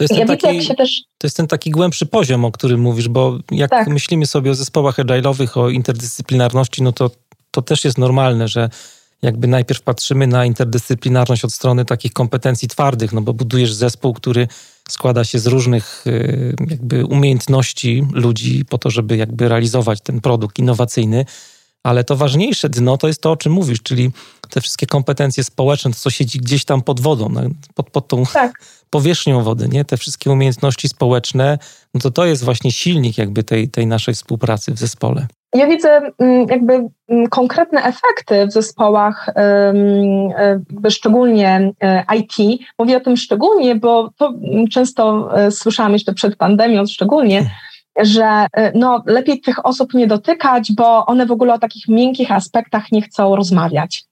To 0.00 0.04
jest, 0.04 0.14
ja 0.14 0.26
ten 0.26 0.38
taki, 0.38 0.76
też... 0.76 1.02
to 1.18 1.26
jest 1.26 1.36
ten 1.36 1.46
taki 1.46 1.70
głębszy 1.70 2.06
poziom, 2.06 2.44
o 2.44 2.52
którym 2.52 2.80
mówisz, 2.80 3.08
bo 3.08 3.38
jak 3.50 3.70
tak. 3.70 3.88
myślimy 3.88 4.26
sobie 4.26 4.50
o 4.50 4.54
zespołach 4.54 4.98
agile'owych, 4.98 5.60
o 5.60 5.68
interdyscyplinarności, 5.68 6.82
no 6.82 6.92
to, 6.92 7.10
to 7.50 7.62
też 7.62 7.84
jest 7.84 7.98
normalne, 7.98 8.48
że 8.48 8.70
jakby 9.22 9.46
najpierw 9.46 9.82
patrzymy 9.82 10.26
na 10.26 10.44
interdyscyplinarność 10.44 11.44
od 11.44 11.52
strony 11.52 11.84
takich 11.84 12.12
kompetencji 12.12 12.68
twardych, 12.68 13.12
no 13.12 13.20
bo 13.20 13.34
budujesz 13.34 13.74
zespół, 13.74 14.14
który 14.14 14.48
składa 14.88 15.24
się 15.24 15.38
z 15.38 15.46
różnych 15.46 16.06
y, 16.06 16.54
jakby 16.70 17.06
umiejętności 17.06 18.06
ludzi 18.12 18.64
po 18.64 18.78
to, 18.78 18.90
żeby 18.90 19.16
jakby 19.16 19.48
realizować 19.48 20.00
ten 20.00 20.20
produkt 20.20 20.58
innowacyjny, 20.58 21.24
ale 21.82 22.04
to 22.04 22.16
ważniejsze 22.16 22.68
dno 22.68 22.96
to 22.96 23.08
jest 23.08 23.22
to, 23.22 23.30
o 23.30 23.36
czym 23.36 23.52
mówisz, 23.52 23.82
czyli 23.82 24.10
te 24.50 24.60
wszystkie 24.60 24.86
kompetencje 24.86 25.44
społeczne, 25.44 25.90
to 25.90 25.96
co 25.96 26.10
siedzi 26.10 26.38
gdzieś 26.38 26.64
tam 26.64 26.82
pod 26.82 27.00
wodą, 27.00 27.34
pod, 27.74 27.90
pod 27.90 28.08
tą 28.08 28.26
tak. 28.26 28.60
Powierzchnią 28.90 29.42
wody, 29.42 29.68
nie? 29.68 29.84
Te 29.84 29.96
wszystkie 29.96 30.30
umiejętności 30.30 30.88
społeczne, 30.88 31.58
no 31.94 32.00
to 32.00 32.10
to 32.10 32.24
jest 32.24 32.44
właśnie 32.44 32.72
silnik 32.72 33.18
jakby 33.18 33.42
tej, 33.42 33.68
tej 33.68 33.86
naszej 33.86 34.14
współpracy 34.14 34.72
w 34.72 34.78
zespole. 34.78 35.26
Ja 35.54 35.66
widzę 35.66 36.00
mm, 36.18 36.48
jakby 36.48 36.88
mm, 37.08 37.26
konkretne 37.28 37.82
efekty 37.82 38.46
w 38.46 38.52
zespołach, 38.52 39.30
szczególnie 40.90 41.72
e, 41.80 42.04
IT. 42.18 42.62
Mówię 42.78 42.96
o 42.96 43.00
tym 43.00 43.16
szczególnie, 43.16 43.74
bo 43.74 44.10
to 44.16 44.26
mm, 44.28 44.68
często 44.68 45.30
e, 45.36 45.50
słyszałam 45.50 45.92
jeszcze 45.92 46.14
przed 46.14 46.36
pandemią, 46.36 46.86
szczególnie 46.86 47.50
że 47.98 48.46
y, 48.58 48.72
no, 48.74 49.02
lepiej 49.06 49.40
tych 49.40 49.66
osób 49.66 49.94
nie 49.94 50.06
dotykać, 50.06 50.72
bo 50.72 51.06
one 51.06 51.26
w 51.26 51.32
ogóle 51.32 51.54
o 51.54 51.58
takich 51.58 51.88
miękkich 51.88 52.32
aspektach 52.32 52.92
nie 52.92 53.02
chcą 53.02 53.36
rozmawiać. 53.36 54.04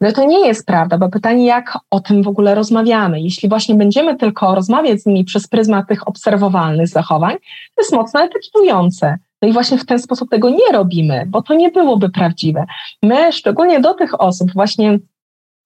No 0.00 0.12
to 0.12 0.24
nie 0.24 0.46
jest 0.46 0.66
prawda, 0.66 0.98
bo 0.98 1.08
pytanie, 1.08 1.46
jak 1.46 1.78
o 1.90 2.00
tym 2.00 2.22
w 2.22 2.28
ogóle 2.28 2.54
rozmawiamy. 2.54 3.20
Jeśli 3.20 3.48
właśnie 3.48 3.74
będziemy 3.74 4.16
tylko 4.16 4.54
rozmawiać 4.54 5.02
z 5.02 5.06
nimi 5.06 5.24
przez 5.24 5.48
pryzmat 5.48 5.88
tych 5.88 6.08
obserwowalnych 6.08 6.88
zachowań, 6.88 7.36
to 7.76 7.82
jest 7.82 7.92
mocno 7.92 8.22
etykietorujące. 8.22 9.18
No 9.42 9.48
i 9.48 9.52
właśnie 9.52 9.78
w 9.78 9.86
ten 9.86 9.98
sposób 9.98 10.30
tego 10.30 10.50
nie 10.50 10.72
robimy, 10.72 11.24
bo 11.26 11.42
to 11.42 11.54
nie 11.54 11.70
byłoby 11.70 12.08
prawdziwe. 12.08 12.64
My, 13.02 13.32
szczególnie 13.32 13.80
do 13.80 13.94
tych 13.94 14.20
osób, 14.20 14.52
właśnie 14.52 14.98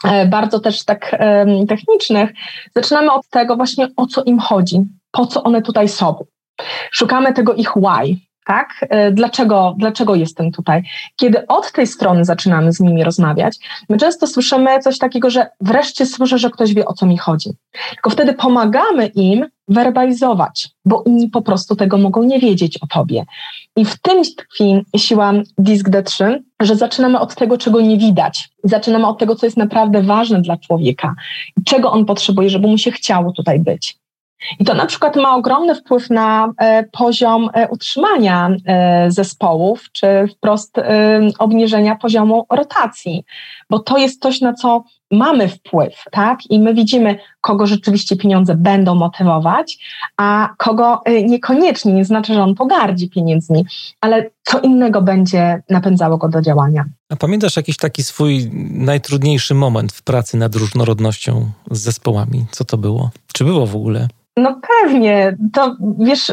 e, 0.05 0.27
bardzo 0.27 0.61
też 0.61 0.85
tak 0.85 1.17
technicznych, 1.69 2.31
zaczynamy 2.77 3.13
od 3.13 3.29
tego 3.29 3.57
właśnie, 3.57 3.89
o 3.97 4.07
co 4.07 4.23
im 4.23 4.39
chodzi, 4.39 4.81
po 5.11 5.27
co 5.27 5.43
one 5.43 5.63
tutaj 5.63 5.89
są. 5.89 6.25
Szukamy 6.91 7.33
tego 7.33 7.55
ich 7.55 7.73
why, 7.77 8.17
tak? 8.47 8.69
E, 8.81 9.13
dlaczego, 9.13 9.75
dlaczego 9.79 10.15
jestem 10.15 10.53
tutaj? 10.53 10.83
Kiedy 11.17 11.47
od 11.47 11.73
tej 11.73 11.87
strony 11.87 12.25
zaczynamy 12.25 12.73
z 12.73 12.81
nimi 12.81 13.05
rozmawiać, 13.05 13.59
my 13.89 13.97
często 13.99 14.27
słyszymy 14.27 14.79
coś 14.79 14.99
takiego, 14.99 15.31
że 15.31 15.47
wreszcie 15.61 16.07
słyszę, 16.07 16.39
że 16.39 16.51
ktoś 16.51 16.75
wie, 16.75 16.87
o 16.87 16.93
co 16.93 17.07
mi 17.07 17.19
chodzi. 17.19 17.51
Tylko 17.91 18.11
wtedy 18.11 18.35
pomagamy 18.35 19.07
im 19.07 19.47
werbalizować, 19.69 20.69
bo 20.85 21.03
inni 21.07 21.29
po 21.29 21.43
prostu 21.43 21.77
tego 21.77 21.99
mogą 21.99 22.23
nie 22.23 22.41
wiedzieć 22.41 22.79
o 22.83 22.87
tobie. 22.87 23.25
I 23.77 23.85
w 23.85 23.99
tym 23.99 24.23
tkwi 24.37 24.85
siła 24.97 25.33
Disk 25.59 25.89
D3, 25.89 26.39
że 26.61 26.77
zaczynamy 26.77 27.21
od 27.21 27.35
tego, 27.35 27.59
czego 27.59 27.81
nie 27.81 27.97
widać. 27.97 28.49
Zaczynamy 28.65 29.07
od 29.07 29.19
tego, 29.19 29.35
co 29.35 29.47
jest 29.47 29.57
naprawdę 29.57 30.03
ważne 30.03 30.43
dla 30.43 30.57
człowieka, 30.57 31.15
czego 31.65 31.91
on 31.91 32.05
potrzebuje, 32.05 32.51
żeby 32.51 32.69
mu 32.69 32.79
się 32.79 32.91
chciało 32.91 33.33
tutaj 33.33 33.61
być. 33.61 33.99
I 34.59 34.65
to 34.65 34.75
na 34.75 34.87
przykład 34.87 35.17
ma 35.17 35.37
ogromny 35.37 35.75
wpływ 35.75 36.11
na 36.11 36.53
e, 36.59 36.85
poziom 36.85 37.51
e, 37.53 37.69
utrzymania 37.69 38.51
e, 38.67 39.11
zespołów, 39.11 39.85
czy 39.93 40.07
wprost 40.37 40.77
obniżenia 41.39 41.97
poziomu 41.97 42.47
rotacji, 42.51 43.25
bo 43.71 43.79
to 43.79 43.99
jest 43.99 44.23
coś, 44.23 44.41
na 44.41 44.53
co 44.53 44.85
mamy 45.11 45.49
wpływ, 45.49 46.05
tak? 46.11 46.39
I 46.51 46.61
my 46.61 46.75
widzimy, 46.75 47.19
kogo 47.41 47.67
rzeczywiście 47.67 48.17
pieniądze 48.17 48.55
będą 48.55 48.95
motywować, 48.95 49.79
a 50.17 50.49
kogo 50.59 51.03
niekoniecznie, 51.25 51.93
nie 51.93 52.05
znaczy, 52.05 52.35
że 52.35 52.43
on 52.43 52.55
pogardzi 52.55 53.11
pieniędzmi, 53.11 53.65
ale 54.01 54.31
co 54.43 54.61
innego 54.61 55.03
będzie 55.03 55.63
napędzało 55.71 56.19
go 56.19 56.29
do 56.29 56.43
działania. 56.43 56.85
A 57.09 57.17
pamiętasz 57.17 57.57
jakiś 57.57 57.77
taki 57.77 58.03
swój 58.03 58.51
najtrudniejszy 58.71 59.55
moment 59.55 59.93
w 59.93 60.03
pracy 60.03 60.37
nad 60.37 60.55
różnorodnością 60.55 61.51
z 61.71 61.81
zespołami? 61.81 62.47
Co 62.51 62.65
to 62.65 62.79
było? 62.79 63.11
Czy 63.33 63.45
było 63.45 63.67
w 63.67 63.77
ogóle? 63.77 64.09
No 64.37 64.61
pewnie, 64.83 65.37
to 65.53 65.77
wiesz, 65.99 66.33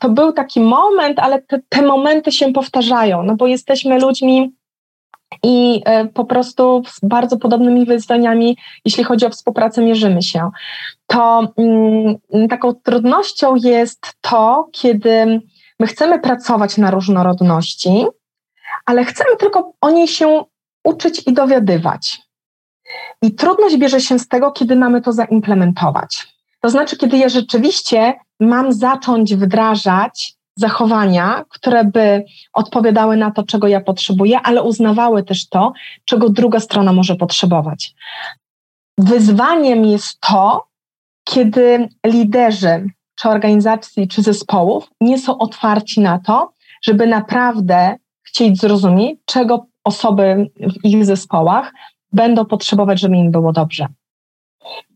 to 0.00 0.08
był 0.08 0.32
taki 0.32 0.60
moment, 0.60 1.18
ale 1.18 1.42
te, 1.42 1.60
te 1.68 1.82
momenty 1.82 2.32
się 2.32 2.52
powtarzają, 2.52 3.22
no 3.22 3.36
bo 3.36 3.46
jesteśmy 3.46 3.98
ludźmi 3.98 4.54
i 5.42 5.82
e, 5.84 6.06
po 6.06 6.24
prostu 6.24 6.82
z 6.86 7.00
bardzo 7.02 7.36
podobnymi 7.36 7.86
wyzwaniami, 7.86 8.56
jeśli 8.84 9.04
chodzi 9.04 9.26
o 9.26 9.30
współpracę, 9.30 9.82
mierzymy 9.82 10.22
się. 10.22 10.50
To 11.06 11.52
mm, 11.56 12.48
taką 12.48 12.74
trudnością 12.74 13.54
jest 13.54 14.12
to, 14.20 14.68
kiedy 14.72 15.40
my 15.80 15.86
chcemy 15.86 16.18
pracować 16.18 16.78
na 16.78 16.90
różnorodności, 16.90 18.06
ale 18.86 19.04
chcemy 19.04 19.36
tylko 19.36 19.72
o 19.80 19.90
niej 19.90 20.08
się 20.08 20.44
uczyć 20.84 21.22
i 21.26 21.32
dowiadywać. 21.32 22.22
I 23.22 23.34
trudność 23.34 23.76
bierze 23.76 24.00
się 24.00 24.18
z 24.18 24.28
tego, 24.28 24.52
kiedy 24.52 24.76
mamy 24.76 25.00
to 25.00 25.12
zaimplementować. 25.12 26.33
To 26.64 26.70
znaczy, 26.70 26.96
kiedy 26.96 27.16
ja 27.16 27.28
rzeczywiście 27.28 28.14
mam 28.40 28.72
zacząć 28.72 29.34
wdrażać 29.34 30.34
zachowania, 30.56 31.44
które 31.48 31.84
by 31.84 32.24
odpowiadały 32.52 33.16
na 33.16 33.30
to, 33.30 33.42
czego 33.42 33.68
ja 33.68 33.80
potrzebuję, 33.80 34.40
ale 34.40 34.62
uznawały 34.62 35.22
też 35.22 35.48
to, 35.48 35.72
czego 36.04 36.28
druga 36.28 36.60
strona 36.60 36.92
może 36.92 37.16
potrzebować. 37.16 37.94
Wyzwaniem 38.98 39.84
jest 39.84 40.20
to, 40.20 40.66
kiedy 41.24 41.88
liderzy 42.06 42.86
czy 43.14 43.28
organizacji, 43.28 44.08
czy 44.08 44.22
zespołów 44.22 44.90
nie 45.00 45.18
są 45.18 45.38
otwarci 45.38 46.00
na 46.00 46.18
to, 46.18 46.52
żeby 46.82 47.06
naprawdę 47.06 47.96
chcieć 48.22 48.60
zrozumieć, 48.60 49.20
czego 49.24 49.66
osoby 49.84 50.50
w 50.56 50.84
ich 50.84 51.04
zespołach 51.04 51.72
będą 52.12 52.44
potrzebować, 52.44 53.00
żeby 53.00 53.16
im 53.16 53.30
było 53.30 53.52
dobrze 53.52 53.86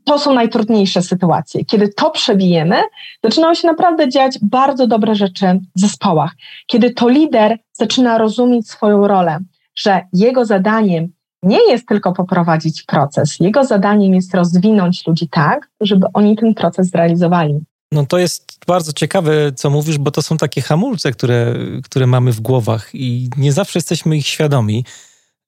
to 0.04 0.18
są 0.18 0.34
najtrudniejsze 0.34 1.02
sytuacje. 1.02 1.64
Kiedy 1.64 1.88
to 1.88 2.10
przebijemy, 2.10 2.76
zaczynają 3.24 3.54
się 3.54 3.68
naprawdę 3.68 4.08
dziać 4.08 4.38
bardzo 4.42 4.86
dobre 4.86 5.14
rzeczy 5.14 5.60
w 5.76 5.80
zespołach. 5.80 6.32
Kiedy 6.66 6.90
to 6.90 7.08
lider 7.08 7.58
zaczyna 7.72 8.18
rozumieć 8.18 8.70
swoją 8.70 9.06
rolę, 9.06 9.38
że 9.76 10.00
jego 10.12 10.44
zadaniem 10.44 11.08
nie 11.42 11.70
jest 11.70 11.88
tylko 11.88 12.12
poprowadzić 12.12 12.82
proces, 12.82 13.36
jego 13.40 13.64
zadaniem 13.64 14.14
jest 14.14 14.34
rozwinąć 14.34 15.06
ludzi 15.06 15.28
tak, 15.28 15.70
żeby 15.80 16.06
oni 16.14 16.36
ten 16.36 16.54
proces 16.54 16.90
zrealizowali. 16.90 17.60
No 17.92 18.06
to 18.06 18.18
jest 18.18 18.58
bardzo 18.66 18.92
ciekawe, 18.92 19.52
co 19.52 19.70
mówisz, 19.70 19.98
bo 19.98 20.10
to 20.10 20.22
są 20.22 20.36
takie 20.36 20.60
hamulce, 20.62 21.12
które, 21.12 21.54
które 21.84 22.06
mamy 22.06 22.32
w 22.32 22.40
głowach 22.40 22.90
i 22.94 23.30
nie 23.36 23.52
zawsze 23.52 23.78
jesteśmy 23.78 24.16
ich 24.16 24.26
świadomi. 24.26 24.84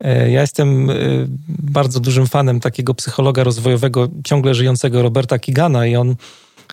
E, 0.00 0.30
ja 0.30 0.40
jestem 0.40 0.90
e, 0.90 0.94
bardzo 1.48 2.00
dużym 2.00 2.26
fanem 2.26 2.60
takiego 2.60 2.94
psychologa 2.94 3.44
rozwojowego, 3.44 4.08
ciągle 4.24 4.54
żyjącego 4.54 5.02
Roberta 5.02 5.38
Kigana, 5.38 5.86
i 5.86 5.96
on 5.96 6.16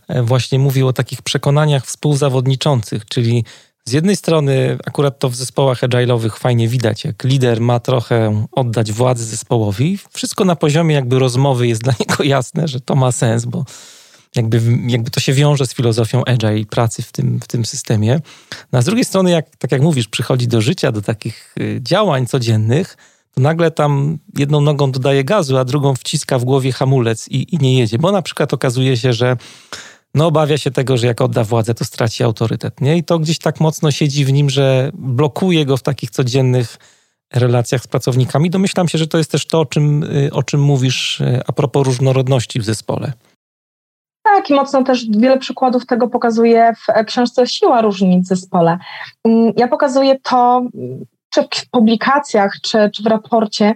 e, 0.08 0.24
właśnie 0.24 0.60
mówił 0.60 0.88
o 0.88 0.94
takich 0.94 1.22
przekonaniach 1.22 1.86
współzawodniczących, 1.86 3.06
czyli 3.06 3.46
z 3.86 3.92
jednej 3.92 4.16
strony, 4.16 4.78
akurat 4.86 5.20
to 5.20 5.30
w 5.30 5.36
zespołach 5.36 5.82
agile'owych 5.82 6.40
fajnie 6.40 6.68
widać, 6.68 7.04
jak 7.04 7.24
lider 7.24 7.62
ma 7.62 7.80
trochę 7.80 8.46
oddać 8.52 8.92
władzy 8.92 9.26
zespołowi. 9.26 10.00
Wszystko 10.14 10.46
na 10.46 10.56
poziomie 10.56 10.96
jakby 10.96 11.20
rozmowy 11.20 11.68
jest 11.68 11.82
dla 11.82 11.94
niego 12.00 12.24
jasne, 12.24 12.68
że 12.68 12.82
to 12.82 12.96
ma 12.96 13.12
sens, 13.12 13.46
bo 13.46 13.66
jakby, 14.36 14.62
jakby 14.88 15.12
to 15.12 15.20
się 15.20 15.34
wiąże 15.34 15.66
z 15.66 15.74
filozofią 15.74 16.26
agile 16.26 16.60
i 16.60 16.66
pracy 16.66 17.02
w 17.02 17.12
tym, 17.12 17.40
w 17.40 17.48
tym 17.48 17.66
systemie. 17.66 18.20
No 18.72 18.80
a 18.80 18.82
z 18.82 18.86
drugiej 18.86 19.06
strony, 19.06 19.32
jak, 19.32 19.56
tak 19.56 19.72
jak 19.72 19.82
mówisz, 19.82 20.08
przychodzi 20.08 20.48
do 20.48 20.62
życia, 20.62 20.92
do 20.92 21.02
takich 21.02 21.56
y, 21.60 21.80
działań 21.84 22.28
codziennych, 22.28 22.98
to 23.38 23.42
nagle 23.42 23.72
tam 23.72 24.18
jedną 24.38 24.62
nogą 24.62 24.92
dodaje 24.92 25.24
gazu, 25.24 25.58
a 25.58 25.66
drugą 25.66 25.96
wciska 25.96 26.40
w 26.40 26.46
głowie 26.46 26.72
hamulec 26.72 27.28
i, 27.30 27.56
i 27.56 27.58
nie 27.58 27.80
jedzie, 27.80 27.98
bo 27.98 28.12
na 28.12 28.22
przykład 28.22 28.54
okazuje 28.54 28.98
się, 28.98 29.14
że 29.14 29.38
no 30.16 30.28
obawia 30.28 30.58
się 30.58 30.72
tego, 30.72 30.98
że 30.98 31.08
jak 31.08 31.22
odda 31.22 31.44
władzę, 31.44 31.74
to 31.74 31.86
straci 31.86 32.24
autorytet, 32.24 32.82
nie? 32.82 32.98
I 32.98 33.04
to 33.04 33.20
gdzieś 33.20 33.40
tak 33.40 33.60
mocno 33.60 33.92
siedzi 33.92 34.26
w 34.26 34.34
nim, 34.34 34.50
że 34.50 34.92
blokuje 34.94 35.66
go 35.66 35.78
w 35.78 35.84
takich 35.84 36.10
codziennych 36.10 36.78
relacjach 37.34 37.84
z 37.84 37.88
pracownikami. 37.88 38.50
Domyślam 38.50 38.88
się, 38.88 38.98
że 38.98 39.08
to 39.08 39.18
jest 39.18 39.32
też 39.32 39.48
to, 39.48 39.60
o 39.60 39.66
czym, 39.66 40.04
y, 40.04 40.30
o 40.34 40.44
czym 40.44 40.62
mówisz 40.62 41.22
y, 41.22 41.42
a 41.48 41.54
propos 41.54 41.86
różnorodności 41.86 42.60
w 42.60 42.64
zespole. 42.64 43.14
Tak, 44.24 44.50
i 44.50 44.54
mocno 44.54 44.84
też 44.84 45.06
wiele 45.10 45.38
przykładów 45.40 45.86
tego 45.86 46.08
pokazuje 46.08 46.74
w 46.74 47.06
książce 47.06 47.48
Siła 47.48 47.82
różnic 47.82 48.26
w 48.26 48.28
zespole. 48.28 48.78
Mm, 49.24 49.54
ja 49.58 49.68
pokazuję 49.68 50.20
to 50.24 50.62
czy 51.44 51.62
w 51.62 51.70
publikacjach, 51.70 52.52
czy, 52.62 52.90
czy 52.94 53.04
w 53.04 53.06
raporcie 53.06 53.76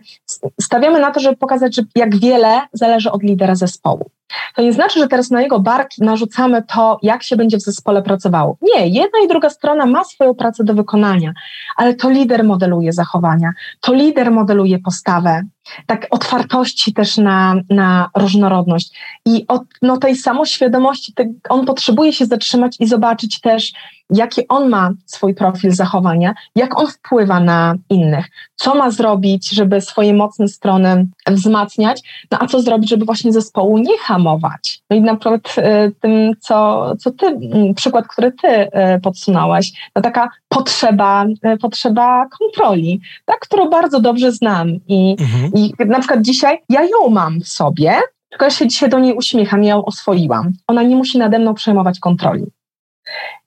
stawiamy 0.62 0.99
na 0.99 1.12
to, 1.12 1.20
żeby 1.20 1.38
pokazać, 1.38 1.76
że 1.76 1.82
jak 1.95 2.16
wiele 2.16 2.62
zależy 2.74 3.12
od 3.12 3.24
lidera 3.24 3.55
zespołu. 3.55 4.09
To 4.55 4.61
nie 4.61 4.73
znaczy, 4.73 4.99
że 4.99 5.07
teraz 5.07 5.32
na 5.32 5.41
jego 5.41 5.59
barki 5.59 6.03
narzucamy 6.03 6.63
to, 6.63 6.97
jak 7.01 7.23
się 7.23 7.36
będzie 7.36 7.57
w 7.57 7.61
zespole 7.61 8.01
pracowało. 8.01 8.57
Nie, 8.61 8.88
jedna 8.88 9.19
i 9.25 9.27
druga 9.27 9.49
strona 9.49 9.86
ma 9.86 10.03
swoją 10.03 10.36
pracę 10.36 10.63
do 10.63 10.73
wykonania, 10.73 11.34
ale 11.75 11.93
to 11.93 12.09
lider 12.09 12.43
modeluje 12.43 12.93
zachowania, 12.93 13.51
to 13.79 13.93
lider 13.93 14.32
modeluje 14.32 14.79
postawę, 14.79 15.41
tak 15.86 16.07
otwartości 16.09 16.93
też 16.93 17.17
na, 17.17 17.55
na 17.69 18.09
różnorodność. 18.17 18.99
I 19.25 19.45
od 19.47 19.63
no, 19.82 19.97
tej 19.97 20.15
samoświadomości 20.15 21.13
te, 21.13 21.25
on 21.49 21.65
potrzebuje 21.65 22.13
się 22.13 22.25
zatrzymać 22.25 22.75
i 22.79 22.88
zobaczyć 22.88 23.41
też, 23.41 23.73
jaki 24.09 24.47
on 24.47 24.69
ma 24.69 24.91
swój 25.05 25.36
profil 25.36 25.71
zachowania, 25.71 26.34
jak 26.55 26.79
on 26.79 26.88
wpływa 26.88 27.39
na 27.39 27.75
innych, 27.89 28.25
co 28.62 28.76
ma 28.76 28.91
zrobić, 28.91 29.49
żeby 29.49 29.82
swoje 29.82 30.14
mocne 30.14 30.47
strony 30.47 31.07
wzmacniać, 31.28 32.01
no 32.32 32.38
a 32.41 32.47
co 32.47 32.62
zrobić, 32.62 32.89
żeby 32.89 33.05
właśnie 33.05 33.32
zespołu 33.32 33.78
nie 33.78 33.97
hamować. 33.97 34.82
No 34.89 34.95
i 34.95 35.01
na 35.01 35.16
przykład 35.16 35.55
y, 35.57 35.91
tym, 36.01 36.34
co, 36.39 36.86
co 36.99 37.12
ty, 37.12 37.39
przykład, 37.76 38.07
który 38.07 38.32
ty 38.32 38.47
y, 38.47 38.70
podsunąłeś, 39.03 39.72
to 39.93 40.01
taka 40.01 40.30
potrzeba, 40.49 41.26
y, 41.26 41.57
potrzeba 41.57 42.26
kontroli, 42.39 43.01
tak, 43.26 43.39
którą 43.39 43.70
bardzo 43.70 43.99
dobrze 43.99 44.32
znam 44.32 44.70
i, 44.88 45.16
mhm. 45.20 45.51
i 45.55 45.74
na 45.86 45.99
przykład 45.99 46.22
dzisiaj 46.22 46.57
ja 46.70 46.84
ją 46.84 47.09
mam 47.09 47.39
w 47.39 47.47
sobie, 47.47 47.93
tylko 48.30 48.45
ja 48.45 48.51
się 48.51 48.68
dzisiaj 48.68 48.89
do 48.89 48.99
niej 48.99 49.14
uśmiecham, 49.14 49.64
ja 49.64 49.70
ją 49.70 49.86
oswoiłam. 49.86 50.53
Ona 50.68 50.84
nie 50.84 50.95
musi 50.95 51.18
nade 51.18 51.39
mną 51.39 51.53
przejmować 51.53 51.99
kontroli 51.99 52.45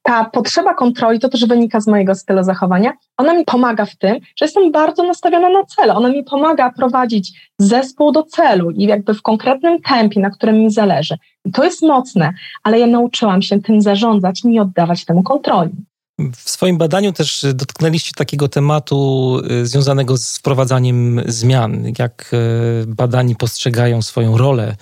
ta 0.03 0.25
potrzeba 0.25 0.75
kontroli, 0.75 1.21
to 1.21 1.29
też 1.29 1.47
wynika 1.47 1.81
z 1.81 1.87
mojego 1.87 2.15
stylu 2.15 2.43
zachowania, 2.43 2.93
ona 3.17 3.35
mi 3.35 3.45
pomaga 3.45 3.87
w 3.87 3.97
tym, 3.97 4.15
że 4.15 4.45
jestem 4.45 4.73
bardzo 4.73 5.03
nastawiona 5.03 5.49
na 5.49 5.65
cel. 5.65 5.91
Ona 5.91 6.09
mi 6.09 6.25
pomaga 6.25 6.73
prowadzić 6.73 7.51
zespół 7.59 8.13
do 8.13 8.23
celu 8.23 8.71
i 8.71 8.85
jakby 8.85 9.15
w 9.15 9.23
konkretnym 9.23 9.83
tempie, 9.83 10.21
na 10.21 10.31
którym 10.31 10.57
mi 10.57 10.71
zależy. 10.71 11.19
I 11.45 11.53
to 11.53 11.65
jest 11.65 11.83
mocne, 11.83 12.33
ale 12.63 12.79
ja 12.79 12.87
nauczyłam 12.87 13.43
się 13.43 13.63
tym 13.63 13.83
zarządzać, 13.83 14.45
nie 14.45 14.63
oddawać 14.63 15.05
temu 15.05 15.23
kontroli. 15.23 15.71
W 16.19 16.51
swoim 16.51 16.79
badaniu 16.79 17.13
też 17.13 17.47
dotknęliście 17.55 18.13
takiego 18.17 18.49
tematu 18.49 19.39
y, 19.51 19.67
związanego 19.67 20.17
z 20.17 20.39
wprowadzaniem 20.39 21.21
zmian, 21.27 21.93
jak 21.99 22.31
y, 22.33 22.87
badani 22.87 23.37
postrzegają 23.37 24.03
swoją 24.03 24.37
rolę 24.37 24.77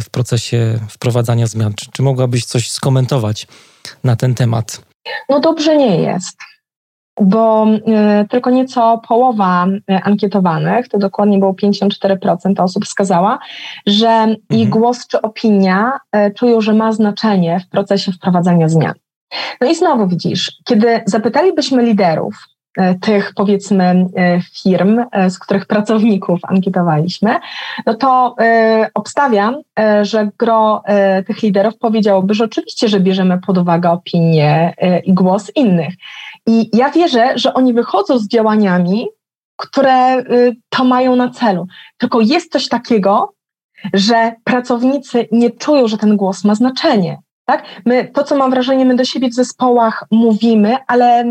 w 0.00 0.10
procesie 0.10 0.78
wprowadzania 0.88 1.46
zmian. 1.46 1.74
Czy, 1.74 1.90
czy 1.92 2.02
mogłabyś 2.02 2.44
coś 2.44 2.70
skomentować 2.70 3.46
na 4.04 4.16
ten 4.16 4.34
temat? 4.34 4.82
No 5.28 5.40
dobrze 5.40 5.76
nie 5.76 5.96
jest 5.96 6.38
bo 7.20 7.66
y, 7.66 8.28
tylko 8.28 8.50
nieco 8.50 9.00
połowa 9.08 9.66
y, 9.66 9.94
ankietowanych, 10.02 10.88
to 10.88 10.98
dokładnie 10.98 11.38
było 11.38 11.52
54% 11.52 12.62
osób 12.62 12.84
wskazała, 12.84 13.38
że 13.86 14.08
mhm. 14.08 14.36
ich 14.50 14.68
głos 14.68 15.06
czy 15.06 15.22
opinia 15.22 15.92
y, 16.16 16.34
czują, 16.34 16.60
że 16.60 16.74
ma 16.74 16.92
znaczenie 16.92 17.60
w 17.60 17.68
procesie 17.68 18.12
wprowadzania 18.12 18.68
zmian. 18.68 18.94
No 19.60 19.70
i 19.70 19.74
znowu 19.74 20.06
widzisz, 20.06 20.52
kiedy 20.64 21.00
zapytalibyśmy 21.06 21.82
liderów, 21.82 22.34
E, 22.34 22.51
tych 23.00 23.32
powiedzmy 23.34 23.84
e, 23.84 24.40
firm, 24.62 25.04
e, 25.12 25.30
z 25.30 25.38
których 25.38 25.66
pracowników 25.66 26.40
ankietowaliśmy, 26.42 27.40
no 27.86 27.94
to 27.94 28.36
obstawiam, 28.94 29.56
że 30.02 30.28
gro 30.38 30.82
tych 31.26 31.42
liderów 31.42 31.78
powiedziałoby, 31.78 32.34
że 32.34 32.44
oczywiście, 32.44 32.88
że 32.88 33.00
bierzemy 33.00 33.38
pod 33.46 33.58
uwagę 33.58 33.90
opinie 33.90 34.74
i 35.04 35.14
głos 35.14 35.52
innych. 35.54 35.94
I 36.46 36.76
ja 36.76 36.90
wierzę, 36.90 37.32
że 37.34 37.54
oni 37.54 37.74
wychodzą 37.74 38.18
z 38.18 38.28
działaniami, 38.28 39.06
które 39.56 40.24
to 40.68 40.84
mają 40.84 41.16
na 41.16 41.30
celu. 41.30 41.66
Tylko 41.98 42.20
jest 42.20 42.52
coś 42.52 42.68
takiego, 42.68 43.32
że 43.94 44.32
pracownicy 44.44 45.28
nie 45.32 45.50
czują, 45.50 45.88
że 45.88 45.98
ten 45.98 46.16
głos 46.16 46.44
ma 46.44 46.54
znaczenie. 46.54 47.18
Tak? 47.44 47.64
My, 47.86 48.10
to, 48.14 48.24
co 48.24 48.36
mam 48.36 48.50
wrażenie, 48.50 48.84
my 48.84 48.96
do 48.96 49.04
siebie 49.04 49.28
w 49.28 49.34
zespołach 49.34 50.04
mówimy, 50.10 50.76
ale 50.86 51.24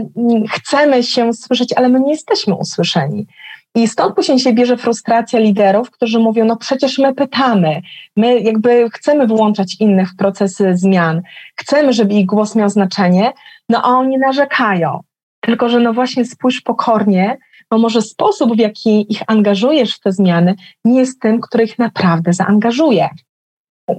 chcemy 0.49 1.03
się 1.03 1.33
słyszeć, 1.33 1.73
ale 1.73 1.89
my 1.89 1.99
nie 1.99 2.11
jesteśmy 2.11 2.55
usłyszeni. 2.55 3.27
I 3.75 3.87
stąd 3.87 4.15
później 4.15 4.39
się 4.39 4.53
bierze 4.53 4.77
frustracja 4.77 5.39
liderów, 5.39 5.91
którzy 5.91 6.19
mówią, 6.19 6.45
no 6.45 6.57
przecież 6.57 6.99
my 6.99 7.13
pytamy, 7.15 7.81
my 8.17 8.39
jakby 8.39 8.89
chcemy 8.89 9.27
włączać 9.27 9.75
innych 9.79 10.09
w 10.09 10.15
procesy 10.15 10.77
zmian, 10.77 11.21
chcemy, 11.55 11.93
żeby 11.93 12.13
ich 12.13 12.25
głos 12.25 12.55
miał 12.55 12.69
znaczenie, 12.69 13.33
no 13.69 13.81
a 13.83 13.87
oni 13.87 14.17
narzekają. 14.17 14.99
Tylko, 15.39 15.69
że 15.69 15.79
no 15.79 15.93
właśnie 15.93 16.25
spójrz 16.25 16.61
pokornie, 16.61 17.37
bo 17.69 17.77
może 17.77 18.01
sposób, 18.01 18.55
w 18.55 18.59
jaki 18.59 19.13
ich 19.13 19.21
angażujesz 19.27 19.95
w 19.95 19.99
te 19.99 20.11
zmiany, 20.11 20.55
nie 20.85 20.99
jest 20.99 21.21
tym, 21.21 21.41
który 21.41 21.63
ich 21.63 21.79
naprawdę 21.79 22.33
zaangażuje. 22.33 23.09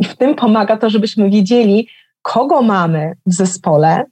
I 0.00 0.04
w 0.04 0.16
tym 0.16 0.34
pomaga 0.34 0.76
to, 0.76 0.90
żebyśmy 0.90 1.30
wiedzieli, 1.30 1.88
kogo 2.22 2.62
mamy 2.62 3.16
w 3.26 3.32
zespole, 3.32 4.04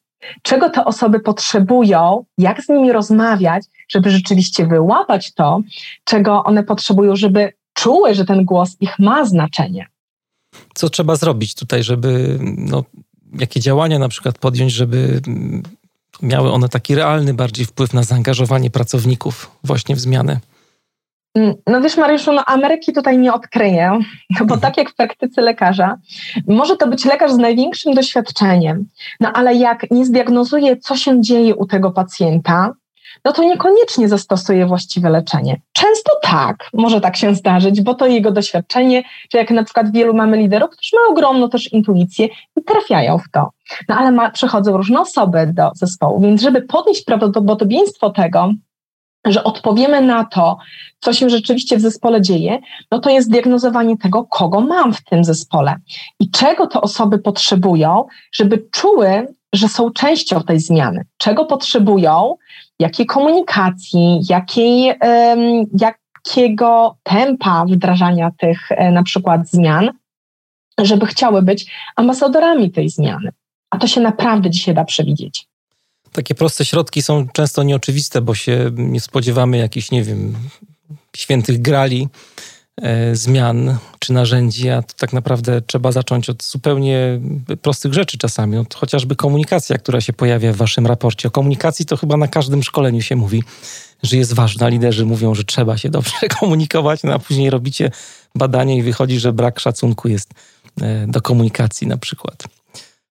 czego 0.43 0.71
te 0.71 0.85
osoby 0.85 1.21
potrzebują, 1.21 2.25
jak 2.39 2.63
z 2.63 2.69
nimi 2.69 2.93
rozmawiać, 2.93 3.65
żeby 3.89 4.11
rzeczywiście 4.11 4.67
wyłapać 4.67 5.35
to, 5.35 5.61
czego 6.05 6.45
one 6.45 6.65
potrzebują, 6.65 7.17
żeby 7.17 7.53
czuły, 7.75 8.15
że 8.15 8.25
ten 8.25 8.45
głos 8.45 8.77
ich 8.81 8.99
ma 8.99 9.25
znaczenie. 9.25 9.87
Co 10.75 10.91
trzeba 10.91 11.17
zrobić 11.17 11.55
tutaj, 11.55 11.83
żeby, 11.83 12.39
no, 12.41 12.85
jakie 13.39 13.61
działania 13.61 13.99
na 13.99 14.09
przykład 14.09 14.39
podjąć, 14.39 14.73
żeby 14.73 15.21
miały 16.23 16.53
one 16.53 16.69
taki 16.69 16.95
realny 16.95 17.35
bardziej 17.35 17.67
wpływ 17.67 17.95
na 17.95 18.03
zaangażowanie 18.03 18.71
pracowników 18.71 19.51
właśnie 19.65 19.97
w 19.97 20.01
zmiany? 20.01 20.41
Mm, 21.35 21.55
no 21.67 21.81
wiesz, 21.81 21.97
Mariuszu, 21.97 22.33
no 22.33 22.45
Ameryki 22.45 22.93
tutaj 22.93 23.19
nie 23.19 23.33
odkryję, 23.33 23.99
bo 24.47 24.57
tak 24.57 24.77
jak 24.77 24.91
w 24.91 24.95
praktyce 24.95 25.43
lekarza, 25.43 25.97
może 26.47 26.77
to 26.77 26.87
być 26.87 27.05
lekarz 27.05 27.33
z 27.33 27.39
największym 27.39 27.95
doświadczeniem, 27.95 28.87
no 29.21 29.33
ale 29.33 29.55
jak 29.55 29.91
nie 29.91 30.05
zdiagnozuje, 30.05 30.77
co 30.77 30.97
się 30.97 31.21
dzieje 31.23 31.55
u 31.55 31.67
tego 31.67 31.91
pacjenta, 31.91 32.73
no 33.25 33.33
to 33.33 33.45
niekoniecznie 33.45 34.09
zastosuje 34.09 34.67
właściwe 34.67 35.11
leczenie. 35.11 35.61
Często 35.73 36.13
tak, 36.23 36.69
może 36.75 37.01
tak 37.01 37.17
się 37.17 37.35
zdarzyć, 37.35 37.83
bo 37.83 37.95
to 37.95 38.07
jego 38.07 38.31
doświadczenie, 38.31 39.03
czy 39.31 39.37
jak 39.37 39.51
na 39.51 39.65
przykład 39.65 39.93
wielu 39.93 40.15
mamy 40.15 40.37
liderów, 40.37 40.71
którzy 40.71 40.97
mają 40.97 41.11
ogromną 41.11 41.51
też 41.51 41.73
intuicję 41.73 42.27
i 42.57 42.65
trafiają 42.67 43.19
w 43.19 43.31
to. 43.33 43.51
No 43.89 43.97
ale 43.97 44.13
ma, 44.13 44.31
przychodzą 44.31 44.77
różne 44.77 45.01
osoby 45.01 45.51
do 45.55 45.71
zespołu, 45.75 46.21
więc 46.21 46.43
żeby 46.43 46.63
podnieść 46.63 47.05
prawdopodobieństwo 47.05 48.11
tego, 48.11 48.53
że 49.27 49.45
odpowiemy 49.45 50.01
na 50.01 50.25
to, 50.25 50.59
co 51.01 51.13
się 51.13 51.31
rzeczywiście 51.31 51.77
w 51.77 51.81
zespole 51.81 52.23
dzieje, 52.23 52.59
no 52.91 52.99
to 52.99 53.11
jest 53.11 53.31
diagnozowanie 53.31 53.97
tego, 53.97 54.25
kogo 54.25 54.61
mam 54.61 54.93
w 54.93 55.05
tym 55.05 55.25
zespole 55.25 55.77
i 56.21 56.31
czego 56.31 56.67
te 56.67 56.81
osoby 56.81 57.19
potrzebują, 57.19 58.05
żeby 58.33 58.67
czuły, 58.73 59.35
że 59.53 59.69
są 59.69 59.91
częścią 59.91 60.43
tej 60.43 60.61
zmiany. 60.61 61.05
Czego 61.17 61.45
potrzebują, 61.45 62.37
jakiej 62.79 63.07
komunikacji, 63.07 64.21
jakiej, 64.29 64.95
um, 65.03 65.65
jakiego 65.81 66.97
tempa 67.03 67.65
wdrażania 67.65 68.31
tych 68.39 68.73
e, 68.73 68.91
na 68.91 69.03
przykład 69.03 69.49
zmian, 69.49 69.91
żeby 70.81 71.07
chciały 71.07 71.43
być 71.43 71.73
ambasadorami 71.97 72.71
tej 72.71 72.89
zmiany. 72.89 73.31
A 73.71 73.79
to 73.79 73.87
się 73.87 74.01
naprawdę 74.01 74.51
dzisiaj 74.51 74.75
da 74.75 74.85
przewidzieć. 74.85 75.50
Takie 76.13 76.35
proste 76.35 76.65
środki 76.65 77.03
są 77.03 77.29
często 77.29 77.63
nieoczywiste, 77.63 78.21
bo 78.21 78.35
się 78.35 78.71
nie 78.77 79.01
spodziewamy 79.01 79.57
jakichś, 79.57 79.91
nie 79.91 80.03
wiem, 80.03 80.35
świętych 81.17 81.63
grali, 81.63 82.09
e, 82.83 83.17
zmian 83.17 83.79
czy 83.99 84.13
narzędzi, 84.13 84.69
a 84.69 84.83
tak 84.83 85.13
naprawdę 85.13 85.63
trzeba 85.63 85.93
zacząć 85.93 86.31
od 86.31 86.43
zupełnie 86.43 87.21
prostych 87.63 87.95
rzeczy 87.95 88.19
czasami. 88.19 88.57
Od 88.57 88.75
chociażby 88.75 89.17
komunikacja, 89.17 89.79
która 89.79 90.01
się 90.01 90.13
pojawia 90.13 90.53
w 90.53 90.57
waszym 90.57 90.87
raporcie. 90.87 91.29
O 91.29 91.31
komunikacji 91.31 91.87
to 91.87 91.97
chyba 91.97 92.17
na 92.17 92.29
każdym 92.29 92.63
szkoleniu 92.63 93.03
się 93.03 93.17
mówi, 93.17 93.43
że 94.03 94.17
jest 94.17 94.33
ważna. 94.33 94.69
Liderzy 94.69 95.07
mówią, 95.07 95.35
że 95.35 95.45
trzeba 95.45 95.79
się 95.79 95.89
dobrze 95.91 96.29
komunikować, 96.41 97.03
no 97.03 97.13
a 97.13 97.19
później 97.19 97.51
robicie 97.51 97.91
badanie 98.35 98.77
i 98.77 98.83
wychodzi, 98.83 99.21
że 99.21 99.33
brak 99.33 99.61
szacunku 99.61 100.09
jest 100.09 100.31
e, 100.81 101.07
do 101.07 101.23
komunikacji 101.23 101.87
na 101.87 101.97
przykład. 101.97 102.60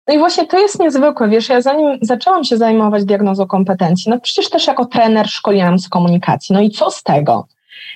No 0.07 0.13
i 0.13 0.17
właśnie 0.17 0.47
to 0.47 0.59
jest 0.59 0.79
niezwykłe, 0.79 1.29
wiesz, 1.29 1.49
ja 1.49 1.61
zanim 1.61 1.97
zaczęłam 2.01 2.43
się 2.43 2.57
zajmować 2.57 3.05
diagnozą 3.05 3.47
kompetencji, 3.47 4.11
no 4.11 4.19
przecież 4.19 4.49
też 4.49 4.67
jako 4.67 4.85
trener 4.85 5.29
szkoliłam 5.29 5.79
z 5.79 5.89
komunikacji, 5.89 6.53
no 6.53 6.61
i 6.61 6.69
co 6.69 6.91
z 6.91 7.03
tego? 7.03 7.47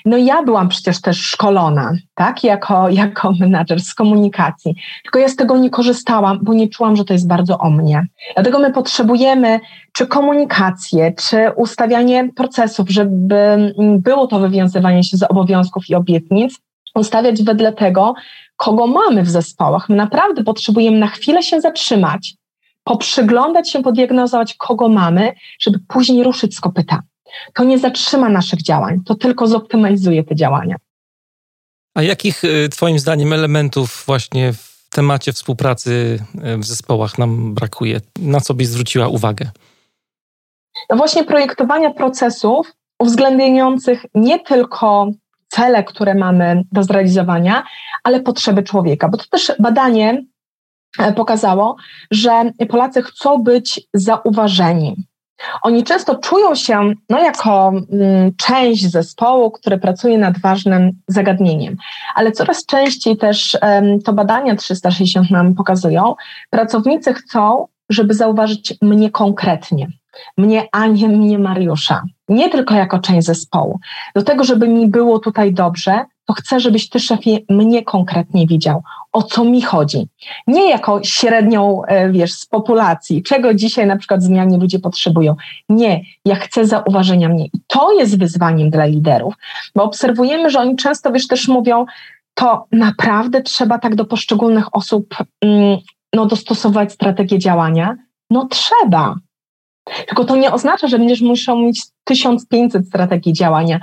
No 0.06 0.18
ja 0.18 0.44
byłam 0.44 0.70
przecież 0.70 1.02
też 1.02 1.22
szkolona, 1.22 1.94
tak, 2.16 2.44
jako, 2.44 2.90
jako 2.90 3.34
menadżer 3.40 3.80
z 3.82 3.94
komunikacji, 3.94 4.76
tylko 5.04 5.20
ja 5.20 5.30
z 5.30 5.36
tego 5.36 5.58
nie 5.58 5.70
korzystałam, 5.70 6.40
bo 6.42 6.54
nie 6.54 6.68
czułam, 6.68 6.96
że 6.96 7.06
to 7.06 7.14
jest 7.14 7.28
bardzo 7.28 7.58
o 7.58 7.70
mnie. 7.70 8.06
Dlatego 8.36 8.60
my 8.60 8.74
potrzebujemy 8.74 9.60
czy 9.94 10.08
komunikację, 10.08 11.14
czy 11.14 11.52
ustawianie 11.56 12.30
procesów, 12.36 12.90
żeby 12.90 13.74
było 13.80 14.28
to 14.28 14.40
wywiązywanie 14.40 15.04
się 15.04 15.18
z 15.18 15.24
obowiązków 15.24 15.90
i 15.90 15.96
obietnic, 15.96 16.60
ustawiać 17.00 17.44
wedle 17.44 17.74
tego, 17.74 18.14
kogo 18.56 18.88
mamy 18.88 19.24
w 19.24 19.30
zespołach. 19.30 19.90
My 19.90 19.96
naprawdę 19.96 20.44
potrzebujemy 20.44 21.00
na 21.00 21.08
chwilę 21.08 21.44
się 21.44 21.62
zatrzymać, 21.62 22.36
poprzyglądać 22.84 23.72
się, 23.72 23.84
podiagnozować, 23.84 24.54
kogo 24.54 24.90
mamy, 24.90 25.34
żeby 25.60 25.80
później 25.88 26.24
ruszyć 26.24 26.56
z 26.56 26.60
kopyta. 26.60 27.02
To 27.54 27.64
nie 27.64 27.80
zatrzyma 27.80 28.30
naszych 28.30 28.62
działań, 28.62 29.02
to 29.06 29.16
tylko 29.16 29.48
zoptymalizuje 29.48 30.24
te 30.24 30.36
działania. 30.36 30.76
A 31.96 32.02
jakich 32.02 32.44
y, 32.44 32.70
Twoim 32.70 33.00
zdaniem 33.00 33.34
elementów 33.34 34.04
właśnie 34.06 34.54
w 34.54 34.88
temacie 34.90 35.34
współpracy 35.34 36.20
y, 36.54 36.58
w 36.58 36.66
zespołach 36.66 37.18
nam 37.18 37.54
brakuje? 37.54 38.02
Na 38.20 38.42
co 38.42 38.54
byś 38.54 38.68
zwróciła 38.68 39.08
uwagę? 39.08 39.50
No 40.90 40.98
właśnie 40.98 41.24
projektowania 41.24 41.94
procesów 41.94 42.74
uwzględniających 43.00 44.06
nie 44.16 44.40
tylko 44.40 45.12
cele, 45.58 45.84
które 45.84 46.16
mamy 46.16 46.64
do 46.72 46.84
zrealizowania, 46.84 47.64
ale 48.04 48.20
potrzeby 48.20 48.64
człowieka. 48.64 49.10
Bo 49.10 49.18
to 49.18 49.24
też 49.32 49.52
badanie 49.60 50.24
e, 51.00 51.14
pokazało, 51.14 51.76
że 52.12 52.52
Polacy 52.70 53.02
chcą 53.02 53.44
być 53.44 53.82
zauważeni. 53.94 54.96
Oni 55.62 55.84
często 55.84 56.16
czują 56.16 56.56
się 56.56 56.94
no, 57.10 57.20
jako 57.24 57.70
mm, 57.70 58.32
część 58.38 58.92
zespołu, 58.92 59.52
który 59.52 59.78
pracuje 59.78 60.18
nad 60.18 60.40
ważnym 60.40 60.92
zagadnieniem, 61.08 61.78
ale 62.16 62.32
coraz 62.32 62.66
częściej 62.66 63.18
też 63.18 63.58
to 64.06 64.14
badania 64.14 64.56
360 64.56 65.32
nam 65.32 65.56
pokazują, 65.56 66.16
pracownicy 66.50 67.14
chcą, 67.14 67.68
żeby 67.90 68.14
zauważyć 68.14 68.74
mnie 68.82 69.12
konkretnie, 69.12 69.88
mnie, 70.38 70.68
a 70.72 70.88
nie 70.88 71.08
mnie 71.08 71.40
Mariusza 71.40 72.04
nie 72.30 72.50
tylko 72.50 72.74
jako 72.74 73.00
część 73.00 73.28
zespołu. 73.28 73.80
Do 74.16 74.24
tego, 74.24 74.44
żeby 74.44 74.68
mi 74.68 74.88
było 74.88 75.20
tutaj 75.20 75.54
dobrze, 75.54 76.06
to 76.26 76.34
chcę, 76.34 76.60
żebyś 76.60 76.90
ty, 76.90 77.00
szefie, 77.00 77.40
mnie 77.50 77.84
konkretnie 77.84 78.48
widział, 78.48 78.84
o 79.12 79.24
co 79.24 79.46
mi 79.46 79.62
chodzi. 79.62 80.08
Nie 80.48 80.70
jako 80.70 81.04
średnią, 81.04 81.82
e, 81.88 82.10
wiesz, 82.10 82.34
z 82.34 82.46
populacji, 82.46 83.24
czego 83.24 83.54
dzisiaj 83.54 83.88
na 83.88 83.98
przykład 83.98 84.24
zmianie 84.24 84.58
ludzie 84.58 84.80
potrzebują. 84.80 85.36
Nie, 85.70 86.02
ja 86.26 86.36
chcę 86.36 86.66
zauważenia 86.66 87.30
mnie. 87.30 87.46
I 87.46 87.60
to 87.68 87.92
jest 87.92 88.20
wyzwaniem 88.20 88.70
dla 88.70 88.86
liderów, 88.86 89.34
bo 89.76 89.84
obserwujemy, 89.84 90.50
że 90.50 90.60
oni 90.60 90.76
często, 90.76 91.12
wiesz, 91.12 91.28
też 91.28 91.48
mówią, 91.48 91.86
to 92.34 92.66
naprawdę 92.72 93.42
trzeba 93.42 93.80
tak 93.80 93.96
do 93.96 94.06
poszczególnych 94.06 94.76
osób 94.76 95.16
mm, 95.42 95.78
no, 96.14 96.26
dostosować 96.26 96.92
strategię 96.92 97.40
działania. 97.40 97.96
No 98.30 98.48
trzeba, 98.52 99.16
tylko 100.08 100.26
to 100.26 100.36
nie 100.36 100.52
oznacza, 100.52 100.88
że 100.88 101.00
będziesz 101.00 101.22
musiał 101.22 101.60
mieć 101.60 101.82
1500 102.04 102.88
strategii 102.88 103.34
działania. 103.34 103.80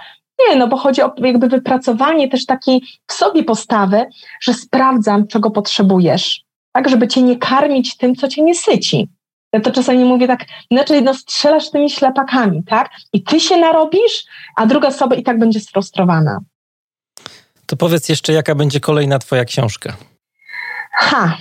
Nie, 0.49 0.57
no 0.57 0.69
bo 0.69 0.77
chodzi 0.77 1.03
o 1.03 1.13
jakby 1.19 1.49
wypracowanie 1.49 2.29
też 2.29 2.47
takiej 2.47 2.83
w 3.07 3.13
sobie 3.13 3.45
postawy, 3.45 4.07
że 4.41 4.55
sprawdzam, 4.55 5.27
czego 5.27 5.51
potrzebujesz, 5.51 6.45
tak, 6.73 6.89
żeby 6.89 7.09
cię 7.09 7.23
nie 7.23 7.39
karmić 7.39 7.97
tym, 7.97 8.15
co 8.15 8.29
cię 8.29 8.43
nie 8.43 8.55
syci. 8.55 9.09
Ja 9.53 9.61
to 9.61 9.71
czasami 9.71 10.05
mówię 10.05 10.27
tak, 10.27 10.45
inaczej 10.71 11.03
no 11.03 11.15
strzelasz 11.15 11.71
tymi 11.71 11.91
ślepakami, 11.91 12.63
tak? 12.65 12.91
I 13.13 13.23
ty 13.23 13.41
się 13.41 13.57
narobisz, 13.57 14.25
a 14.57 14.67
druga 14.67 14.89
osoba 14.89 15.17
i 15.17 15.23
tak 15.23 15.39
będzie 15.39 15.61
sfrustrowana. 15.61 16.39
To 17.67 17.77
powiedz 17.77 18.09
jeszcze, 18.09 18.33
jaka 18.33 18.55
będzie 18.55 18.81
kolejna 18.81 19.19
twoja 19.19 19.45
książka? 19.45 19.97
Ha, 20.93 21.37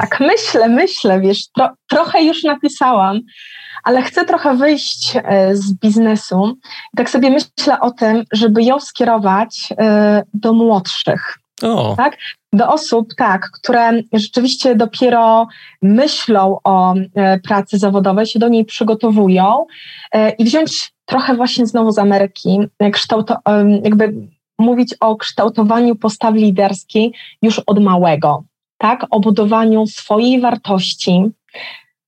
tak 0.00 0.20
myślę, 0.20 0.68
myślę, 0.68 1.20
wiesz, 1.20 1.48
tro, 1.48 1.68
trochę 1.88 2.22
już 2.22 2.44
napisałam, 2.44 3.20
ale 3.84 4.02
chcę 4.02 4.24
trochę 4.24 4.56
wyjść 4.56 5.16
e, 5.16 5.56
z 5.56 5.72
biznesu. 5.72 6.58
I 6.94 6.96
tak 6.96 7.10
sobie 7.10 7.30
myślę 7.30 7.80
o 7.80 7.90
tym, 7.90 8.24
żeby 8.32 8.62
ją 8.62 8.80
skierować 8.80 9.68
e, 9.78 10.22
do 10.34 10.52
młodszych. 10.52 11.38
O. 11.62 11.94
Tak? 11.96 12.16
Do 12.52 12.68
osób, 12.68 13.14
tak, 13.16 13.50
które 13.50 13.92
rzeczywiście 14.12 14.74
dopiero 14.74 15.48
myślą 15.82 16.58
o 16.64 16.94
e, 16.94 17.38
pracy 17.38 17.78
zawodowej, 17.78 18.26
się 18.26 18.38
do 18.38 18.48
niej 18.48 18.64
przygotowują 18.64 19.66
i 20.38 20.44
wziąć 20.44 20.92
trochę 21.04 21.34
właśnie 21.34 21.66
znowu 21.66 21.92
z 21.92 21.98
Ameryki, 21.98 22.58
jakby 23.84 24.14
mówić 24.58 24.94
o 25.00 25.16
kształtowaniu 25.16 25.96
postawy 25.96 26.38
liderskiej 26.38 27.12
już 27.42 27.58
od 27.58 27.82
małego. 27.82 28.44
Tak, 28.78 29.06
o 29.10 29.20
budowaniu 29.20 29.86
swojej 29.86 30.40
wartości 30.40 31.24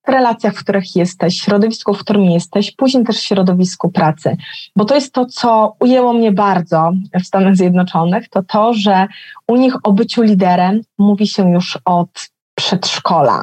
w 0.06 0.10
relacjach, 0.10 0.54
w 0.54 0.64
których 0.64 0.96
jesteś, 0.96 1.40
w 1.40 1.44
środowisku, 1.44 1.94
w 1.94 1.98
którym 1.98 2.24
jesteś, 2.24 2.70
później 2.70 3.04
też 3.04 3.16
w 3.16 3.26
środowisku 3.26 3.90
pracy. 3.90 4.36
Bo 4.76 4.84
to 4.84 4.94
jest 4.94 5.12
to, 5.12 5.26
co 5.26 5.76
ujęło 5.80 6.12
mnie 6.12 6.32
bardzo 6.32 6.92
w 7.22 7.26
Stanach 7.26 7.56
Zjednoczonych, 7.56 8.28
to 8.28 8.42
to, 8.42 8.74
że 8.74 9.06
u 9.48 9.56
nich 9.56 9.74
o 9.82 9.92
byciu 9.92 10.22
liderem 10.22 10.80
mówi 10.98 11.26
się 11.26 11.50
już 11.50 11.78
od 11.84 12.30
przedszkola. 12.54 13.42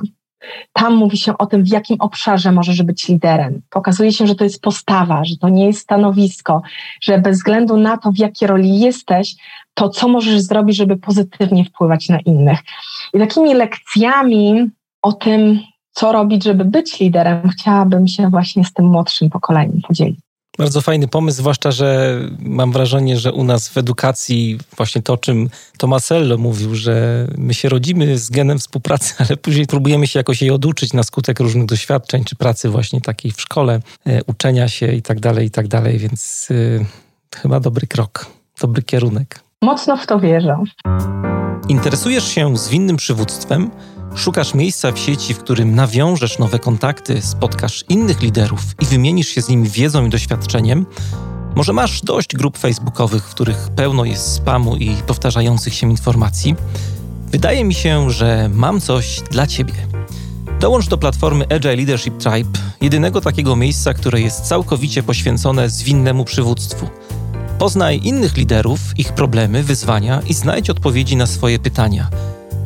Tam 0.74 0.96
mówi 0.96 1.18
się 1.18 1.38
o 1.38 1.46
tym, 1.46 1.64
w 1.64 1.68
jakim 1.68 1.98
obszarze 2.00 2.52
możesz 2.52 2.84
być 2.84 3.08
liderem. 3.08 3.62
Pokazuje 3.70 4.12
się, 4.12 4.28
że 4.28 4.36
to 4.36 4.44
jest 4.44 4.62
postawa, 4.62 5.26
że 5.26 5.38
to 5.38 5.50
nie 5.50 5.66
jest 5.66 5.80
stanowisko, 5.80 6.62
że 7.02 7.20
bez 7.20 7.38
względu 7.38 7.78
na 7.78 7.98
to, 7.98 8.12
w 8.12 8.18
jakiej 8.18 8.48
roli 8.48 8.80
jesteś, 8.80 9.36
to 9.78 9.90
co 9.90 10.08
możesz 10.08 10.42
zrobić, 10.42 10.78
żeby 10.78 10.98
pozytywnie 10.98 11.66
wpływać 11.66 12.10
na 12.10 12.20
innych. 12.20 12.60
I 13.14 13.20
takimi 13.20 13.54
lekcjami 13.54 14.70
o 15.02 15.14
tym, 15.14 15.60
co 15.92 16.12
robić, 16.12 16.44
żeby 16.44 16.66
być 16.66 17.00
liderem, 17.00 17.50
chciałabym 17.50 18.08
się 18.08 18.30
właśnie 18.30 18.66
z 18.66 18.74
tym 18.74 18.86
młodszym 18.86 19.30
pokoleniem 19.30 19.82
podzielić. 19.88 20.20
Bardzo 20.58 20.82
fajny 20.82 21.08
pomysł, 21.08 21.38
zwłaszcza, 21.38 21.72
że 21.72 22.20
mam 22.40 22.72
wrażenie, 22.72 23.20
że 23.20 23.34
u 23.34 23.44
nas 23.44 23.70
w 23.70 23.78
edukacji 23.78 24.58
właśnie 24.78 25.02
to, 25.02 25.14
o 25.14 25.18
czym 25.18 25.50
Tomasello 25.78 26.38
mówił, 26.38 26.76
że 26.76 27.28
my 27.38 27.54
się 27.54 27.70
rodzimy 27.70 28.18
z 28.18 28.30
genem 28.30 28.60
współpracy, 28.60 29.14
ale 29.20 29.38
później 29.38 29.68
próbujemy 29.68 30.08
się 30.08 30.20
jakoś 30.20 30.42
jej 30.42 30.52
oduczyć 30.52 30.94
na 30.94 31.04
skutek 31.04 31.40
różnych 31.40 31.66
doświadczeń, 31.66 32.24
czy 32.24 32.36
pracy 32.36 32.70
właśnie 32.70 33.02
takiej 33.02 33.32
w 33.32 33.42
szkole, 33.42 33.82
e, 34.06 34.24
uczenia 34.24 34.68
się 34.68 34.94
i 34.94 35.02
tak 35.02 35.20
dalej, 35.20 35.48
i 35.48 35.52
tak 35.52 35.68
dalej, 35.68 35.98
więc 35.98 36.48
y, 36.52 36.86
chyba 37.36 37.60
dobry 37.60 37.88
krok, 37.88 38.26
dobry 38.62 38.84
kierunek. 38.84 39.47
Mocno 39.62 39.98
w 39.98 40.06
to 40.06 40.20
wierzę. 40.20 40.58
Interesujesz 41.70 42.28
się 42.28 42.58
zwinnym 42.58 42.98
przywództwem? 42.98 43.72
Szukasz 44.16 44.54
miejsca 44.54 44.92
w 44.92 45.00
sieci, 45.00 45.34
w 45.34 45.40
którym 45.40 45.76
nawiążesz 45.76 46.40
nowe 46.40 46.60
kontakty, 46.60 47.22
spotkasz 47.22 47.86
innych 47.90 48.22
liderów 48.22 48.62
i 48.82 48.86
wymienisz 48.86 49.28
się 49.28 49.42
z 49.42 49.50
nimi 49.50 49.70
wiedzą 49.70 50.06
i 50.06 50.10
doświadczeniem? 50.10 50.86
Może 51.56 51.74
masz 51.74 52.02
dość 52.02 52.36
grup 52.36 52.58
facebookowych, 52.58 53.24
w 53.24 53.30
których 53.30 53.70
pełno 53.76 54.06
jest 54.06 54.34
spamu 54.34 54.76
i 54.76 54.96
powtarzających 55.08 55.74
się 55.74 55.92
informacji? 55.92 56.56
Wydaje 57.28 57.64
mi 57.64 57.74
się, 57.74 58.12
że 58.12 58.50
mam 58.54 58.82
coś 58.82 59.22
dla 59.32 59.48
Ciebie. 59.48 59.74
Dołącz 60.60 60.88
do 60.88 60.98
platformy 60.98 61.46
Agile 61.56 61.76
Leadership 61.76 62.18
Tribe, 62.18 62.60
jedynego 62.82 63.22
takiego 63.22 63.56
miejsca, 63.56 63.94
które 63.94 64.22
jest 64.22 64.42
całkowicie 64.42 65.04
poświęcone 65.04 65.70
zwinnemu 65.70 66.26
przywództwu. 66.26 66.90
Poznaj 67.60 68.00
innych 68.04 68.38
liderów, 68.38 68.80
ich 68.98 69.14
problemy, 69.14 69.64
wyzwania 69.64 70.22
i 70.28 70.34
znajdź 70.34 70.70
odpowiedzi 70.70 71.16
na 71.16 71.28
swoje 71.28 71.60
pytania– 71.60 72.10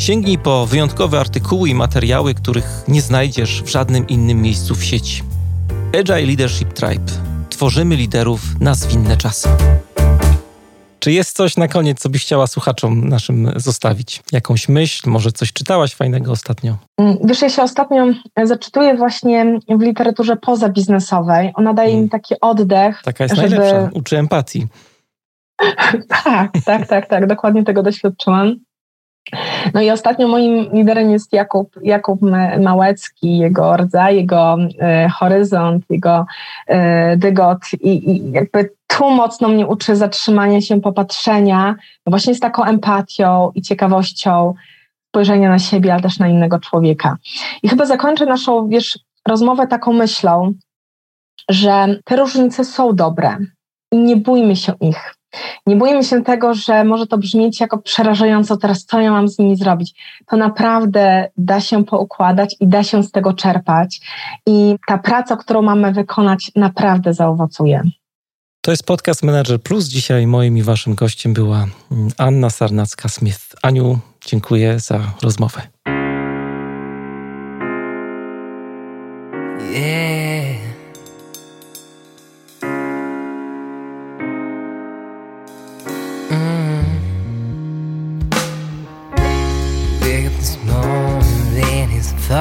Sięgnij 0.01 0.37
po 0.37 0.65
wyjątkowe 0.65 1.19
artykuły 1.19 1.69
i 1.69 1.75
materiały, 1.75 2.33
których 2.33 2.83
nie 2.87 3.01
znajdziesz 3.01 3.63
w 3.63 3.69
żadnym 3.69 4.07
innym 4.07 4.41
miejscu 4.41 4.75
w 4.75 4.83
sieci. 4.83 5.23
Agile 5.99 6.21
Leadership 6.21 6.73
Tribe. 6.73 7.11
Tworzymy 7.49 7.95
liderów 7.95 8.41
na 8.59 8.75
zwinne 8.75 9.17
czasy. 9.17 9.49
Czy 11.01 11.11
jest 11.11 11.37
coś 11.37 11.57
na 11.57 11.67
koniec, 11.67 11.99
co 11.99 12.09
byś 12.09 12.21
chciała 12.21 12.47
słuchaczom 12.47 13.09
naszym 13.09 13.51
zostawić? 13.55 14.23
Jakąś 14.31 14.69
myśl? 14.69 15.09
Może 15.09 15.31
coś 15.31 15.53
czytałaś 15.53 15.95
fajnego 15.95 16.31
ostatnio? 16.31 16.77
Mm, 16.97 17.17
wiesz, 17.23 17.41
ja 17.41 17.49
się 17.49 17.63
ostatnio 17.63 18.05
zaczytuję 18.43 18.95
właśnie 18.95 19.59
w 19.69 19.81
literaturze 19.81 20.35
pozabiznesowej. 20.35 21.51
Ona 21.55 21.73
daje 21.73 21.91
mm. 21.91 22.03
mi 22.03 22.09
taki 22.09 22.35
oddech. 22.41 23.01
Taka 23.03 23.23
jest 23.23 23.35
żeby... 23.35 23.49
najlepsza. 23.49 23.89
Uczy 23.93 24.17
empatii. 24.17 24.67
tak, 26.23 26.51
tak, 26.65 26.87
tak, 26.87 27.07
tak. 27.07 27.27
Dokładnie 27.27 27.63
tego 27.63 27.83
doświadczyłam. 27.83 28.55
No 29.73 29.81
i 29.81 29.91
ostatnio 29.91 30.27
moim 30.27 30.69
liderem 30.73 31.11
jest 31.11 31.33
Jakub, 31.33 31.75
Jakub 31.83 32.19
Małecki, 32.59 33.37
jego 33.37 33.77
rdza, 33.77 34.11
jego 34.11 34.57
e, 34.79 35.09
horyzont, 35.09 35.85
jego 35.89 36.25
e, 36.67 37.17
dygot 37.17 37.59
i, 37.81 38.11
i 38.11 38.31
jakby 38.31 38.69
tu 38.87 39.09
mocno 39.09 39.47
mnie 39.47 39.67
uczy 39.67 39.95
zatrzymania 39.95 40.61
się, 40.61 40.81
popatrzenia, 40.81 41.75
no 42.05 42.09
właśnie 42.09 42.35
z 42.35 42.39
taką 42.39 42.63
empatią 42.63 43.51
i 43.55 43.61
ciekawością 43.61 44.53
spojrzenia 45.07 45.49
na 45.49 45.59
siebie, 45.59 45.93
ale 45.93 46.01
też 46.01 46.19
na 46.19 46.27
innego 46.27 46.59
człowieka. 46.59 47.17
I 47.63 47.69
chyba 47.69 47.85
zakończę 47.85 48.25
naszą, 48.25 48.67
wiesz, 48.67 48.99
rozmowę 49.27 49.67
taką 49.67 49.93
myślą, 49.93 50.53
że 51.49 51.99
te 52.05 52.15
różnice 52.15 52.65
są 52.65 52.95
dobre 52.95 53.37
i 53.91 53.97
nie 53.97 54.15
bójmy 54.15 54.55
się 54.55 54.73
ich. 54.81 55.15
Nie 55.65 55.75
bójmy 55.75 56.03
się 56.03 56.23
tego, 56.23 56.53
że 56.53 56.83
może 56.83 57.07
to 57.07 57.17
brzmieć 57.17 57.59
jako 57.59 57.77
przerażająco, 57.77 58.57
teraz 58.57 58.85
co 58.85 59.01
ja 59.01 59.11
mam 59.11 59.27
z 59.27 59.39
nimi 59.39 59.55
zrobić. 59.55 59.93
To 60.27 60.37
naprawdę 60.37 61.29
da 61.37 61.61
się 61.61 61.85
poukładać 61.85 62.55
i 62.59 62.67
da 62.67 62.83
się 62.83 63.03
z 63.03 63.11
tego 63.11 63.33
czerpać. 63.33 64.01
I 64.47 64.75
ta 64.87 64.97
praca, 64.97 65.35
którą 65.35 65.61
mamy 65.61 65.91
wykonać, 65.91 66.51
naprawdę 66.55 67.13
zaowocuje. 67.13 67.81
To 68.61 68.71
jest 68.71 68.85
podcast 68.85 69.23
Manager 69.23 69.61
Plus. 69.61 69.85
Dzisiaj 69.85 70.27
moim 70.27 70.57
i 70.57 70.63
waszym 70.63 70.95
gościem 70.95 71.33
była 71.33 71.65
Anna 72.17 72.47
Sarnacka-Smith. 72.47 73.55
Aniu, 73.61 73.99
dziękuję 74.25 74.79
za 74.79 74.99
rozmowę. 75.21 75.61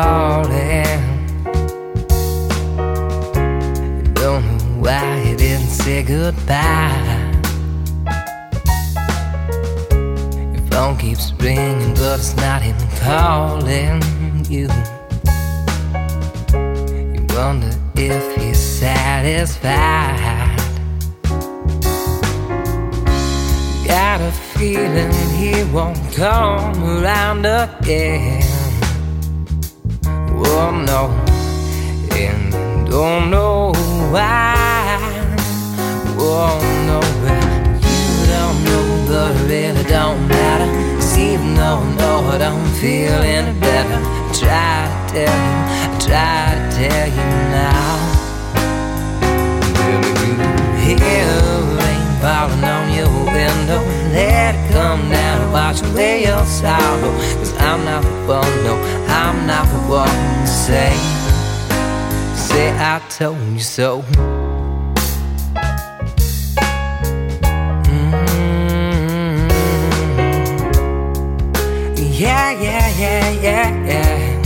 Falling. 0.01 1.01
Don't 4.15 4.45
know 4.47 4.65
why 4.85 5.23
you 5.27 5.37
didn't 5.37 5.75
say 5.83 6.03
goodbye. 6.03 7.19
Your 10.55 10.65
phone 10.71 10.97
keeps 10.97 11.33
ringing, 11.39 11.95
but 11.95 12.19
it's 12.19 12.37
not 12.37 12.63
him 12.63 12.81
calling 13.01 14.01
you. 14.55 14.69
You 17.15 17.23
wonder 17.37 17.73
if 17.97 18.25
he's 18.37 18.59
satisfied. 18.59 20.57
Got 23.87 24.21
a 24.21 24.33
feeling 24.55 25.13
he 25.41 25.65
won't 25.73 26.01
come 26.15 26.83
around 26.85 27.45
again. 27.45 28.50
Oh 30.63 30.73
no, 30.73 31.03
and 32.15 32.53
don't 32.91 33.31
know 33.31 33.73
why. 34.13 34.99
Oh 36.19 36.61
no, 36.89 37.01
you 37.81 38.27
don't 38.35 38.59
know, 38.69 38.85
but 39.09 39.31
it 39.37 39.43
really 39.49 39.85
don't 39.85 40.29
matter. 40.29 40.69
See, 41.01 41.33
even 41.33 41.55
though 41.55 41.79
I 41.79 41.95
know 41.97 42.29
I 42.29 42.37
don't 42.39 42.69
feel 42.75 43.23
any 43.37 43.59
better, 43.59 44.01
I 44.05 44.33
try 44.41 44.77
to 44.91 45.13
tell 45.15 45.39
you, 45.47 45.57
I 45.83 45.99
try 46.07 46.43
to 46.55 46.65
tell 46.77 47.09
you 47.19 47.29
now. 47.57 47.97
Will 50.75 50.91
you 50.91 50.97
hear 51.01 51.33
rain 51.81 52.09
falling 52.21 52.65
on 52.65 52.85
your 52.93 53.13
window? 53.33 53.81
Let 54.13 54.55
it 54.55 54.73
come 54.73 55.03
down 55.09 55.41
and 55.41 55.53
wash 55.53 55.81
away 55.83 56.25
your 56.25 56.45
sorrow. 56.45 57.13
I'm 57.61 57.85
not 57.85 58.03
the 58.03 58.09
one, 58.27 58.65
no. 58.65 58.75
I'm 59.09 59.47
not 59.47 59.67
the 59.69 59.79
one 59.89 60.47
say, 60.47 60.97
say 62.35 62.71
I 62.77 63.01
told 63.11 63.39
you 63.53 63.61
so. 63.61 64.03
Mm-hmm. 68.31 69.47
Yeah, 71.97 72.51
yeah, 72.67 72.89
yeah, 72.99 73.31
yeah, 73.47 73.69
yeah. 73.87 74.43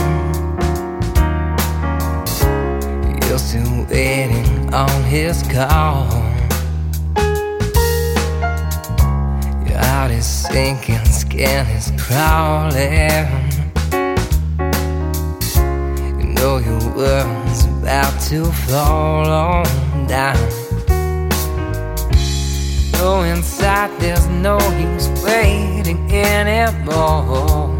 You're 3.28 3.38
still 3.38 3.86
waiting 3.88 4.59
on 4.72 5.02
his 5.04 5.42
call. 5.44 6.06
Your 9.66 9.78
heart 9.78 10.12
is 10.12 10.26
sinking 10.26 11.04
skin 11.06 11.66
is 11.68 11.92
crawling. 11.98 13.26
You 16.20 16.26
know 16.34 16.58
your 16.58 16.80
world's 16.94 17.64
about 17.64 18.20
to 18.28 18.44
fall 18.68 19.26
on 19.26 19.66
down. 20.06 20.38
No 22.92 23.22
inside, 23.22 23.90
there's 24.00 24.26
no 24.28 24.58
use 24.78 25.08
waiting 25.24 26.12
anymore. 26.12 27.74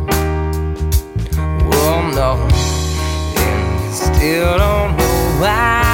Oh 1.72 2.11
no, 2.14 2.30
and 3.41 3.84
you 3.84 3.93
still 3.93 4.59
don't 4.59 4.97
know 4.97 5.41
why. 5.41 5.89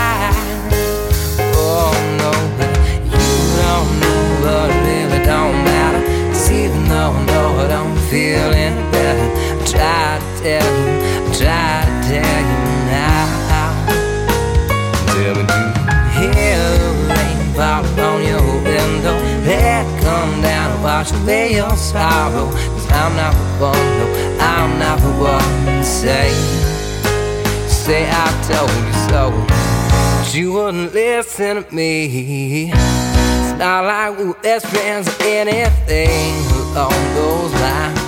Listen 31.17 31.65
to 31.65 31.75
me. 31.75 32.71
It's 32.71 33.59
not 33.59 33.85
like 33.87 34.19
we 34.19 34.27
were 34.27 34.35
best 34.43 34.67
friends 34.67 35.09
or 35.09 35.23
anything 35.23 36.35
along 36.53 36.93
those 37.15 37.53
lines. 37.55 38.01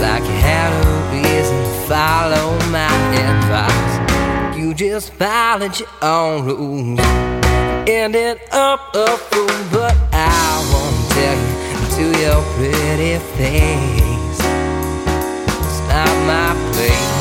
Like 0.00 0.22
you 0.22 0.38
had 0.50 0.70
a 0.72 0.86
reason 1.12 1.58
to 1.64 1.74
follow 1.86 2.46
my 2.70 2.88
advice. 3.28 4.56
You 4.56 4.72
just 4.72 5.12
followed 5.12 5.78
your 5.78 5.88
own 6.00 6.46
rules. 6.46 7.00
Ended 7.86 8.40
up 8.52 8.80
a 8.94 9.18
fool, 9.28 9.58
but 9.70 9.94
I 10.12 10.48
won't 10.72 10.98
tell 11.16 11.38
you 11.44 11.76
to 11.96 12.04
your 12.22 12.40
pretty 12.56 13.18
face. 13.36 14.40
It's 15.66 15.80
not 15.90 16.14
my 16.26 16.72
place. 16.72 17.13